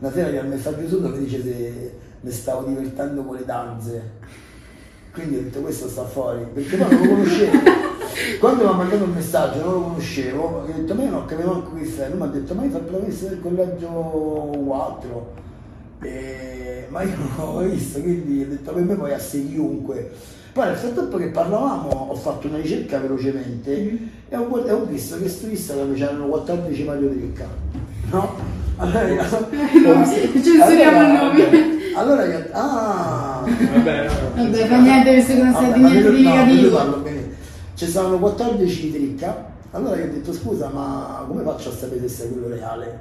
Una 0.00 0.10
sera 0.10 0.28
c'era 0.30 0.42
il 0.42 0.48
messaggio 0.48 0.88
sotto 0.88 1.12
che 1.12 1.18
dice 1.20 1.42
se 1.42 1.92
mi 2.22 2.30
stavo 2.32 2.66
divertendo 2.66 3.22
con 3.22 3.36
le 3.36 3.44
danze. 3.44 4.02
Quindi 5.12 5.36
ho 5.36 5.42
detto 5.42 5.60
questo 5.60 5.88
sta 5.88 6.04
fuori, 6.04 6.44
perché 6.52 6.76
poi 6.76 6.90
non 6.90 7.00
lo 7.00 7.08
conoscevo. 7.14 7.58
Quando 8.38 8.64
mi 8.64 8.68
ha 8.68 8.72
mandato 8.72 9.04
un 9.04 9.12
messaggio 9.12 9.64
non 9.64 9.72
lo 9.72 9.80
conoscevo, 9.82 10.42
ho 10.42 10.66
detto 10.66 10.94
ma 10.94 11.02
io 11.02 11.10
non 11.10 11.24
capivo 11.26 11.72
chi 11.74 11.86
sei, 11.86 12.10
lui 12.10 12.18
mi 12.18 12.24
ha 12.24 12.28
detto 12.28 12.54
ma 12.54 12.64
io 12.64 12.70
faccio 12.70 12.90
la 12.90 12.96
professore 12.98 13.30
del 13.30 13.40
collegio 13.40 13.88
4. 13.88 15.32
E- 16.02 16.86
ma 16.88 17.02
io 17.02 17.16
non 17.16 17.28
l'avevo 17.36 17.72
visto, 17.72 18.00
quindi 18.00 18.42
ho 18.42 18.48
detto 18.48 18.72
per 18.72 18.82
me 18.82 18.94
puoi 18.94 19.12
essere 19.12 19.46
chiunque. 19.46 20.10
Poi 20.52 20.66
nel 20.66 20.76
frattempo 20.76 21.16
che 21.16 21.28
parlavamo 21.28 21.88
ho 22.10 22.14
fatto 22.16 22.48
una 22.48 22.56
ricerca 22.56 22.98
velocemente 22.98 23.98
e 24.28 24.36
ho, 24.36 24.64
e 24.66 24.72
ho 24.72 24.84
visto 24.84 25.16
che 25.18 25.28
su 25.28 25.48
Instagram 25.48 25.94
c'erano 25.94 26.26
14 26.26 26.84
Mario. 26.84 27.10
No? 27.10 27.16
Allora, 28.10 28.28
No, 28.28 28.34
censuriamo 30.42 31.00
il 31.02 31.12
nome. 31.12 31.78
Allora 31.94 32.24
io, 32.24 32.44
ah, 32.52 33.42
Vabbè. 33.44 34.06
Vabbè, 34.36 34.66
fa 34.66 34.80
niente, 34.80 35.14
visto 35.14 35.32
che 35.34 35.42
non 35.42 35.54
sai 35.54 35.72
di 35.72 35.80
niente 35.80 36.10
di 36.12 36.22
no, 36.22 36.30
io 36.30 36.34
negativo. 36.44 36.76
parlo 36.76 36.96
bene. 36.98 37.28
Ci 37.74 37.86
stavano 37.86 38.18
14 38.18 38.80
di 38.82 38.92
tricca, 38.92 39.46
allora 39.72 39.96
io 39.96 40.04
ho 40.04 40.08
detto 40.08 40.32
scusa 40.32 40.68
ma 40.68 41.24
come 41.26 41.42
faccio 41.42 41.70
a 41.70 41.72
sapere 41.72 42.00
se 42.02 42.08
sei 42.08 42.30
quello 42.32 42.48
reale? 42.48 42.98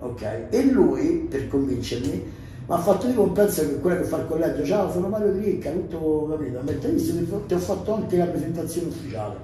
Ok, 0.00 0.22
e 0.50 0.62
lui 0.70 1.26
per 1.30 1.48
convincermi 1.48 2.10
mi 2.68 2.74
ha 2.74 2.78
fatto 2.78 3.06
tipo 3.06 3.22
un 3.22 3.32
pezzo 3.32 3.62
che 3.62 3.78
quello 3.80 4.00
che 4.00 4.06
fa 4.06 4.16
il 4.18 4.26
collegio, 4.26 4.64
ciao 4.64 4.90
sono 4.90 5.08
Mario 5.08 5.32
Tricca, 5.38 5.70
tutto 5.70 6.26
capito, 6.30 6.50
mi 6.62 6.68
ha 6.68 6.72
detto 6.72 6.86
"Hai 6.88 6.92
visto 6.92 7.12
ti 7.14 7.26
ho- 7.30 7.44
ti 7.46 7.54
ho 7.54 7.58
fatto 7.58 7.94
anche 7.94 8.16
la 8.16 8.24
presentazione 8.26 8.88
ufficiale. 8.88 9.34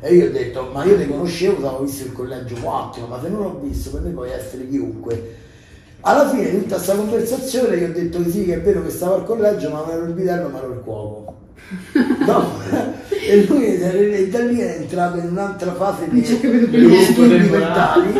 E 0.00 0.14
io 0.14 0.26
ho 0.26 0.30
detto, 0.30 0.70
ma 0.72 0.84
io 0.84 0.96
ti 0.96 1.08
conoscevo, 1.08 1.66
avevo 1.66 1.84
visto 1.84 2.04
il 2.04 2.12
collegio 2.12 2.54
4, 2.54 3.06
ma 3.06 3.20
se 3.20 3.28
non 3.28 3.42
l'ho 3.42 3.60
visto 3.60 3.90
per 3.90 4.02
me 4.02 4.10
puoi 4.10 4.30
essere 4.30 4.68
chiunque. 4.68 5.34
Alla 6.02 6.28
fine 6.28 6.50
di 6.50 6.58
tutta 6.60 6.76
questa 6.76 6.94
conversazione 6.94 7.76
io 7.76 7.88
ho 7.88 7.92
detto 7.92 8.22
che 8.22 8.30
sì, 8.30 8.44
che 8.44 8.54
è 8.54 8.60
vero 8.60 8.84
che 8.84 8.90
stavo 8.90 9.14
al 9.16 9.24
collegio, 9.24 9.70
ma 9.70 9.80
non 9.80 9.90
ero 9.90 10.04
il 10.04 10.14
vitello, 10.14 10.48
ma 10.48 10.58
ero 10.58 10.72
il 10.72 10.80
cuoco. 10.80 11.36
No, 12.28 12.50
e 13.10 13.44
lui 13.46 13.78
da 13.78 14.40
lì 14.40 14.58
è 14.58 14.76
entrato 14.76 15.18
in 15.18 15.26
un'altra 15.26 15.74
fase 15.74 16.08
di 16.08 16.20
disturbi 16.20 17.48
mentali, 17.48 18.12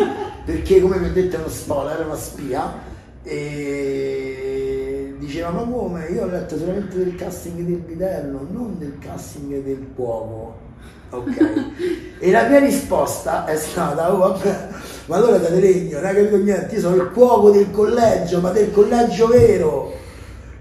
perché 0.45 0.81
come 0.81 0.99
vi 0.99 1.07
ho 1.07 1.12
detto 1.12 1.37
è 1.37 1.38
uno 1.38 1.49
spoiler, 1.49 1.95
era 1.95 2.05
una 2.07 2.17
spia, 2.17 2.75
e 3.23 5.14
diceva 5.19 5.51
ma 5.51 5.62
come, 5.62 6.07
io 6.07 6.25
ho 6.25 6.27
letto 6.27 6.59
solamente 6.59 6.97
del 6.97 7.14
casting 7.14 7.61
del 7.61 7.81
vitello, 7.81 8.47
non 8.51 8.77
del 8.79 8.99
casting 8.99 9.62
del 9.62 9.87
cuoco. 9.95 10.67
Ok. 11.11 12.16
E 12.21 12.31
la 12.31 12.49
mia 12.49 12.59
risposta 12.59 13.47
è 13.47 13.57
stata, 13.57 14.12
oh 14.12 14.18
vabbè, 14.18 14.68
ma 15.07 15.16
allora 15.16 15.38
te 15.38 15.51
ne 15.51 15.61
regno, 15.61 15.97
non 15.99 16.07
hai 16.07 16.14
capito 16.14 16.37
niente, 16.37 16.75
io 16.75 16.81
sono 16.81 16.97
il 16.97 17.11
cuoco 17.12 17.51
del 17.51 17.71
collegio, 17.71 18.40
ma 18.40 18.51
del 18.51 18.73
collegio 18.73 19.29
vero. 19.29 19.92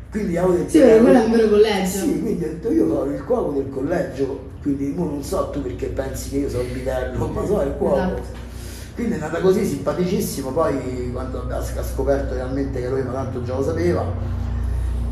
Quindi 0.10 0.38
avevo 0.38 0.54
detto, 0.54 0.70
Sì, 0.70 0.80
perché 0.80 0.96
eh, 0.96 1.02
quello 1.02 1.20
è 1.20 1.26
un 1.26 1.32
vero 1.32 1.50
collegio. 1.50 1.98
Sì, 1.98 2.22
quindi 2.22 2.44
ho 2.44 2.48
detto 2.48 2.72
io 2.72 2.88
sono 2.88 3.12
il 3.12 3.24
cuoco 3.24 3.52
del 3.52 3.70
collegio, 3.70 4.40
quindi 4.62 4.94
mo 4.96 5.06
non 5.06 5.24
so 5.24 5.50
tu 5.52 5.62
perché 5.62 5.88
pensi 5.88 6.30
che 6.30 6.38
io 6.38 6.50
sono 6.50 6.64
il 6.64 6.70
vitello, 6.70 7.28
ma 7.28 7.46
sono 7.46 7.62
il 7.64 7.74
cuoco. 7.78 7.96
Esatto. 7.96 8.46
Quindi 8.96 9.16
è 9.16 9.18
nata 9.20 9.40
così, 9.40 9.66
simpaticissimo, 9.66 10.52
poi 10.52 11.12
quando 11.12 11.46
ha 11.50 11.84
scoperto 11.84 12.34
realmente 12.34 12.80
che 12.80 12.88
lui 12.88 13.04
ma 13.04 13.12
tanto 13.12 13.44
già 13.44 13.56
lo 13.56 13.64
sapeva. 13.64 14.04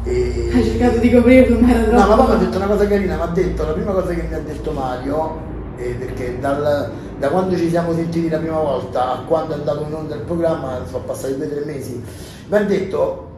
E... 0.06 0.50
Hai 0.54 0.63
cercato 0.63 1.00
di 1.00 1.12
coprirlo, 1.12 1.60
ma 1.60 1.70
era 1.72 1.84
troppo. 1.84 2.00
No, 2.00 2.08
ma 2.08 2.15
poi 2.15 2.28
mi 2.28 2.34
ha 2.34 2.46
detto 2.46 2.58
una 2.58 2.68
cosa 2.68 2.88
carina, 2.88 3.15
mi 3.15 3.22
ha 3.22 3.26
detto, 3.28 3.65
la 3.65 3.72
prima 3.74 3.91
cosa 3.91 4.13
che 4.13 4.22
mi 4.30 4.34
ha 4.36 4.39
detto 4.39 4.72
Mario, 4.72 5.38
eh, 5.78 5.96
perché 6.00 6.39
dal- 6.39 6.91
da 7.18 7.30
quando 7.30 7.56
ci 7.58 7.70
siamo 7.70 7.94
sentiti 7.94 8.30
la 8.30 8.38
prima 8.38 8.60
volta 8.60 9.13
a 9.13 9.20
quando 9.26 9.54
è 9.54 9.58
andato 9.58 9.84
in 9.88 9.94
onda 9.94 10.15
il 10.15 10.22
programma, 10.22 10.80
sono 10.89 11.04
passati 11.06 11.36
due 11.36 11.46
o 11.46 11.50
tre 11.50 11.63
mesi, 11.65 12.04
mi 12.48 12.58
ha 12.58 12.63
detto, 12.63 13.30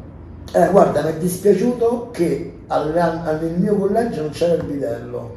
eh, 0.53 0.67
guarda, 0.69 1.01
mi 1.03 1.09
è 1.09 1.17
dispiaciuto 1.17 2.09
che 2.11 2.57
al- 2.67 2.95
al- 2.97 3.39
nel 3.41 3.53
mio 3.59 3.75
collegio 3.75 4.21
non 4.21 4.31
c'era 4.31 4.55
il 4.55 4.63
vitello, 4.63 5.35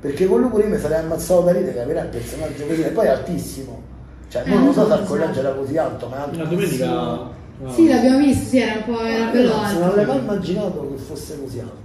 perché 0.00 0.26
con 0.26 0.40
lui 0.40 0.50
pure 0.50 0.62
io 0.64 0.68
mi 0.70 0.78
sarei 0.78 1.00
ammazzato 1.00 1.40
da 1.40 1.52
ridere, 1.52 1.74
capirà 1.78 2.02
il 2.02 2.08
personaggio 2.08 2.64
così, 2.66 2.82
e 2.82 2.88
poi 2.90 3.06
è 3.06 3.10
altissimo. 3.10 3.82
Cioè, 4.28 4.42
Eh, 4.46 4.50
non 4.54 4.66
lo 4.66 4.72
so 4.72 4.86
se 4.86 4.92
al 4.92 5.04
collegio 5.04 5.30
esatto. 5.32 5.46
era 5.48 5.56
così 5.56 5.76
alto, 5.78 6.06
ma 6.06 6.14
è 6.30 6.36
La 6.36 6.42
altissimo. 6.44 6.86
domenica. 6.94 7.38
No. 7.60 7.72
Sì, 7.72 7.88
l'abbiamo 7.88 8.18
visto, 8.18 8.44
sì, 8.48 8.58
era 8.58 8.74
un 8.74 8.84
po' 8.94 9.02
era 9.02 9.24
Io 9.26 9.30
bello 9.32 9.48
non, 9.48 9.56
non 9.56 9.64
alto. 9.66 9.84
avrei 9.84 10.06
mai 10.06 10.18
immaginato 10.18 10.88
che 10.94 11.02
fosse 11.02 11.40
così 11.40 11.58
alto. 11.60 11.78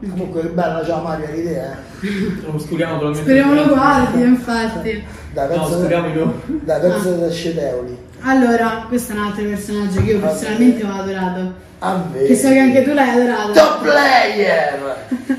Comunque 0.00 0.40
che 0.42 0.48
bella, 0.48 0.84
ciao 0.84 1.02
Mario, 1.02 1.26
hai 1.26 1.34
l'idea, 1.36 1.72
eh? 1.72 2.06
Lo 2.52 2.58
scuriamo 2.58 2.98
probabilmente. 2.98 3.18
Speriamo 3.30 3.54
lo 3.54 3.68
guardi, 3.74 4.22
infatti. 4.22 5.04
Dai, 5.32 5.48
No, 5.48 5.54
penso, 5.64 5.78
speriamo 5.78 6.08
io. 6.08 6.42
dai, 6.46 6.80
penso 6.80 7.10
da 7.16 7.30
scedeoli. 7.30 7.98
Allora, 8.20 8.84
questo 8.88 9.12
è 9.12 9.16
un 9.16 9.22
altro 9.22 9.44
personaggio 9.44 10.00
che 10.02 10.10
io 10.12 10.20
personalmente 10.20 10.84
ho 10.84 10.92
adorato. 10.92 11.52
A 11.80 12.04
me. 12.12 12.22
Che 12.24 12.36
so 12.36 12.48
che 12.48 12.58
anche 12.58 12.82
tu 12.84 12.92
l'hai 12.92 13.08
adorato. 13.10 13.52
Top 13.52 13.82
player! 13.82 14.96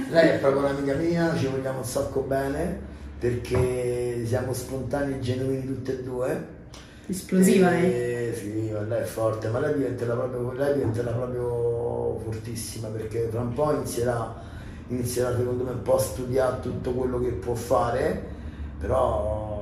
Lei 0.09 0.27
è 0.29 0.37
proprio 0.39 0.61
un'amica 0.61 0.93
mia, 0.95 1.33
ci 1.37 1.47
vogliamo 1.47 1.79
un 1.79 1.83
sacco 1.85 2.21
bene, 2.21 2.79
perché 3.19 4.23
siamo 4.25 4.53
spontanei 4.53 5.15
e 5.15 5.19
genuini 5.19 5.65
tutti 5.65 5.91
e 5.91 6.03
due. 6.03 6.45
Esplosiva 7.09 7.75
E- 7.75 7.81
lei. 7.81 8.35
Sì, 8.35 8.69
ma 8.71 8.81
lei 8.81 9.01
è 9.01 9.05
forte, 9.05 9.47
ma 9.49 9.59
lei 9.59 9.73
diventerà 9.73 10.13
proprio, 10.13 10.51
lei 10.53 10.73
diventerà 10.75 11.11
proprio 11.11 12.19
fortissima 12.23 12.87
perché 12.89 13.27
fra 13.31 13.41
un 13.41 13.53
po' 13.53 13.73
inizierà, 13.73 14.35
inizierà 14.89 15.35
secondo 15.35 15.63
me 15.63 15.71
un 15.71 15.81
po' 15.81 15.95
a 15.95 15.99
studiare 15.99 16.59
tutto 16.61 16.91
quello 16.91 17.19
che 17.19 17.29
può 17.29 17.53
fare, 17.55 18.23
però 18.79 19.57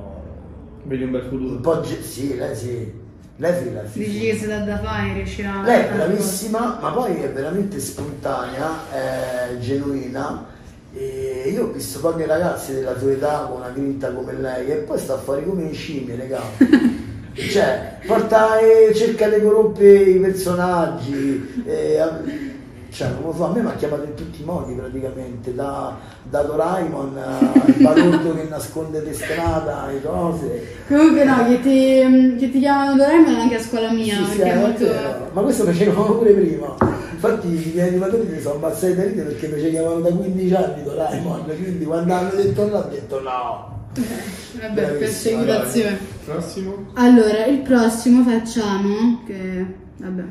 Vedi 0.84 1.02
un 1.04 1.10
bel 1.10 1.22
un 1.22 1.28
futuro. 1.28 1.60
po' 1.60 1.80
ge- 1.80 2.02
sì, 2.02 2.36
lei 2.36 2.54
sì, 2.54 2.92
lei 3.36 3.62
sì, 3.62 3.72
lei 3.72 3.88
sì. 3.90 3.98
Dici 3.98 4.20
che 4.20 4.36
se 4.38 4.46
dà 4.46 4.58
da 4.60 4.78
fare 4.78 5.12
riuscirà 5.14 5.60
a 5.60 5.62
Lei 5.64 5.80
è 5.80 5.86
fare 5.86 5.96
bravissima, 6.06 6.78
ma 6.80 6.90
poi 6.92 7.16
è 7.22 7.30
veramente 7.32 7.78
spontanea, 7.80 8.90
è 8.92 9.58
genuina 9.58 10.44
E 10.94 11.50
io 11.52 11.64
ho 11.64 11.72
visto 11.72 12.00
poche 12.00 12.24
ragazze 12.26 12.74
della 12.74 12.96
sua 12.98 13.10
età 13.12 13.40
con 13.50 13.58
una 13.58 13.68
grinta 13.70 14.10
come 14.12 14.32
lei 14.32 14.70
e 14.70 14.76
poi 14.76 14.98
sta 14.98 15.16
fuori 15.18 15.44
come 15.44 15.62
in 15.64 15.74
scimmie, 15.74 16.16
raga. 16.16 16.40
cioè, 17.50 17.98
porta 18.06 18.58
e 18.58 18.94
cerca 18.94 19.28
di 19.28 19.40
corrompere 19.40 20.02
i 20.02 20.18
personaggi. 20.18 21.62
E, 21.66 21.98
cioè, 22.90 23.08
non 23.10 23.22
lo 23.26 23.32
so, 23.34 23.44
a 23.44 23.52
me 23.52 23.60
mi 23.60 23.68
ha 23.68 23.74
chiamato 23.74 24.04
in 24.04 24.14
tutti 24.14 24.40
i 24.40 24.44
modi 24.44 24.72
praticamente, 24.72 25.54
da, 25.54 25.96
da 26.22 26.42
Doraemon 26.42 27.16
al 27.16 27.74
balotto 27.76 28.34
che 28.34 28.46
nasconde 28.48 29.02
le 29.02 29.12
strada 29.12 29.90
e 29.90 30.02
cose. 30.02 30.76
Comunque 30.88 31.24
no, 31.24 31.46
che 31.46 31.60
ti, 31.60 32.36
che 32.38 32.50
ti 32.50 32.58
chiamano 32.58 32.96
Doraemon 32.96 33.34
anche 33.34 33.54
a 33.56 33.60
scuola 33.62 33.92
mia, 33.92 34.16
Sì, 34.24 34.32
sì, 34.32 34.40
è 34.40 34.56
molto... 34.56 34.84
vero. 34.84 35.30
Ma 35.32 35.42
questo 35.42 35.64
facevamo 35.64 36.14
pure 36.14 36.32
prima. 36.32 36.74
Infatti 37.12 37.46
i 37.48 37.72
miei 37.74 37.88
animatori 37.88 38.26
mi 38.26 38.40
sono 38.40 38.54
ammazzati 38.54 38.94
da 38.94 39.02
ridere 39.04 39.30
perché 39.30 39.48
mi 39.48 39.60
ci 39.60 39.70
chiamavano 39.70 40.00
da 40.00 40.10
15 40.10 40.54
anni 40.54 40.82
Doraemon, 40.82 41.44
quindi 41.44 41.84
quando 41.84 42.14
hanno 42.14 42.30
detto 42.30 42.68
no 42.68 42.78
ho 42.78 42.88
detto 42.88 43.20
no. 43.20 43.77
Vabbè, 44.60 44.72
Bravissimo, 44.72 45.42
persecuzione. 45.44 45.98
Prossimo? 46.24 46.86
Allora, 46.94 47.46
il 47.46 47.58
prossimo 47.58 48.22
facciamo 48.24 49.22
che... 49.26 49.64
vabbè. 49.96 50.22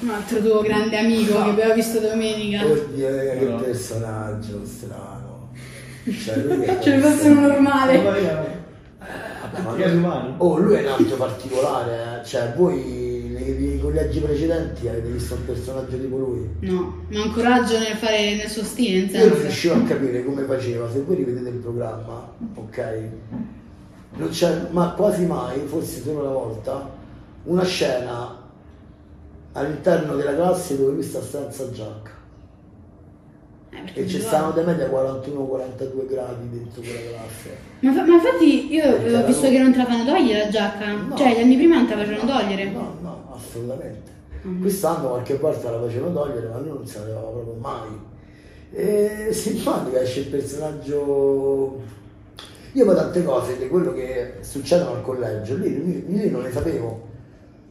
Un 0.00 0.10
altro 0.10 0.40
tuo 0.40 0.60
grande 0.62 0.98
amico 0.98 1.34
che 1.44 1.50
abbiamo 1.50 1.74
visto 1.74 2.00
domenica. 2.00 2.64
Oddio, 2.64 3.08
che 3.08 3.46
No. 3.48 3.56
personaggio 3.60 4.62
strano. 4.64 5.50
Cioè, 6.24 6.36
lui 6.38 6.62
è- 6.64 6.78
Ce 6.80 6.96
ne 6.96 7.00
fosse 7.00 7.28
uno 7.28 7.46
normale. 7.46 8.02
Vabbè, 8.02 8.60
ma 9.62 9.74
Che 9.76 9.88
lui-? 9.88 10.34
Oh, 10.38 10.56
lui 10.58 10.74
è 10.74 10.80
un 10.80 10.86
altro 10.88 11.16
particolare, 11.16 12.20
eh. 12.22 12.26
cioè 12.26 12.52
voi 12.56 13.28
nei, 13.32 13.52
nei 13.92 14.02
collegi 14.02 14.20
precedenti 14.20 14.88
avete 14.88 15.08
visto 15.08 15.34
un 15.34 15.44
personaggio 15.44 15.98
tipo 15.98 16.16
lui. 16.16 16.48
No, 16.60 17.04
ma 17.08 17.22
un 17.24 17.32
coraggio 17.32 17.78
nel 17.78 17.96
fare 17.96 18.36
nel 18.36 18.48
suo 18.48 18.62
stile, 18.64 19.06
Io 19.18 19.28
non 19.28 19.40
riuscivo 19.40 19.74
a 19.74 19.82
capire 19.82 20.24
come 20.24 20.42
faceva, 20.44 20.90
se 20.90 21.00
voi 21.02 21.16
rivedete 21.16 21.48
il 21.48 21.56
programma, 21.56 22.28
ok? 22.54 22.94
Non 24.14 24.28
c'è 24.28 24.66
ma 24.70 24.90
quasi 24.92 25.24
mai, 25.26 25.60
forse 25.66 26.02
solo 26.02 26.20
una 26.20 26.30
volta, 26.30 26.90
una 27.44 27.64
scena 27.64 28.40
all'interno 29.52 30.16
della 30.16 30.34
classe 30.34 30.76
dove 30.78 30.92
lui 30.92 31.02
sta 31.02 31.20
senza 31.22 31.70
giacca. 31.70 32.10
Eh, 33.70 34.00
E 34.02 34.06
ci 34.06 34.20
stanno 34.20 34.50
da 34.50 34.62
media 34.64 34.86
41-42 34.88 36.06
gradi 36.08 36.48
dentro 36.50 36.82
quella 36.82 36.98
classe. 37.10 37.56
Ma, 37.80 37.92
fa- 37.94 38.04
ma 38.04 38.14
infatti 38.14 38.72
io 38.72 39.18
ho 39.18 39.24
visto 39.26 39.48
che 39.48 39.58
non 39.58 39.72
te 39.72 39.78
la 39.78 39.86
fanno 39.86 40.04
togliere 40.04 40.44
la 40.44 40.48
giacca. 40.50 40.92
No. 40.92 41.16
Cioè, 41.16 41.34
gli 41.36 41.40
anni 41.40 41.56
prima 41.56 41.76
non 41.76 41.86
te 41.86 41.94
la 41.94 42.04
facevano 42.04 42.30
togliere. 42.38 42.64
No, 42.70 42.96
no, 43.00 43.11
assolutamente. 43.34 44.10
Mm. 44.46 44.60
Quest'anno 44.60 45.08
qualche 45.08 45.36
volta 45.36 45.70
la 45.70 45.80
facevano 45.80 46.12
togliere, 46.12 46.48
ma 46.48 46.58
lui 46.58 46.68
non 46.68 46.86
se 46.86 46.98
la 46.98 47.04
levava 47.06 47.28
proprio 47.28 47.54
mai. 47.54 47.90
E 48.72 49.28
simpatica 49.32 50.00
esce 50.00 50.20
il 50.20 50.26
personaggio. 50.26 51.80
Io 52.72 52.84
poi 52.84 52.94
tante 52.94 53.22
cose 53.22 53.58
di 53.58 53.68
quello 53.68 53.92
che 53.92 54.34
succedono 54.40 54.94
al 54.94 55.02
collegio, 55.02 55.56
lì, 55.56 55.84
lì- 55.84 56.04
lì 56.06 56.30
non 56.30 56.42
le 56.42 56.50
sapevo. 56.50 57.10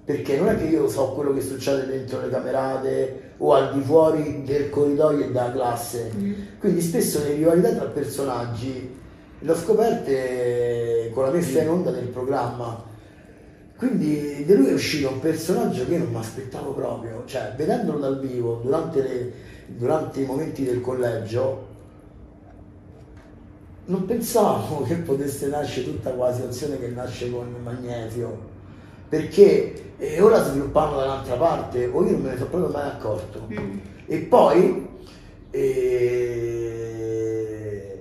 Perché 0.06 0.38
non 0.38 0.50
è 0.50 0.58
che 0.58 0.66
io 0.66 0.88
so 0.88 1.10
quello 1.10 1.34
che 1.34 1.42
succede 1.42 1.86
dentro 1.86 2.22
le 2.22 2.30
camerate 2.30 3.34
o 3.38 3.54
al 3.54 3.74
di 3.74 3.82
fuori 3.82 4.44
del 4.44 4.70
corridoio 4.70 5.26
e 5.26 5.28
della 5.28 5.52
classe. 5.52 6.12
Mm. 6.16 6.34
Quindi 6.60 6.82
spesso 6.82 7.20
le 7.24 7.34
rivalità 7.34 7.72
tra 7.72 7.86
personaggi 7.86 9.00
le 9.44 9.52
ho 9.52 9.56
scoperte 9.56 11.10
con 11.14 11.24
la 11.24 11.32
messa 11.32 11.62
in 11.62 11.70
onda 11.70 11.92
del 11.92 12.08
programma. 12.08 12.90
Quindi 13.82 14.46
di 14.46 14.54
lui 14.54 14.68
è 14.68 14.74
uscito 14.74 15.10
un 15.10 15.20
personaggio 15.20 15.88
che 15.88 15.94
io 15.94 16.04
non 16.04 16.12
mi 16.12 16.20
aspettavo 16.20 16.72
proprio, 16.74 17.24
cioè 17.26 17.56
vedendolo 17.58 17.98
dal 17.98 18.20
vivo 18.20 18.60
durante, 18.64 19.02
le- 19.02 19.34
durante 19.66 20.22
i 20.22 20.26
momenti 20.26 20.64
del 20.64 20.82
collegio 20.82 21.66
non 23.86 24.06
pensavo 24.06 24.84
che 24.86 24.98
potesse 24.98 25.48
nascere 25.48 25.88
tutta 25.88 26.12
quella 26.12 26.32
situazione 26.32 26.78
che 26.78 26.90
nasce 26.90 27.32
con 27.32 27.56
Magnesio, 27.64 28.38
perché 29.10 29.96
eh, 29.98 30.22
ora 30.22 30.44
sviluppavano 30.44 30.98
dall'altra 30.98 31.38
parte 31.38 31.88
o 31.92 32.06
io 32.06 32.12
non 32.12 32.22
me 32.22 32.30
ne 32.30 32.38
sono 32.38 32.50
proprio 32.50 32.72
mai 32.72 32.88
accorto. 32.88 33.48
Mm. 33.52 33.80
E 34.06 34.18
poi 34.20 34.90
eh, 35.50 36.84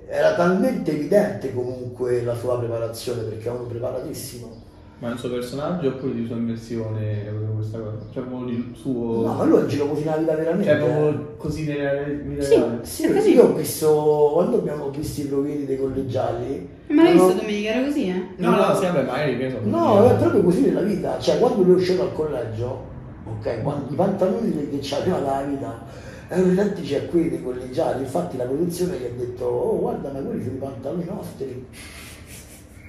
era 0.05 0.35
talmente 0.35 0.91
evidente 0.91 1.51
comunque 1.51 2.21
la 2.21 2.35
sua 2.35 2.59
preparazione 2.59 3.23
perché 3.23 3.49
è 3.49 3.51
uno 3.51 3.63
preparatissimo. 3.63 4.69
Ma 5.01 5.09
il 5.09 5.17
suo 5.17 5.31
personaggio 5.31 5.87
oppure 5.87 6.13
di 6.13 6.27
sua 6.27 6.35
inversione 6.35 7.23
proprio 7.27 7.53
questa 7.55 7.79
cosa? 7.79 7.97
Cioè 8.13 8.23
proprio 8.23 8.45
di 8.53 8.71
suo... 8.75 9.25
No, 9.25 9.33
ma 9.33 9.43
lui 9.45 9.57
è 9.57 9.61
un 9.63 9.67
giro 9.67 9.87
così 9.87 10.03
nella 10.03 10.17
vita 10.17 10.35
veramente. 10.35 10.63
Cioè 10.69 10.77
proprio 10.77 11.33
così 11.37 11.65
nella 11.65 12.03
vita 12.03 12.43
Sì. 12.43 12.53
reale? 12.55 12.79
Sì, 12.83 13.03
È 13.05 13.13
così. 13.15 13.33
io 13.33 13.43
ho 13.43 13.53
visto, 13.53 14.29
quando 14.33 14.57
abbiamo 14.57 14.89
visto 14.91 15.21
i 15.21 15.23
provini 15.23 15.65
dei 15.65 15.79
collegiali, 15.79 16.69
Ma 16.89 17.01
l'hai 17.01 17.15
non 17.15 17.25
visto 17.25 17.41
domenica? 17.41 17.71
Era 17.71 17.85
così, 17.87 18.07
eh? 18.09 18.23
No, 18.35 18.49
no, 18.51 18.75
sì, 18.75 18.85
vabbè, 18.85 19.03
magari 19.03 19.37
che. 19.39 19.57
No, 19.63 20.07
è 20.07 20.15
proprio 20.17 20.43
così 20.43 20.61
nella 20.61 20.81
vita, 20.81 21.17
cioè 21.17 21.39
quando 21.39 21.63
lui 21.63 21.73
è 21.73 21.75
uscito 21.77 22.03
dal 22.03 22.13
collegio, 22.13 22.85
ok, 23.25 23.63
quando, 23.63 23.91
i 23.91 23.95
pantaloni 23.95 24.69
che 24.69 24.79
c'aveva 24.83 25.17
dalla 25.17 25.43
vita 25.47 25.83
erano 26.27 26.51
identici 26.51 26.93
a 26.95 27.01
quelli 27.05 27.29
dei 27.29 27.41
collegiali, 27.43 28.03
infatti 28.03 28.37
la 28.37 28.43
produzione 28.43 28.97
gli 28.97 29.05
ha 29.05 29.17
detto, 29.17 29.45
oh 29.45 29.79
guarda 29.79 30.11
ma 30.11 30.19
quelli 30.19 30.43
sono 30.43 30.55
i 30.55 30.59
pantaloni 30.59 31.05
nostri, 31.09 31.65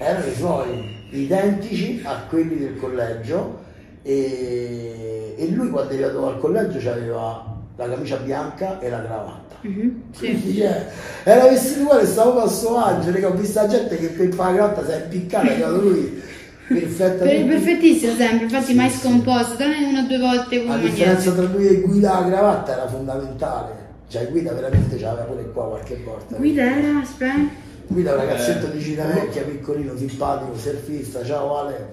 erano 0.05 0.27
i 0.27 0.35
suoi, 0.35 0.97
identici 1.11 2.01
a 2.05 2.23
quelli 2.29 2.59
del 2.59 2.77
collegio 2.79 3.61
e, 4.03 5.35
e 5.37 5.49
lui 5.51 5.69
quando 5.71 5.91
è 5.91 5.95
arrivato 5.95 6.27
al 6.29 6.39
collegio 6.39 6.91
aveva 6.91 7.45
la 7.77 7.89
camicia 7.89 8.17
bianca 8.17 8.79
e 8.81 8.89
la 8.91 9.03
cravatta. 9.05 9.57
Mhm, 9.63 10.03
Sì. 10.13 10.55
Cioè, 10.57 10.87
era 11.25 11.49
vestito 11.49 11.83
uguale, 11.83 12.07
stavo 12.07 12.49
suo 12.49 12.77
agio, 12.79 13.13
raga, 13.13 13.29
ho 13.29 13.35
visto 13.35 13.61
la 13.61 13.69
gente 13.69 13.97
che 13.97 14.09
per 14.09 14.33
fare 14.35 14.57
la 14.59 14.65
cravatta 14.73 14.85
si 14.85 14.91
è 14.91 15.03
impiccata, 15.05 15.47
è 15.47 15.53
arrivato 15.53 15.81
lui 15.81 16.23
perfetta. 16.67 17.25
Per- 17.25 17.47
perfettissimo 17.47 18.15
sempre, 18.15 18.45
infatti 18.45 18.75
mai 18.75 18.91
scomposto, 18.91 19.57
tranne 19.57 19.87
una 19.87 20.01
o 20.03 20.07
due 20.07 20.19
volte 20.19 20.59
con 20.65 20.69
La 20.71 20.77
differenza 20.79 21.33
tra 21.33 21.45
lui 21.45 21.67
e 21.69 21.81
Guida 21.81 22.21
la 22.21 22.27
cravatta 22.29 22.73
era 22.73 22.89
fondamentale. 22.89 23.81
Cioè 24.09 24.29
Guida 24.29 24.53
veramente 24.53 24.99
ce 24.99 25.05
l'aveva 25.05 25.25
pure 25.25 25.51
qua 25.53 25.69
qualche 25.69 25.99
volta. 26.05 26.37
Guida 26.37 26.63
era, 26.63 26.99
aspetta. 27.01 27.61
Guida 27.93 28.13
un 28.15 28.21
ragazzetto 28.21 28.69
Eh. 28.69 28.71
di 28.71 28.81
Cinevecchia, 28.83 29.43
piccolino, 29.43 29.95
simpatico, 29.95 30.57
surfista, 30.57 31.23
ciao 31.23 31.59
Ale. 31.59 31.93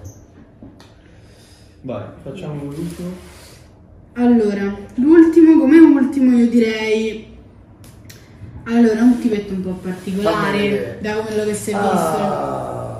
Vai, 1.82 2.04
facciamo 2.22 2.64
l'ultimo. 2.64 3.10
Allora, 4.14 4.74
l'ultimo, 4.94 5.58
come 5.58 5.78
ultimo 5.78 6.38
io 6.38 6.48
direi... 6.48 7.28
Allora, 8.64 9.02
un 9.02 9.18
tipetto 9.20 9.52
un 9.52 9.62
po' 9.62 9.78
particolare 9.82 10.98
da 11.00 11.14
quello 11.16 11.44
che 11.44 11.54
si 11.54 11.70
è 11.70 11.74
visto. 11.74 11.88
Ah. 11.88 12.98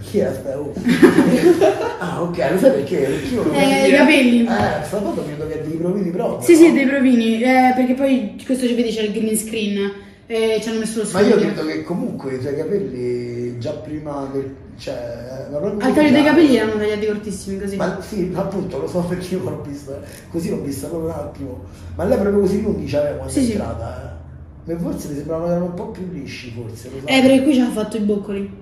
Chi 0.00 0.18
è? 0.18 0.24
Aspetta, 0.24 0.58
oh. 0.58 0.72
ah, 1.98 2.22
ok, 2.22 2.50
lo 2.50 2.58
sai 2.58 2.70
perché? 2.72 2.96
Perché 2.98 3.34
io 3.34 3.52
Eh, 3.52 3.88
i 3.88 3.92
capelli. 3.92 4.42
Eh, 4.42 4.84
sta 4.84 5.00
foto 5.00 5.24
mi 5.26 5.36
che 5.48 5.62
dei 5.66 5.76
provini 5.78 6.10
proprio. 6.10 6.40
Sì, 6.42 6.52
no? 6.52 6.58
sì, 6.58 6.72
dei 6.72 6.86
provini, 6.86 7.42
eh, 7.42 7.72
perché 7.74 7.94
poi 7.94 8.42
questo 8.44 8.66
ci 8.66 8.74
vedi 8.74 8.90
c'è 8.90 9.02
il 9.02 9.12
green 9.12 9.36
screen 9.36 10.06
e 10.30 10.58
ci 10.60 10.68
hanno 10.68 10.80
messo 10.80 11.02
lo 11.02 11.08
Ma 11.10 11.20
io 11.20 11.36
credo 11.38 11.64
che 11.64 11.82
comunque 11.84 12.34
i 12.34 12.38
tuoi 12.38 12.54
capelli 12.54 13.58
già 13.58 13.72
prima 13.72 14.28
del. 14.30 14.54
cioè. 14.76 15.48
Al 15.50 15.94
taglio 15.94 16.10
dei 16.10 16.22
capelli 16.22 16.56
erano 16.56 16.78
tagliati 16.78 17.06
cortissimi 17.06 17.58
così. 17.58 17.76
Ma 17.76 17.98
sì, 18.02 18.26
ma 18.26 18.40
appunto 18.40 18.78
lo 18.78 18.86
so 18.86 19.00
perché 19.00 19.36
io 19.36 19.42
l'ho 19.42 19.62
vista, 19.62 19.98
così 20.30 20.50
l'ho 20.50 20.60
vista 20.60 20.88
proprio 20.88 21.08
un 21.08 21.18
attimo. 21.18 21.64
Ma 21.96 22.04
lei 22.04 22.18
proprio 22.18 22.42
così 22.42 22.60
lunghi 22.60 22.84
c'aveva 22.84 23.14
quando 23.14 23.32
Sì, 23.32 23.38
è 23.38 23.42
sì. 23.44 23.52
entrata, 23.52 24.18
eh. 24.66 24.72
Ma 24.74 24.78
forse 24.78 25.08
mi 25.08 25.14
sembravano 25.14 25.46
che 25.46 25.50
erano 25.52 25.64
un 25.64 25.74
po' 25.74 25.86
più 25.88 26.06
lisci, 26.12 26.50
forse, 26.52 26.90
lo 26.90 26.98
so. 27.00 27.06
Eh, 27.06 27.20
perché 27.22 27.42
qui 27.42 27.54
ci 27.54 27.60
hanno 27.60 27.72
fatto 27.72 27.96
i 27.96 28.00
boccoli. 28.00 28.56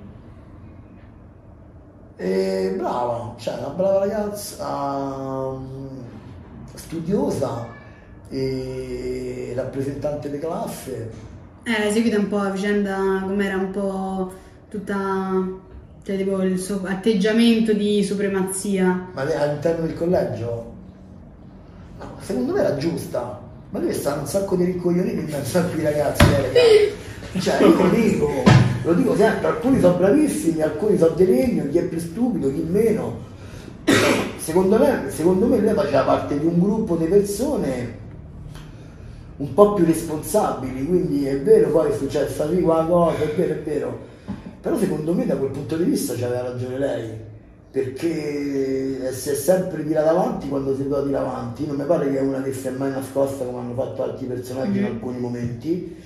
E 2.19 2.75
brava, 2.77 3.35
cioè 3.39 3.55
una 3.59 3.69
brava 3.71 3.99
ragazza, 3.99 5.51
mm, 5.51 5.87
studiosa 6.75 7.67
e 8.29 9.53
rappresentante 9.57 10.31
di 10.31 10.39
classe. 10.39 11.35
Eh, 11.69 11.81
l'hai 11.81 11.91
seguita 11.91 12.17
un 12.17 12.29
po' 12.29 12.37
la 12.37 12.51
vicenda, 12.51 13.25
com'era 13.27 13.57
un 13.57 13.71
po' 13.73 14.33
tutta... 14.71 15.45
Cioè, 16.05 16.17
tipo 16.17 16.41
il 16.43 16.61
suo 16.61 16.83
atteggiamento 16.85 17.73
di 17.73 18.05
supremazia. 18.05 19.09
Ma 19.13 19.23
all'interno 19.23 19.85
del 19.85 19.97
collegio? 19.97 20.73
No, 21.99 22.19
secondo 22.21 22.53
me 22.53 22.61
era 22.61 22.77
giusta. 22.77 23.41
Ma 23.71 23.81
lui 23.81 23.93
sta 23.93 24.15
un 24.15 24.29
sacco 24.29 24.55
di 24.55 24.63
ricoglioniti 24.63 25.19
in 25.19 25.25
mezzo 25.29 25.59
a 25.59 25.63
quei 25.63 25.83
ragazzi, 25.83 26.23
eh, 26.23 26.95
raga. 27.33 27.41
Cioè, 27.43 27.61
io 27.61 27.83
lo 27.83 27.89
dico, 27.89 28.31
lo 28.85 28.95
dico 28.95 29.17
sempre, 29.17 29.49
alcuni 29.49 29.81
sono 29.81 29.97
bravissimi, 29.97 30.63
alcuni 30.63 30.97
sono 30.97 31.15
di 31.17 31.27
legno, 31.27 31.69
chi 31.69 31.79
è 31.79 31.83
più 31.83 31.99
stupido, 31.99 32.53
chi 32.53 32.65
meno. 32.71 33.25
Secondo 34.39 34.79
me, 34.79 35.07
secondo 35.09 35.47
me 35.47 35.59
lei 35.59 35.75
faceva 35.75 36.03
parte 36.03 36.39
di 36.39 36.47
un 36.47 36.61
gruppo 36.61 36.95
di 36.95 37.07
persone 37.07 38.05
un 39.39 39.53
po' 39.55 39.75
più 39.75 39.85
responsabili, 39.85 40.87
quindi 40.87 41.27
è 41.27 41.39
vero 41.41 41.69
poi 41.71 41.91
è 41.91 41.95
successa 41.97 42.45
lì 42.47 42.63
quella 42.63 42.85
cosa, 42.87 43.19
è 43.19 43.35
vero, 43.35 43.53
è 43.55 43.63
vero. 43.63 43.99
Però 44.61 44.77
secondo 44.79 45.13
me 45.15 45.27
da 45.27 45.37
quel 45.37 45.51
punto 45.51 45.77
di 45.77 45.85
vista 45.85 46.15
c'aveva 46.15 46.43
ragione 46.43 46.79
lei, 46.79 47.11
perché 47.71 49.13
si 49.13 49.29
è 49.31 49.35
sempre 49.35 49.87
tirata 49.87 50.11
avanti 50.11 50.49
quando 50.49 50.75
si 50.75 50.83
deve 50.89 51.05
tirare 51.05 51.27
avanti, 51.27 51.67
non 51.67 51.77
mi 51.77 51.85
pare 51.85 52.11
che 52.11 52.19
è 52.19 52.23
una 52.23 52.41
che 52.43 52.53
si 52.53 52.67
è 52.67 52.71
mai 52.71 52.91
nascosta 52.91 53.45
come 53.45 53.59
hanno 53.59 53.75
fatto 53.75 54.03
altri 54.03 54.27
personaggi 54.27 54.79
in 54.79 54.85
Mhm. 54.85 54.91
alcuni 54.91 55.19
momenti 55.19 55.97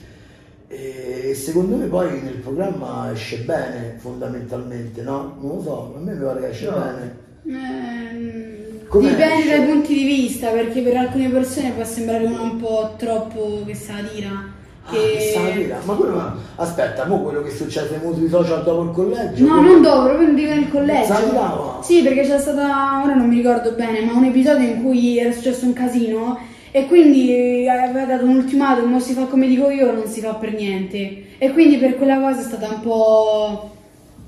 e 0.67 1.33
secondo 1.35 1.77
me 1.77 1.87
poi 1.87 2.21
nel 2.23 2.35
programma 2.37 3.11
esce 3.13 3.39
bene 3.39 3.97
fondamentalmente, 3.99 5.03
no? 5.03 5.37
Non 5.41 5.57
lo 5.57 5.63
so, 5.63 5.95
a 5.97 6.01
me 6.01 6.13
mi 6.13 6.25
pare 6.25 6.41
che 6.41 6.49
esce 6.49 6.69
No. 6.69 6.77
bene. 6.77 7.29
Ehm, 7.47 9.01
dipende 9.01 9.49
dai 9.49 9.67
punti 9.67 9.95
di 9.95 10.05
vista, 10.05 10.49
perché 10.51 10.81
per 10.81 10.97
alcune 10.97 11.29
persone 11.29 11.71
può 11.71 11.85
sembrare 11.85 12.25
uno 12.25 12.43
un 12.43 12.57
po' 12.57 12.95
troppo 12.97 13.63
che 13.67 13.75
sa 13.75 13.95
tira. 14.13 14.59
Ah, 14.85 14.91
che 14.91 15.31
sta 15.31 15.51
dire? 15.51 15.77
Ma 15.85 15.95
quello, 15.95 16.15
ma 16.15 16.37
aspetta, 16.57 17.07
mo 17.07 17.21
quello 17.23 17.43
che 17.43 17.51
succede 17.51 18.01
nei 18.03 18.15
sui 18.15 18.29
social 18.29 18.65
dopo 18.65 18.83
il 18.83 18.91
collegio? 18.91 19.47
No, 19.47 19.61
non 19.61 19.83
dopo, 19.83 20.05
proprio 20.05 20.27
non 20.27 20.35
dico 20.35 20.53
nel 20.53 20.71
collegio. 20.71 21.13
Sa 21.13 21.21
tirava? 21.21 21.79
Sì, 21.83 22.03
perché 22.03 22.23
c'è 22.23 22.39
stata, 22.39 23.03
ora 23.05 23.15
non 23.15 23.29
mi 23.29 23.37
ricordo 23.37 23.73
bene, 23.73 24.01
ma 24.01 24.15
un 24.15 24.25
episodio 24.25 24.67
in 24.67 24.83
cui 24.83 25.19
era 25.19 25.33
successo 25.33 25.67
un 25.67 25.73
casino 25.73 26.39
e 26.73 26.87
quindi 26.87 27.69
aveva 27.69 28.05
dato 28.05 28.25
un 28.25 28.37
ultimatum, 28.37 28.91
non 28.91 29.01
si 29.01 29.13
fa 29.13 29.25
come 29.25 29.47
dico 29.47 29.71
io, 29.71 29.93
non 29.93 30.07
si 30.07 30.21
fa 30.21 30.35
per 30.35 30.55
niente. 30.55 31.25
E 31.39 31.53
quindi 31.53 31.77
per 31.77 31.97
quella 31.97 32.19
cosa 32.21 32.41
è 32.41 32.45
stata 32.45 32.69
un 32.69 32.81
po' 32.81 33.71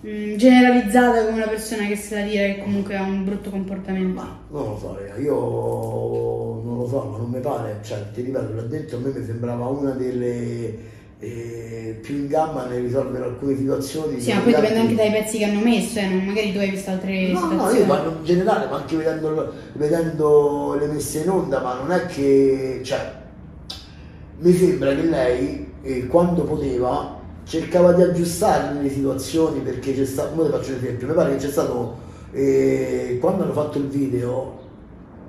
mh, 0.03 0.37
generalizzata 0.37 1.25
come 1.25 1.37
una 1.39 1.49
persona 1.49 1.87
che 1.87 1.97
se 1.97 2.15
la 2.15 2.23
tira 2.27 2.43
che 2.45 2.59
comunque 2.63 2.97
ha 2.97 3.03
un 3.03 3.25
brutto 3.25 3.51
comportamento. 3.51 4.21
Ma 4.21 4.39
non 4.51 4.63
lo 4.71 4.79
so, 4.79 4.97
raga, 4.99 5.17
io 5.21 5.35
non 6.65 6.77
lo 6.79 6.87
so, 6.89 7.05
ma 7.11 7.17
non 7.19 7.31
mi 7.31 7.41
pare, 7.41 7.79
cioè 7.83 8.05
ti 8.13 8.23
ripeto, 8.23 8.55
là 8.55 8.63
dentro 8.63 8.97
a 8.99 9.01
me 9.01 9.13
mi 9.17 9.25
sembrava 9.25 9.67
una 9.67 9.91
delle 9.93 10.91
eh, 11.19 11.99
più 12.03 12.17
in 12.17 12.27
gamma 12.27 12.67
nel 12.67 12.83
risolvere 12.83 13.25
alcune 13.25 13.57
situazioni. 13.57 14.21
Sì, 14.21 14.33
ma 14.33 14.41
poi 14.41 14.55
dipende 14.55 14.79
anche 14.81 14.95
dai 14.97 15.11
pezzi 15.13 15.39
che 15.39 15.45
hanno 15.45 15.61
messo, 15.61 15.99
eh, 16.01 16.09
magari 16.09 16.53
tu 16.53 16.59
hai 16.59 16.71
visto 16.71 16.91
altre 16.91 17.29
No, 17.29 17.41
no, 17.41 17.49
situazioni. 17.51 17.79
io 17.79 17.87
parlo 17.87 18.11
in 18.19 18.25
generale, 18.25 18.67
ma 18.69 18.77
anche 18.77 18.97
vedendo, 18.97 19.53
vedendo 19.75 20.77
le 20.79 20.87
messe 20.87 21.21
in 21.23 21.31
onda, 21.31 21.61
ma 21.61 21.75
non 21.75 21.93
è 21.93 22.07
che, 22.07 22.81
cioè, 22.83 23.21
mi 24.39 24.53
sembra 24.53 24.93
che 24.97 25.03
lei, 25.03 25.73
eh, 25.83 26.07
quando 26.09 26.43
poteva, 26.43 27.21
cercava 27.45 27.93
di 27.93 28.03
aggiustare 28.03 28.81
le 28.81 28.91
situazioni 28.91 29.61
perché 29.61 29.95
c'è 29.95 30.05
stato, 30.05 30.41
ora 30.41 30.51
ti 30.51 30.57
faccio 30.57 30.71
un 30.71 30.77
esempio, 30.79 31.07
mi 31.09 31.15
pare 31.15 31.31
che 31.33 31.37
c'è 31.45 31.51
stato, 31.51 31.97
eh, 32.33 33.19
quando 33.21 33.43
hanno 33.45 33.53
fatto 33.53 33.79
il 33.79 33.87
video, 33.89 34.61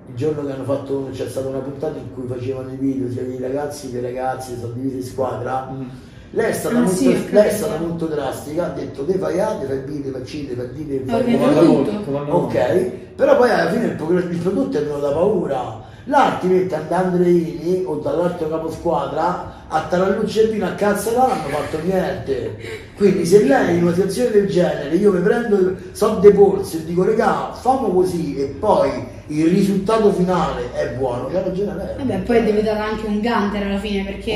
il 0.09 0.15
giorno 0.15 0.45
che 0.45 0.51
hanno 0.51 0.63
fatto, 0.63 1.09
c'è 1.11 1.27
stata 1.27 1.47
una 1.47 1.59
puntata 1.59 1.97
in 1.97 2.13
cui 2.13 2.27
facevano 2.27 2.71
i 2.71 2.75
video 2.75 3.09
sia 3.11 3.23
dei 3.23 3.39
ragazzi 3.39 3.87
che 3.87 3.99
dei 3.99 4.13
ragazzi, 4.13 4.55
sono 4.59 4.73
divisi 4.73 4.97
in 4.97 5.03
squadra, 5.03 5.69
Mm. 5.71 5.83
lei 6.31 6.49
è 6.49 6.53
stata, 6.53 6.75
Ah, 6.75 6.79
molto, 6.81 6.95
sì, 6.95 7.29
lei 7.31 7.47
è 7.47 7.51
stata 7.51 7.77
molto 7.79 8.05
drastica, 8.05 8.65
ha 8.65 8.69
detto 8.75 9.05
te 9.05 9.13
fai 9.17 9.39
A, 9.39 9.55
te 9.59 9.65
fai 9.65 9.77
B, 9.79 10.03
te 10.03 10.09
fai 10.11 10.21
C, 10.23 10.47
te 10.47 10.53
fai 10.55 10.67
D, 10.71 10.87
te 10.87 11.03
fai 11.05 11.15
Organizza 11.19 11.37
Comanda 11.45 11.59
tutto. 11.61 11.71
molto, 11.91 12.03
comanda 12.05 12.31
molto. 12.31 12.45
Ok, 12.57 12.89
però 13.15 13.37
poi 13.37 13.49
alla 13.49 13.71
fine 13.71 13.85
il, 13.85 13.91
pro- 13.95 14.17
il 14.17 14.37
prodotto 14.37 14.77
è 14.77 14.81
venuto 14.83 14.99
da 15.01 15.11
paura. 15.11 15.55
Là 15.55 15.81
ti 15.81 15.92
mette 16.05 16.81
Da 16.87 16.97
Andreini 16.97 17.83
o 17.85 17.95
dall'altro 17.95 18.49
caposquadra 18.49 19.61
a 19.67 19.81
Tarallucci 19.89 20.39
e 20.39 20.47
Pino 20.47 20.65
a 20.65 20.71
cazzo 20.71 21.13
là 21.13 21.27
non 21.27 21.31
hanno 21.31 21.47
fatto 21.47 21.79
niente. 21.83 22.57
Quindi 22.95 23.25
se 23.25 23.43
lei 23.43 23.77
in 23.77 23.83
una 23.83 23.93
situazione 23.93 24.31
del 24.31 24.47
genere 24.47 24.95
io 24.95 25.11
mi 25.11 25.21
prendo, 25.21 25.75
so 25.93 26.15
dei 26.21 26.31
polsi 26.31 26.77
e 26.77 26.85
dico 26.85 27.03
regà, 27.03 27.51
fammo 27.53 27.89
così 27.89 28.35
e 28.35 28.45
poi 28.59 28.91
il 29.27 29.47
risultato 29.47 30.11
finale 30.11 30.71
è 30.73 30.89
buono, 30.97 31.27
c'ha 31.31 31.41
ragione 31.41 31.75
lei. 31.75 31.95
Vabbè, 31.97 32.17
poi 32.19 32.37
è 32.37 32.43
diventata 32.43 32.83
anche 32.83 33.07
un 33.07 33.19
Gunter 33.19 33.63
alla 33.63 33.79
fine, 33.79 34.03
perché 34.03 34.31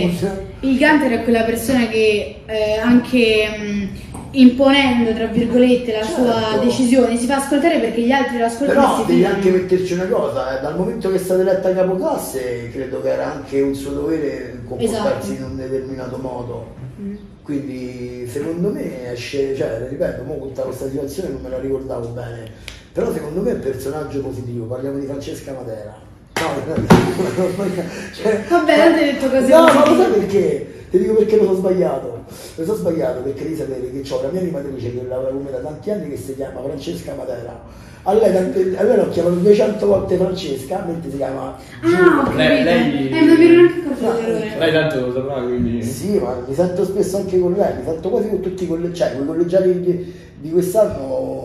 il 0.62 0.78
Gunter 0.78 1.12
è 1.12 1.24
quella 1.24 1.44
persona 1.44 1.88
che 1.88 2.42
eh, 2.46 2.80
anche 2.82 3.48
mh, 3.60 3.90
imponendo, 4.32 5.14
tra 5.14 5.26
virgolette, 5.28 5.92
la 5.94 6.04
sua 6.04 6.34
Certo. 6.52 6.66
decisione 6.66 7.18
si 7.18 7.26
fa 7.26 7.38
ascoltare 7.38 7.80
perché 7.80 8.02
gli 8.02 8.12
altri 8.12 8.38
lo 8.38 8.46
ascoltano 8.46 8.80
Però 8.80 8.98
devi 9.06 9.14
fidano. 9.20 9.36
anche 9.36 9.50
metterci 9.52 9.94
una 9.94 10.06
cosa, 10.08 10.58
eh, 10.58 10.62
dal 10.62 10.76
momento 10.78 11.10
che 11.10 11.16
è 11.16 11.20
stata 11.20 11.42
eletta 11.42 11.74
capoclasse 11.74 12.70
credo 12.72 13.02
che 13.02 13.10
era 13.12 13.34
anche 13.34 13.62
un 13.62 13.74
suo 13.76 13.92
dovere 13.92 14.62
comportarsi 14.68 15.32
Esatto. 15.34 15.44
in 15.46 15.52
un 15.52 15.58
determinato 15.58 16.18
modo. 16.18 16.74
Mm. 17.00 17.16
Quindi 17.44 18.28
secondo 18.28 18.70
me 18.72 19.12
esce, 19.14 19.56
cioè 19.56 19.88
ripeto, 19.90 20.24
mo 20.24 20.38
tutta 20.40 20.64
questa 20.64 20.88
situazione 20.90 21.30
non 21.30 21.42
me 21.42 21.50
la 21.50 21.60
ricordavo 21.60 22.08
bene, 22.10 22.50
però 22.92 23.12
secondo 23.14 23.42
me 23.42 23.52
è 23.52 23.54
un 23.54 23.60
personaggio 23.62 24.20
positivo, 24.22 24.66
parliamo 24.66 24.98
di 25.00 25.06
Francesca 25.06 25.54
Matera. 25.54 26.06
No, 26.40 27.66
cioè, 28.14 28.44
Vabbè, 28.50 28.90
non 28.90 28.98
ti 28.98 29.02
ho 29.02 29.06
detto 29.06 29.30
cose 29.30 29.48
No, 29.48 29.64
ma 29.64 29.88
lo 29.90 29.96
sai 29.96 30.12
perché? 30.12 30.74
Ti 30.90 30.98
dico 31.00 31.14
perché 31.16 31.36
lo 31.38 31.46
so 31.46 31.56
sbagliato. 31.56 32.24
Lo 32.56 32.66
so 32.66 32.76
sbagliato 32.76 33.22
perché 33.22 33.44
devi 33.44 33.56
sapere 33.56 33.92
che 33.92 34.14
ho 34.14 34.22
la 34.22 34.30
mia 34.30 34.42
animatrice 34.42 34.94
che 34.94 35.06
lavora 35.08 35.30
con 35.30 35.44
me 35.44 35.52
da 35.52 35.58
tanti 35.58 35.92
anni 35.92 36.10
che 36.10 36.18
si 36.18 36.36
chiama 36.36 36.62
Francesca 36.62 37.14
Matera. 37.16 37.86
A 38.04 38.14
lei, 38.14 38.32
tante- 38.32 38.78
a 38.78 38.84
lei 38.84 38.96
l'ho 38.96 39.10
chiamato 39.10 39.36
200 39.36 39.86
volte 39.86 40.16
Francesca, 40.16 40.84
mentre 40.88 41.12
si 41.12 41.18
chiama 41.18 41.58
Ah, 41.82 42.20
ho 42.20 42.24
capito. 42.24 42.38
Lei- 42.38 42.64
lei- 42.64 43.10
Eh, 43.10 43.22
non 43.22 43.36
mi 43.38 43.44
ero 43.46 43.54
neanche 43.62 43.80
accorto 43.82 44.06
No, 44.06 44.14
dell'errore. 44.14 44.58
Lei 44.60 44.72
tanto 44.72 45.00
lo 45.08 45.14
saprà, 45.14 45.42
quindi... 45.42 45.84
Sì, 45.84 46.18
ma 46.20 46.42
mi 46.48 46.54
sento 46.56 46.86
spesso 46.86 47.18
anche 47.18 47.38
con 47.40 47.52
lei, 47.54 47.74
mi 47.76 47.82
sento 47.84 48.10
quasi 48.10 48.30
con 48.30 48.40
tutti 48.40 48.64
i 48.64 48.68
collegiali, 48.68 49.12
cioè 49.12 49.18
con 49.18 49.26
i 49.26 49.28
collegiali 49.28 49.80
di, 49.82 50.14
di 50.40 50.52
quest'anno 50.52 51.37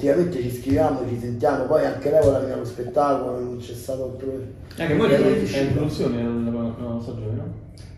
ultimamente 0.00 0.40
ci 0.40 0.50
scriviamo, 0.60 1.00
ci 1.08 1.18
sentiamo, 1.20 1.64
poi 1.64 1.84
anche 1.84 2.10
lei 2.10 2.20
vuole 2.22 2.38
venire 2.38 2.54
allo 2.54 2.64
spettacolo, 2.64 3.38
non 3.38 3.58
c'è 3.58 3.74
stato 3.74 4.06
il 4.06 4.12
problema. 4.16 4.44
Anche 4.78 4.94
mo 4.94 5.04
Eh, 5.04 5.50
è 5.52 5.58
in 5.60 5.72
produzione 5.74 6.22
la 6.22 6.28
nuova 6.28 7.00
stagione, 7.02 7.32
no? 7.36 7.54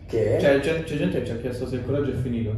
Che? 0.07 0.37
Cioè, 0.39 0.59
c'è, 0.59 0.83
c'è 0.83 0.97
gente 0.97 1.19
che 1.21 1.25
ci 1.25 1.31
ha 1.31 1.37
chiesto 1.37 1.67
se 1.67 1.75
il 1.75 1.85
collegio 1.85 2.11
è 2.11 2.21
finito. 2.21 2.51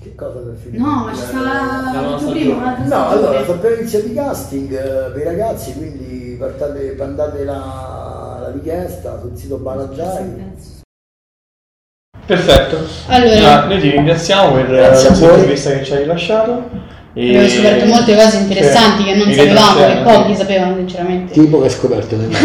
che 0.00 0.14
cosa 0.14 0.38
per 0.40 0.54
finire? 0.56 0.82
No, 0.82 1.04
ma 1.04 1.14
ci 1.14 1.20
La- 1.20 1.26
sta 1.26 1.40
la 1.40 2.00
l'altra 2.02 2.84
No, 2.84 3.08
allora, 3.08 3.42
sto 3.42 3.52
appena 3.52 3.76
iniziato 3.76 4.06
i 4.06 4.14
casting 4.14 4.70
eh, 4.72 5.10
per 5.12 5.16
i 5.20 5.24
ragazzi, 5.24 5.72
quindi 5.74 6.36
portate, 6.38 6.94
mandate 6.98 7.44
la, 7.44 8.38
la 8.42 8.50
richiesta 8.52 9.18
sul 9.20 9.34
sito 9.36 9.56
Balagiai. 9.56 10.52
Perfetto. 12.26 12.78
Allora. 13.08 13.62
Ah, 13.62 13.66
noi 13.66 13.80
ti 13.80 13.90
ringraziamo 13.90 14.54
per 14.54 14.70
a 14.74 14.90
la 14.90 15.10
voi. 15.10 15.30
intervista 15.30 15.70
che 15.72 15.84
ci 15.84 15.92
hai 15.92 15.98
rilasciato. 16.02 16.92
E- 17.16 17.28
Abbiamo 17.28 17.48
scoperto 17.48 17.84
molte 17.86 18.14
cose 18.16 18.36
interessanti 18.38 19.02
Sì. 19.02 19.08
che 19.08 19.14
non 19.14 19.32
sapevamo, 19.32 19.86
che 19.86 19.94
pochi 20.02 20.34
sapevano 20.34 20.76
sinceramente. 20.76 21.32
Tipo 21.32 21.58
che 21.58 21.64
hai 21.66 21.70
scoperto 21.70 22.16
nel 22.16 22.28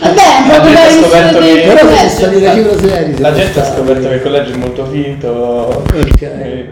Vabbè, 0.00 0.22
un 0.40 0.46
po' 0.48 0.52
La 0.52 0.62
gente 0.62 0.78
ha 0.80 0.84
la 0.84 0.90
scoperto 0.90 1.38
del 1.40 1.54
che- 1.54 1.60
Però. 1.66 3.20
La 3.20 3.32
gente 3.34 3.60
ha 3.60 3.64
scoperto 3.74 4.08
che 4.08 4.14
il 4.14 4.22
collegio 4.22 4.52
è 4.52 4.56
molto 4.56 4.86
finto. 4.86 5.28
Ok. 5.28 6.66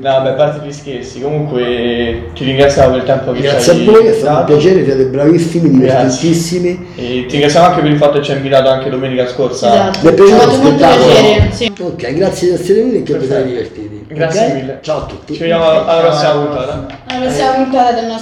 No, 0.00 0.10
vabbè, 0.10 0.30
a 0.30 0.32
parte 0.32 0.66
gli 0.66 0.72
scherzi, 0.72 1.20
comunque 1.20 2.30
ti 2.34 2.44
ringraziamo 2.44 2.90
per 2.90 2.98
il 2.98 3.04
tempo 3.04 3.32
che 3.32 3.40
Grazie 3.40 3.72
a 3.72 3.74
ci 3.74 3.80
hai 3.80 3.86
voi, 3.86 4.06
è 4.06 4.12
stato 4.12 4.38
un 4.38 4.44
piacere, 4.58 4.84
siete 4.84 5.04
bravissimi, 5.04 5.70
divertentissimi. 5.70 6.86
E 6.96 7.02
ti 7.26 7.32
ringraziamo 7.32 7.66
anche 7.66 7.80
per 7.80 7.90
il 7.90 7.96
fatto 7.98 8.18
che 8.18 8.24
ci 8.24 8.30
hai 8.30 8.36
invitato 8.38 8.68
anche 8.68 8.90
domenica 8.90 9.26
scorsa. 9.26 9.72
Esatto. 9.72 9.98
Mi 10.02 10.08
è 10.08 10.14
piaciuto 10.14 10.36
molto 10.36 10.54
spettacolo. 10.54 11.04
piacere, 11.06 11.52
sì. 11.52 11.72
Ok, 11.80 12.12
grazie 12.14 12.48
di 12.48 12.54
essere 12.54 12.74
venuti 12.74 12.96
e 12.96 13.02
che 13.02 13.18
vi 13.18 13.26
siete 13.26 13.44
divertiti. 13.44 14.06
Grazie 14.12 14.46
Ok? 14.46 14.52
mille. 14.54 14.78
Ciao 14.82 14.98
a 14.98 15.06
tutti. 15.06 15.32
Ci 15.34 15.38
vediamo 15.40 15.64
alla 15.64 16.00
prossima 16.00 16.30
puntata. 16.32 16.86
Alla 17.06 17.20
prossima 17.20 17.50
puntata 17.50 17.92
del 17.92 18.04
nostro 18.04 18.20